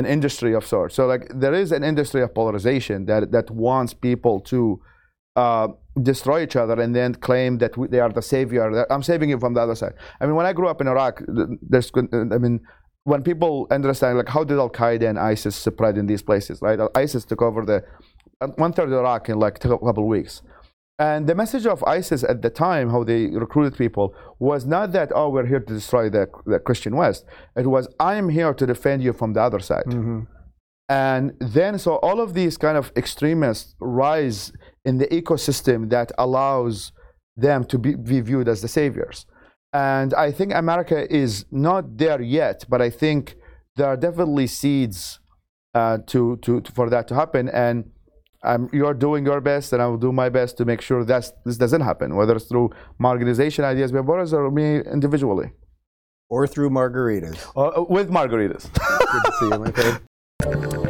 an 0.00 0.06
industry 0.16 0.52
of 0.58 0.64
sorts. 0.74 0.94
So 0.94 1.02
like 1.12 1.24
there 1.44 1.56
is 1.62 1.72
an 1.78 1.82
industry 1.92 2.22
of 2.26 2.30
polarization 2.40 2.98
that 3.10 3.22
that 3.34 3.46
wants 3.66 3.92
people 4.08 4.36
to 4.52 4.60
uh, 5.42 5.68
destroy 6.10 6.38
each 6.46 6.56
other 6.62 6.76
and 6.82 6.90
then 6.98 7.10
claim 7.28 7.58
that 7.62 7.72
we, 7.78 7.84
they 7.92 8.00
are 8.04 8.12
the 8.20 8.26
savior. 8.34 8.62
I'm 8.94 9.04
saving 9.12 9.28
you 9.32 9.38
from 9.44 9.54
the 9.56 9.62
other 9.66 9.76
side. 9.82 9.94
I 10.20 10.26
mean, 10.26 10.36
when 10.38 10.46
I 10.50 10.52
grew 10.58 10.68
up 10.72 10.80
in 10.80 10.86
Iraq, 10.94 11.14
th- 11.36 11.58
there's, 11.72 11.90
I 12.36 12.38
mean, 12.44 12.60
when 13.04 13.22
people 13.22 13.66
understand 13.70 14.18
like 14.18 14.28
how 14.28 14.44
did 14.44 14.58
Al 14.58 14.70
Qaeda 14.70 15.08
and 15.08 15.18
ISIS 15.18 15.56
spread 15.56 15.96
in 15.96 16.06
these 16.06 16.22
places, 16.22 16.60
right? 16.62 16.78
ISIS 16.94 17.24
took 17.24 17.42
over 17.42 17.64
the 17.64 17.84
one 18.56 18.72
third 18.72 18.88
of 18.88 18.94
Iraq 18.94 19.28
in 19.28 19.38
like 19.38 19.56
a 19.64 19.68
couple 19.68 20.04
of 20.04 20.08
weeks. 20.08 20.42
And 20.98 21.26
the 21.26 21.34
message 21.34 21.66
of 21.66 21.82
ISIS 21.84 22.22
at 22.24 22.42
the 22.42 22.50
time, 22.50 22.90
how 22.90 23.04
they 23.04 23.28
recruited 23.28 23.78
people, 23.78 24.14
was 24.38 24.66
not 24.66 24.92
that, 24.92 25.10
oh, 25.14 25.30
we're 25.30 25.46
here 25.46 25.60
to 25.60 25.74
destroy 25.74 26.10
the, 26.10 26.28
the 26.44 26.58
Christian 26.58 26.94
West. 26.94 27.24
It 27.56 27.66
was, 27.66 27.88
I'm 27.98 28.28
here 28.28 28.52
to 28.52 28.66
defend 28.66 29.02
you 29.02 29.14
from 29.14 29.32
the 29.32 29.40
other 29.40 29.60
side. 29.60 29.86
Mm-hmm. 29.86 30.20
And 30.90 31.32
then, 31.40 31.78
so 31.78 31.96
all 32.00 32.20
of 32.20 32.34
these 32.34 32.58
kind 32.58 32.76
of 32.76 32.92
extremists 32.96 33.76
rise 33.80 34.52
in 34.84 34.98
the 34.98 35.06
ecosystem 35.06 35.88
that 35.88 36.12
allows 36.18 36.92
them 37.34 37.64
to 37.64 37.78
be, 37.78 37.94
be 37.94 38.20
viewed 38.20 38.46
as 38.46 38.60
the 38.60 38.68
saviors. 38.68 39.24
And 39.72 40.14
I 40.14 40.32
think 40.32 40.52
America 40.54 41.12
is 41.12 41.44
not 41.50 41.96
there 41.96 42.20
yet, 42.20 42.64
but 42.68 42.82
I 42.82 42.90
think 42.90 43.36
there 43.76 43.86
are 43.86 43.96
definitely 43.96 44.46
seeds 44.46 45.20
uh, 45.74 45.98
to, 46.08 46.36
to, 46.38 46.60
to- 46.60 46.72
for 46.72 46.90
that 46.90 47.06
to 47.08 47.14
happen. 47.14 47.48
And 47.48 47.90
um, 48.42 48.68
you're 48.72 48.94
doing 48.94 49.24
your 49.26 49.40
best, 49.40 49.72
and 49.72 49.80
I 49.82 49.86
will 49.86 49.98
do 49.98 50.12
my 50.12 50.28
best 50.28 50.56
to 50.58 50.64
make 50.64 50.80
sure 50.80 51.04
that 51.04 51.30
this 51.44 51.56
doesn't 51.56 51.82
happen, 51.82 52.16
whether 52.16 52.34
it's 52.34 52.46
through 52.46 52.70
my 52.98 53.10
organization 53.10 53.64
ideas, 53.64 53.92
Boris, 53.92 54.32
or 54.32 54.50
me 54.50 54.80
individually, 54.80 55.52
or 56.30 56.46
through 56.46 56.70
margaritas. 56.70 57.38
uh, 57.54 57.84
with 57.84 58.10
margaritas. 58.10 58.72
Good 58.72 59.24
to 59.24 59.32
see 59.38 59.46
you, 59.46 59.58
my 59.58 59.70
friend. 59.70 60.86